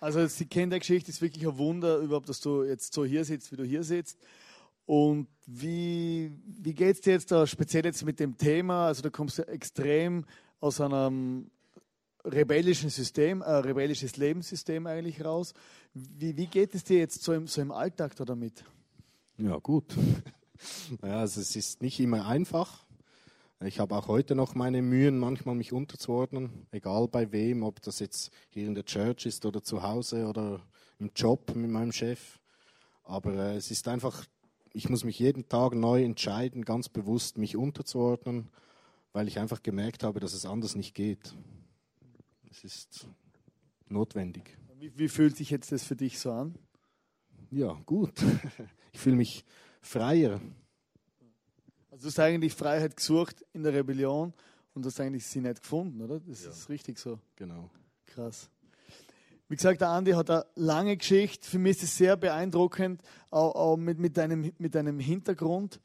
Also 0.00 0.26
die 0.26 0.46
Kindergeschichte 0.46 1.10
ist 1.10 1.22
wirklich 1.22 1.46
ein 1.46 1.56
Wunder, 1.58 1.98
überhaupt, 1.98 2.28
dass 2.28 2.40
du 2.40 2.64
jetzt 2.64 2.92
so 2.92 3.04
hier 3.04 3.24
sitzt, 3.24 3.52
wie 3.52 3.56
du 3.56 3.64
hier 3.64 3.84
sitzt. 3.84 4.18
Und 4.84 5.28
wie, 5.46 6.32
wie 6.44 6.74
geht 6.74 6.96
es 6.96 7.00
dir 7.00 7.12
jetzt 7.12 7.30
da 7.30 7.46
speziell 7.46 7.84
jetzt 7.84 8.04
mit 8.04 8.18
dem 8.18 8.36
Thema? 8.36 8.88
Also 8.88 9.02
du 9.02 9.10
kommst 9.10 9.38
ja 9.38 9.44
extrem 9.44 10.24
aus 10.60 10.80
einem 10.80 11.50
rebellischen 12.24 12.90
System, 12.90 13.42
ein 13.42 13.62
rebellisches 13.62 14.16
Lebenssystem 14.16 14.86
eigentlich 14.86 15.24
raus. 15.24 15.54
Wie, 15.94 16.36
wie 16.36 16.46
geht 16.46 16.74
es 16.74 16.84
dir 16.84 16.98
jetzt 16.98 17.22
so 17.22 17.32
im, 17.32 17.46
so 17.46 17.60
im 17.60 17.72
Alltag 17.72 18.16
da 18.16 18.24
damit? 18.24 18.64
Ja, 19.38 19.56
gut. 19.58 19.94
Naja, 21.00 21.18
also 21.18 21.40
es 21.40 21.56
ist 21.56 21.82
nicht 21.82 21.98
immer 21.98 22.24
einfach. 22.24 22.84
Ich 23.64 23.80
habe 23.80 23.96
auch 23.96 24.06
heute 24.06 24.36
noch 24.36 24.54
meine 24.54 24.80
Mühen, 24.80 25.18
manchmal 25.18 25.56
mich 25.56 25.72
unterzuordnen, 25.72 26.66
egal 26.70 27.08
bei 27.08 27.32
wem, 27.32 27.64
ob 27.64 27.80
das 27.82 27.98
jetzt 27.98 28.30
hier 28.48 28.66
in 28.66 28.74
der 28.76 28.84
Church 28.84 29.26
ist 29.26 29.44
oder 29.44 29.62
zu 29.62 29.82
Hause 29.82 30.26
oder 30.26 30.60
im 30.98 31.10
Job 31.16 31.54
mit 31.56 31.70
meinem 31.70 31.90
Chef. 31.90 32.38
Aber 33.04 33.34
äh, 33.34 33.56
es 33.56 33.70
ist 33.70 33.88
einfach, 33.88 34.24
ich 34.72 34.88
muss 34.88 35.04
mich 35.04 35.18
jeden 35.18 35.48
Tag 35.48 35.74
neu 35.74 36.02
entscheiden, 36.02 36.64
ganz 36.64 36.88
bewusst 36.88 37.38
mich 37.38 37.56
unterzuordnen, 37.56 38.48
weil 39.12 39.28
ich 39.28 39.38
einfach 39.38 39.62
gemerkt 39.62 40.02
habe, 40.02 40.20
dass 40.20 40.32
es 40.32 40.46
anders 40.46 40.74
nicht 40.74 40.94
geht. 40.94 41.34
Es 42.52 42.64
ist 42.64 43.06
notwendig. 43.88 44.58
Wie, 44.78 44.92
wie 44.98 45.08
fühlt 45.08 45.38
sich 45.38 45.48
jetzt 45.48 45.72
das 45.72 45.84
für 45.84 45.96
dich 45.96 46.18
so 46.18 46.32
an? 46.32 46.54
Ja, 47.50 47.72
gut. 47.86 48.12
Ich 48.92 49.00
fühle 49.00 49.16
mich 49.16 49.42
freier. 49.80 50.38
Also 51.90 52.02
du 52.02 52.08
hast 52.08 52.18
eigentlich 52.18 52.52
Freiheit 52.52 52.94
gesucht 52.94 53.42
in 53.54 53.62
der 53.62 53.72
Rebellion 53.72 54.34
und 54.74 54.84
hast 54.84 55.00
eigentlich 55.00 55.26
sie 55.26 55.40
nicht 55.40 55.62
gefunden, 55.62 56.02
oder? 56.02 56.20
Das 56.20 56.44
ja. 56.44 56.50
ist 56.50 56.68
richtig 56.68 56.98
so. 56.98 57.18
Genau. 57.36 57.70
Krass. 58.04 58.50
Wie 59.48 59.56
gesagt, 59.56 59.80
der 59.80 59.88
Andi 59.88 60.10
hat 60.12 60.28
eine 60.28 60.44
lange 60.54 60.98
Geschichte. 60.98 61.48
Für 61.48 61.58
mich 61.58 61.78
ist 61.78 61.84
es 61.84 61.96
sehr 61.96 62.18
beeindruckend, 62.18 63.00
auch, 63.30 63.54
auch 63.54 63.76
mit, 63.78 63.98
mit, 63.98 64.18
deinem, 64.18 64.52
mit 64.58 64.74
deinem 64.74 64.98
Hintergrund, 64.98 65.80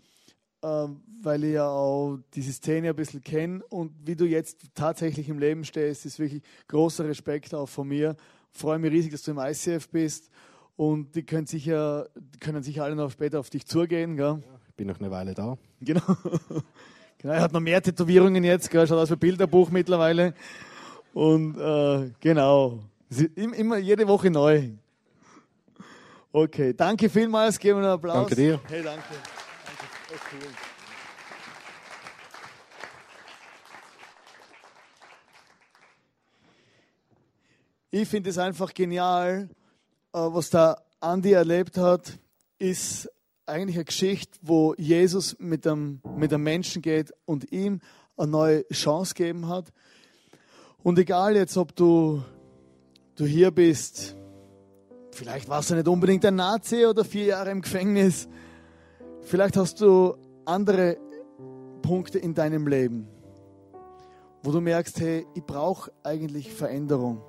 weil 0.61 1.43
ich 1.43 1.53
ja 1.53 1.67
auch 1.67 2.17
diese 2.33 2.51
Szene 2.51 2.89
ein 2.89 2.95
bisschen 2.95 3.21
kenne. 3.21 3.63
Und 3.69 3.91
wie 4.03 4.15
du 4.15 4.25
jetzt 4.25 4.57
tatsächlich 4.73 5.29
im 5.29 5.39
Leben 5.39 5.63
stehst, 5.63 6.05
ist 6.05 6.19
wirklich 6.19 6.41
großer 6.67 7.05
Respekt 7.05 7.53
auch 7.53 7.69
von 7.69 7.87
mir. 7.87 8.15
Ich 8.53 8.59
freue 8.59 8.79
mich 8.79 8.91
riesig, 8.91 9.11
dass 9.11 9.23
du 9.23 9.31
im 9.31 9.39
ICF 9.39 9.89
bist 9.89 10.29
und 10.75 11.15
die 11.15 11.23
können 11.23 11.47
sicher, 11.47 12.07
die 12.15 12.39
können 12.39 12.63
sicher 12.63 12.83
alle 12.83 12.95
noch 12.95 13.11
später 13.11 13.39
auf 13.39 13.49
dich 13.49 13.65
zugehen. 13.65 14.15
Gell? 14.15 14.41
ich 14.67 14.75
bin 14.75 14.87
noch 14.87 14.99
eine 14.99 15.11
Weile 15.11 15.33
da. 15.33 15.57
Genau. 15.81 16.01
genau. 17.17 17.33
Er 17.33 17.41
hat 17.41 17.51
noch 17.53 17.59
mehr 17.59 17.81
Tätowierungen 17.81 18.43
jetzt, 18.43 18.69
gell? 18.69 18.87
schaut 18.87 18.97
aus 18.97 19.09
wie 19.09 19.13
ein 19.13 19.19
Bilderbuch 19.19 19.69
mittlerweile. 19.69 20.33
Und 21.13 21.57
äh, 21.57 22.11
genau. 22.19 22.79
Immer 23.35 23.77
jede 23.77 24.07
Woche 24.07 24.29
neu. 24.29 24.69
Okay, 26.31 26.73
danke 26.73 27.09
vielmals, 27.09 27.57
geben 27.57 27.79
wir 27.79 27.85
einen 27.85 27.93
Applaus. 27.93 28.27
Danke 28.27 28.35
dir. 28.35 28.59
Hey, 28.67 28.83
danke. 28.83 29.03
Cool. 30.11 30.47
Ich 37.89 38.07
finde 38.07 38.29
es 38.29 38.37
einfach 38.37 38.73
genial, 38.73 39.49
äh, 40.13 40.17
was 40.19 40.49
der 40.49 40.83
Andi 40.99 41.31
erlebt 41.31 41.77
hat, 41.77 42.19
ist 42.59 43.09
eigentlich 43.45 43.77
eine 43.77 43.85
Geschichte, 43.85 44.37
wo 44.41 44.75
Jesus 44.77 45.37
mit 45.39 45.65
einem, 45.65 46.01
mit 46.15 46.33
einem 46.33 46.43
Menschen 46.43 46.81
geht 46.81 47.13
und 47.25 47.51
ihm 47.51 47.79
eine 48.17 48.31
neue 48.31 48.67
Chance 48.69 49.13
gegeben 49.13 49.47
hat. 49.47 49.71
Und 50.83 50.99
egal 50.99 51.35
jetzt, 51.35 51.57
ob 51.57 51.75
du, 51.75 52.23
du 53.15 53.25
hier 53.25 53.51
bist, 53.51 54.15
vielleicht 55.11 55.47
warst 55.47 55.69
du 55.69 55.75
nicht 55.75 55.87
unbedingt 55.87 56.25
ein 56.25 56.35
Nazi 56.35 56.85
oder 56.85 57.05
vier 57.05 57.25
Jahre 57.25 57.51
im 57.51 57.61
Gefängnis, 57.61 58.27
vielleicht 59.27 59.57
hast 59.57 59.81
du 59.81 60.15
andere 60.45 60.97
Punkte 61.81 62.17
in 62.17 62.33
deinem 62.33 62.67
Leben, 62.67 63.07
wo 64.41 64.51
du 64.51 64.61
merkst, 64.61 64.99
hey, 65.01 65.25
ich 65.35 65.43
brauche 65.43 65.91
eigentlich 66.03 66.53
Veränderung. 66.53 67.21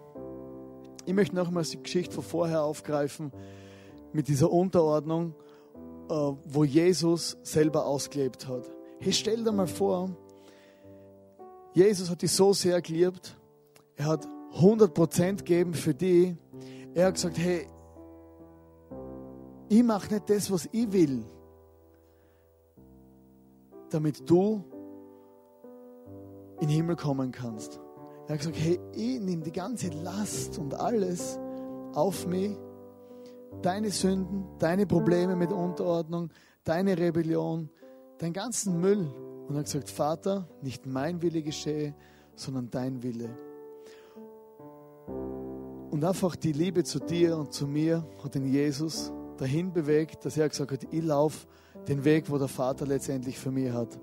Ich 1.06 1.14
möchte 1.14 1.34
nochmals 1.34 1.70
die 1.70 1.82
Geschichte 1.82 2.14
von 2.14 2.22
vorher 2.22 2.62
aufgreifen 2.62 3.32
mit 4.12 4.28
dieser 4.28 4.50
Unterordnung, 4.50 5.34
äh, 6.08 6.14
wo 6.44 6.64
Jesus 6.64 7.36
selber 7.42 7.86
ausgelebt 7.86 8.46
hat. 8.46 8.70
Hey, 9.00 9.12
stell 9.12 9.42
dir 9.42 9.52
mal 9.52 9.66
vor, 9.66 10.10
Jesus 11.74 12.10
hat 12.10 12.22
dich 12.22 12.32
so 12.32 12.52
sehr 12.52 12.80
geliebt, 12.80 13.36
er 13.96 14.06
hat 14.06 14.28
100% 14.54 15.38
gegeben 15.38 15.74
für 15.74 15.94
dich. 15.94 16.34
Er 16.94 17.06
hat 17.06 17.14
gesagt, 17.14 17.38
hey, 17.38 17.66
ich 19.68 19.82
mache 19.82 20.14
nicht 20.14 20.30
das, 20.30 20.50
was 20.50 20.68
ich 20.72 20.90
will, 20.92 21.24
damit 23.90 24.28
du 24.28 24.64
in 26.60 26.68
den 26.68 26.76
Himmel 26.76 26.96
kommen 26.96 27.32
kannst. 27.32 27.80
Er 28.26 28.34
hat 28.34 28.38
gesagt, 28.40 28.58
hey, 28.58 28.78
ich 28.92 29.20
nehme 29.20 29.42
die 29.42 29.52
ganze 29.52 29.88
Last 29.88 30.58
und 30.58 30.74
alles 30.74 31.38
auf 31.94 32.26
mich. 32.26 32.56
Deine 33.62 33.90
Sünden, 33.90 34.44
deine 34.58 34.86
Probleme 34.86 35.34
mit 35.34 35.52
Unterordnung, 35.52 36.30
deine 36.64 36.98
Rebellion, 36.98 37.70
deinen 38.18 38.34
ganzen 38.34 38.80
Müll 38.80 39.10
und 39.48 39.56
hat 39.56 39.64
gesagt, 39.64 39.88
Vater, 39.88 40.46
nicht 40.60 40.84
mein 40.84 41.22
Wille 41.22 41.42
geschehe, 41.42 41.94
sondern 42.34 42.70
dein 42.70 43.02
Wille. 43.02 43.30
Und 45.90 46.04
einfach 46.04 46.36
die 46.36 46.52
Liebe 46.52 46.84
zu 46.84 46.98
dir 46.98 47.36
und 47.38 47.52
zu 47.52 47.66
mir 47.66 48.06
hat 48.22 48.34
den 48.34 48.46
Jesus 48.46 49.10
dahin 49.38 49.72
bewegt, 49.72 50.24
dass 50.26 50.36
er 50.36 50.48
gesagt 50.48 50.70
hat, 50.70 50.92
ich 50.92 51.02
laufe 51.02 51.46
den 51.88 52.04
Weg, 52.04 52.30
wo 52.30 52.38
der 52.38 52.48
Vater 52.48 52.86
letztendlich 52.86 53.38
für 53.38 53.50
mich 53.50 53.72
hat. 53.72 53.98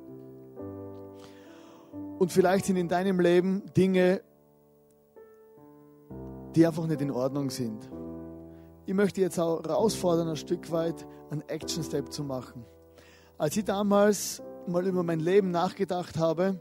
Und 2.17 2.31
vielleicht 2.31 2.65
sind 2.65 2.77
in 2.77 2.87
deinem 2.87 3.19
Leben 3.19 3.63
Dinge, 3.75 4.21
die 6.55 6.65
einfach 6.65 6.87
nicht 6.87 7.01
in 7.01 7.11
Ordnung 7.11 7.49
sind. 7.49 7.89
Ich 8.85 8.93
möchte 8.93 9.21
jetzt 9.21 9.39
auch 9.39 9.63
herausfordern, 9.63 10.29
ein 10.29 10.35
Stück 10.35 10.71
weit 10.71 11.05
einen 11.29 11.41
Action 11.47 11.83
Step 11.83 12.11
zu 12.11 12.23
machen. 12.23 12.65
Als 13.37 13.57
ich 13.57 13.65
damals 13.65 14.41
mal 14.67 14.85
über 14.87 15.03
mein 15.03 15.19
Leben 15.19 15.51
nachgedacht 15.51 16.17
habe 16.17 16.59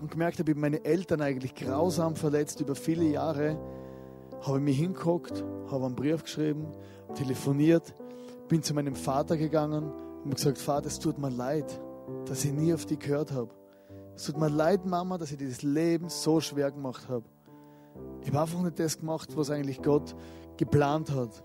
und 0.00 0.10
gemerkt 0.10 0.38
habe, 0.38 0.52
ich 0.52 0.56
meine 0.56 0.84
Eltern 0.84 1.20
eigentlich 1.20 1.54
grausam 1.54 2.14
verletzt 2.16 2.60
über 2.60 2.74
viele 2.74 3.04
Jahre, 3.04 3.58
habe 4.42 4.58
ich 4.58 4.64
mich 4.64 4.78
hingeguckt, 4.78 5.44
habe 5.70 5.86
einen 5.86 5.96
Brief 5.96 6.22
geschrieben, 6.22 6.68
telefoniert, 7.14 7.94
bin 8.48 8.62
zu 8.62 8.72
meinem 8.74 8.94
Vater 8.94 9.36
gegangen 9.36 9.90
und 10.28 10.36
gesagt, 10.36 10.58
Vater, 10.58 10.86
es 10.88 10.98
tut 10.98 11.18
mir 11.18 11.30
leid, 11.30 11.80
dass 12.26 12.44
ich 12.44 12.52
nie 12.52 12.74
auf 12.74 12.84
dich 12.84 12.98
gehört 12.98 13.32
habe. 13.32 13.50
Es 14.14 14.24
tut 14.24 14.36
mir 14.36 14.48
leid, 14.48 14.84
Mama, 14.84 15.16
dass 15.16 15.30
ich 15.30 15.38
dieses 15.38 15.62
Leben 15.62 16.08
so 16.10 16.40
schwer 16.40 16.70
gemacht 16.70 17.08
habe. 17.08 17.24
Ich 18.22 18.28
habe 18.28 18.40
einfach 18.40 18.60
nicht 18.60 18.78
das 18.78 18.98
gemacht, 18.98 19.36
was 19.36 19.50
eigentlich 19.50 19.80
Gott 19.80 20.14
geplant 20.56 21.10
hat. 21.12 21.42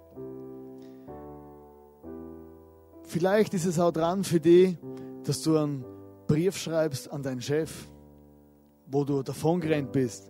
Vielleicht 3.04 3.54
ist 3.54 3.66
es 3.66 3.80
auch 3.80 3.92
dran 3.92 4.24
für 4.24 4.40
dich, 4.40 4.78
dass 5.24 5.42
du 5.44 5.58
einen 5.58 5.86
Brief 6.28 6.58
schreibst 6.58 7.12
an 7.12 7.24
deinen 7.24 7.42
Chef, 7.42 7.72
wo 8.88 9.06
du 9.06 9.24
davongerannt 9.24 9.92
bist. 9.92 10.30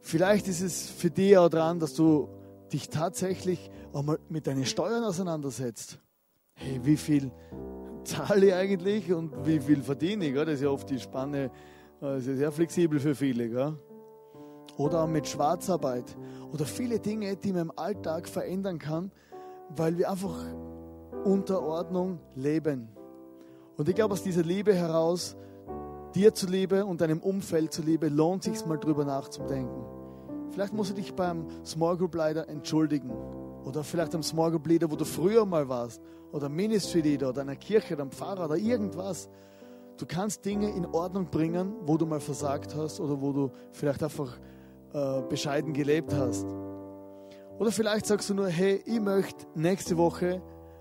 Vielleicht 0.00 0.48
ist 0.48 0.60
es 0.60 0.88
für 0.90 1.10
dich 1.10 1.36
auch 1.38 1.48
dran, 1.48 1.78
dass 1.78 1.94
du 1.94 2.28
dich 2.72 2.88
tatsächlich 2.88 3.70
auch 3.92 4.02
mal 4.02 4.18
mit 4.28 4.46
deinen 4.46 4.64
Steuern 4.64 5.04
auseinandersetzt. 5.04 6.00
Hey, 6.62 6.78
wie 6.82 6.98
viel 6.98 7.30
zahle 8.04 8.48
ich 8.48 8.54
eigentlich 8.54 9.10
und 9.10 9.46
wie 9.46 9.58
viel 9.58 9.82
verdiene 9.82 10.26
ich? 10.26 10.34
Das 10.34 10.48
ist 10.48 10.60
ja 10.60 10.68
oft 10.68 10.90
die 10.90 11.00
Spanne, 11.00 11.50
das 12.02 12.26
ist 12.26 12.36
sehr 12.36 12.52
flexibel 12.52 13.00
für 13.00 13.14
viele. 13.14 13.78
Oder 14.76 15.04
auch 15.04 15.08
mit 15.08 15.26
Schwarzarbeit. 15.26 16.04
Oder 16.52 16.66
viele 16.66 17.00
Dinge, 17.00 17.34
die 17.36 17.54
man 17.54 17.62
im 17.62 17.72
Alltag 17.78 18.28
verändern 18.28 18.78
kann, 18.78 19.10
weil 19.74 19.96
wir 19.96 20.10
einfach 20.10 20.36
unter 21.24 21.62
Ordnung 21.62 22.18
leben. 22.34 22.90
Und 23.78 23.88
ich 23.88 23.94
glaube, 23.94 24.12
aus 24.12 24.22
dieser 24.22 24.42
Liebe 24.42 24.74
heraus, 24.74 25.38
dir 26.14 26.34
zuliebe 26.34 26.84
und 26.84 27.00
deinem 27.00 27.20
Umfeld 27.20 27.72
zuliebe, 27.72 28.08
lohnt 28.10 28.42
sich 28.42 28.66
mal 28.66 28.76
drüber 28.76 29.06
nachzudenken. 29.06 29.82
Vielleicht 30.50 30.74
musst 30.74 30.90
du 30.90 30.94
dich 30.94 31.14
beim 31.14 31.46
Small 31.64 31.96
Group 31.96 32.14
Leader 32.16 32.50
entschuldigen. 32.50 33.10
Oder 33.64 33.84
vielleicht 33.84 34.14
am 34.14 34.22
Small 34.22 34.52
wo 34.52 34.96
du 34.96 35.04
früher 35.04 35.44
mal 35.44 35.68
warst. 35.68 36.00
Oder 36.32 36.48
Ministry 36.48 37.00
Leader 37.00 37.30
oder 37.30 37.42
einer 37.42 37.56
Kirche 37.56 37.94
oder 37.94 38.02
einem 38.02 38.12
Pfarrer 38.12 38.46
oder 38.46 38.56
irgendwas. 38.56 39.28
Du 39.96 40.06
kannst 40.06 40.44
Dinge 40.44 40.70
in 40.70 40.86
Ordnung 40.86 41.26
bringen, 41.30 41.74
wo 41.84 41.96
du 41.96 42.06
mal 42.06 42.20
versagt 42.20 42.74
hast 42.74 43.00
oder 43.00 43.20
wo 43.20 43.32
du 43.32 43.50
vielleicht 43.72 44.02
einfach 44.02 44.38
äh, 44.94 45.22
bescheiden 45.28 45.72
gelebt 45.72 46.12
hast. 46.14 46.46
Oder 47.58 47.72
vielleicht 47.72 48.06
sagst 48.06 48.30
du 48.30 48.34
nur, 48.34 48.48
hey, 48.48 48.82
ich 48.86 49.00
möchte 49.00 49.46
nächste 49.54 49.98
Woche 49.98 50.40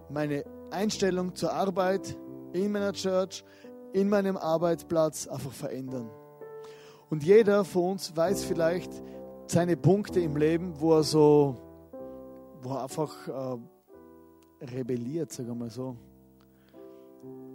meine 0.10 0.46
Einstellung 0.72 1.36
zur 1.36 1.52
Arbeit 1.52 2.18
in 2.54 2.72
meiner 2.72 2.94
Church, 2.94 3.44
in 3.92 4.08
meinem 4.08 4.38
Arbeitsplatz 4.38 5.28
einfach 5.28 5.52
verändern. 5.52 6.10
Und 7.10 7.24
jeder 7.24 7.66
von 7.66 7.92
uns 7.92 8.16
weiß 8.16 8.46
vielleicht, 8.46 8.92
seine 9.48 9.76
Punkte 9.78 10.20
im 10.20 10.38
Leben, 10.38 10.80
wo 10.80 10.94
er 10.94 11.04
so, 11.04 11.56
wo 12.62 12.72
er 12.72 12.84
einfach 12.84 13.28
äh, 13.28 13.58
rebelliert, 14.66 15.32
sagen 15.32 15.50
wir 15.50 15.56
mal 15.56 15.70
so. 15.70 15.96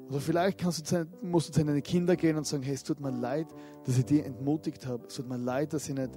Oder 0.09 0.21
vielleicht 0.21 0.63
du 0.63 0.71
zu, 0.71 1.07
musst 1.23 1.49
du 1.49 1.53
zu 1.53 1.65
deinen 1.65 1.83
Kindern 1.83 2.17
gehen 2.17 2.37
und 2.37 2.47
sagen, 2.47 2.63
hey, 2.63 2.75
es 2.75 2.83
tut 2.83 3.01
mir 3.01 3.11
leid, 3.11 3.47
dass 3.85 3.97
ich 3.97 4.05
die 4.05 4.21
entmutigt 4.21 4.87
habe. 4.87 5.07
Es 5.07 5.15
tut 5.15 5.29
mir 5.29 5.39
leid, 5.39 5.73
dass 5.73 5.89
ich 5.89 5.95
nicht 5.95 6.11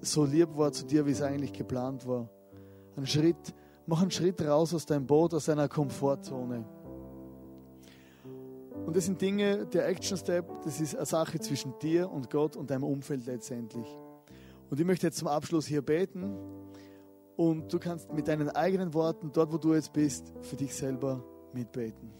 so 0.00 0.24
lieb 0.24 0.56
war 0.56 0.72
zu 0.72 0.86
dir, 0.86 1.04
wie 1.06 1.10
es 1.10 1.22
eigentlich 1.22 1.52
geplant 1.52 2.06
war. 2.06 2.28
Ein 2.96 3.06
Schritt, 3.06 3.54
mach 3.86 4.00
einen 4.00 4.10
Schritt 4.10 4.40
raus 4.42 4.72
aus 4.74 4.86
deinem 4.86 5.06
Boot, 5.06 5.34
aus 5.34 5.44
deiner 5.44 5.68
Komfortzone. 5.68 6.64
Und 8.86 8.96
das 8.96 9.04
sind 9.04 9.20
Dinge, 9.20 9.66
der 9.66 9.86
Action 9.86 10.16
Step, 10.16 10.62
das 10.64 10.80
ist 10.80 10.96
eine 10.96 11.04
Sache 11.04 11.38
zwischen 11.40 11.78
dir 11.80 12.10
und 12.10 12.30
Gott 12.30 12.56
und 12.56 12.70
deinem 12.70 12.84
Umfeld 12.84 13.26
letztendlich. 13.26 13.86
Und 14.70 14.80
ich 14.80 14.86
möchte 14.86 15.06
jetzt 15.06 15.18
zum 15.18 15.28
Abschluss 15.28 15.66
hier 15.66 15.82
beten 15.82 16.34
und 17.38 17.72
du 17.72 17.78
kannst 17.78 18.12
mit 18.12 18.26
deinen 18.26 18.48
eigenen 18.48 18.92
Worten, 18.92 19.30
dort 19.32 19.52
wo 19.52 19.58
du 19.58 19.72
jetzt 19.72 19.92
bist, 19.92 20.34
für 20.42 20.56
dich 20.56 20.74
selber 20.74 21.22
mitbeten. 21.52 22.10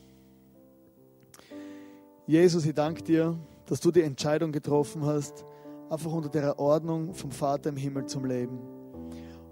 Jesus, 2.24 2.64
ich 2.64 2.74
danke 2.74 3.02
dir, 3.02 3.36
dass 3.66 3.80
du 3.80 3.90
die 3.90 4.02
Entscheidung 4.02 4.52
getroffen 4.52 5.04
hast, 5.04 5.44
einfach 5.90 6.12
unter 6.12 6.28
der 6.28 6.56
Ordnung 6.60 7.14
vom 7.14 7.32
Vater 7.32 7.70
im 7.70 7.76
Himmel 7.76 8.06
zum 8.06 8.26
Leben. 8.26 8.60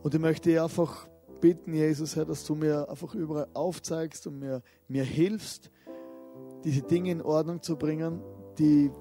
Und 0.04 0.14
ich 0.14 0.20
möchte 0.20 0.50
dir 0.50 0.62
einfach 0.62 1.08
bitten, 1.40 1.74
Jesus, 1.74 2.14
Herr, 2.14 2.26
dass 2.26 2.44
du 2.44 2.54
mir 2.54 2.88
einfach 2.88 3.12
überall 3.16 3.48
aufzeigst 3.52 4.24
und 4.28 4.38
mir, 4.38 4.62
mir 4.86 5.02
hilfst, 5.02 5.72
diese 6.62 6.82
Dinge 6.82 7.10
in 7.10 7.22
Ordnung 7.22 7.60
zu 7.60 7.76
bringen, 7.76 8.22
die, 8.56 8.92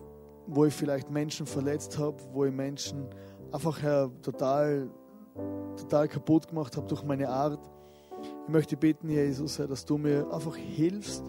wo 0.47 0.65
ich 0.65 0.73
vielleicht 0.73 1.11
Menschen 1.11 1.45
verletzt 1.45 1.99
habe, 1.99 2.17
wo 2.33 2.43
ich 2.45 2.51
Menschen 2.51 3.07
einfach 3.51 3.83
ja, 3.83 4.07
total, 4.23 4.89
total 5.77 6.07
kaputt 6.07 6.47
gemacht 6.47 6.77
habe 6.77 6.87
durch 6.87 7.03
meine 7.03 7.29
Art. 7.29 7.59
Ich 8.21 8.51
möchte 8.51 8.77
bitten, 8.77 9.09
Jesus, 9.09 9.57
dass 9.57 9.85
du 9.85 9.97
mir 9.97 10.31
einfach 10.31 10.55
hilfst, 10.55 11.23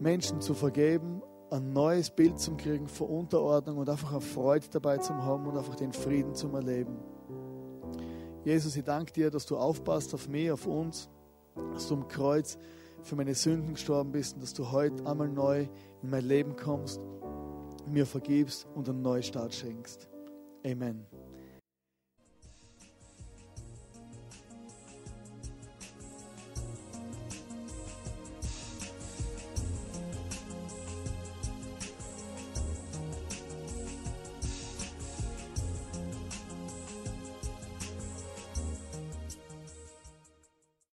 Menschen 0.00 0.40
zu 0.40 0.54
vergeben, 0.54 1.22
ein 1.50 1.72
neues 1.72 2.10
Bild 2.10 2.40
zu 2.40 2.56
kriegen 2.56 2.88
von 2.88 3.08
Unterordnung 3.08 3.78
und 3.78 3.88
einfach 3.88 4.12
eine 4.12 4.20
Freude 4.20 4.66
dabei 4.70 4.98
zu 4.98 5.14
haben 5.14 5.46
und 5.46 5.56
einfach 5.56 5.76
den 5.76 5.92
Frieden 5.92 6.34
zu 6.34 6.48
erleben. 6.48 6.96
Jesus, 8.44 8.76
ich 8.76 8.84
danke 8.84 9.12
dir, 9.12 9.30
dass 9.30 9.46
du 9.46 9.56
aufpasst 9.56 10.12
auf 10.14 10.28
mich, 10.28 10.50
auf 10.50 10.66
uns, 10.66 11.08
dass 11.72 11.88
du 11.88 11.94
am 11.94 12.08
Kreuz 12.08 12.58
für 13.02 13.16
meine 13.16 13.34
Sünden 13.34 13.74
gestorben 13.74 14.12
bist 14.12 14.34
und 14.34 14.42
dass 14.42 14.54
du 14.54 14.70
heute 14.70 15.06
einmal 15.06 15.28
neu 15.28 15.66
in 16.02 16.10
mein 16.10 16.24
Leben 16.24 16.56
kommst, 16.56 17.00
mir 17.86 18.06
vergibst 18.06 18.66
und 18.74 18.88
einen 18.88 19.02
Neustart 19.02 19.54
schenkst. 19.54 20.08
Amen. 20.66 21.06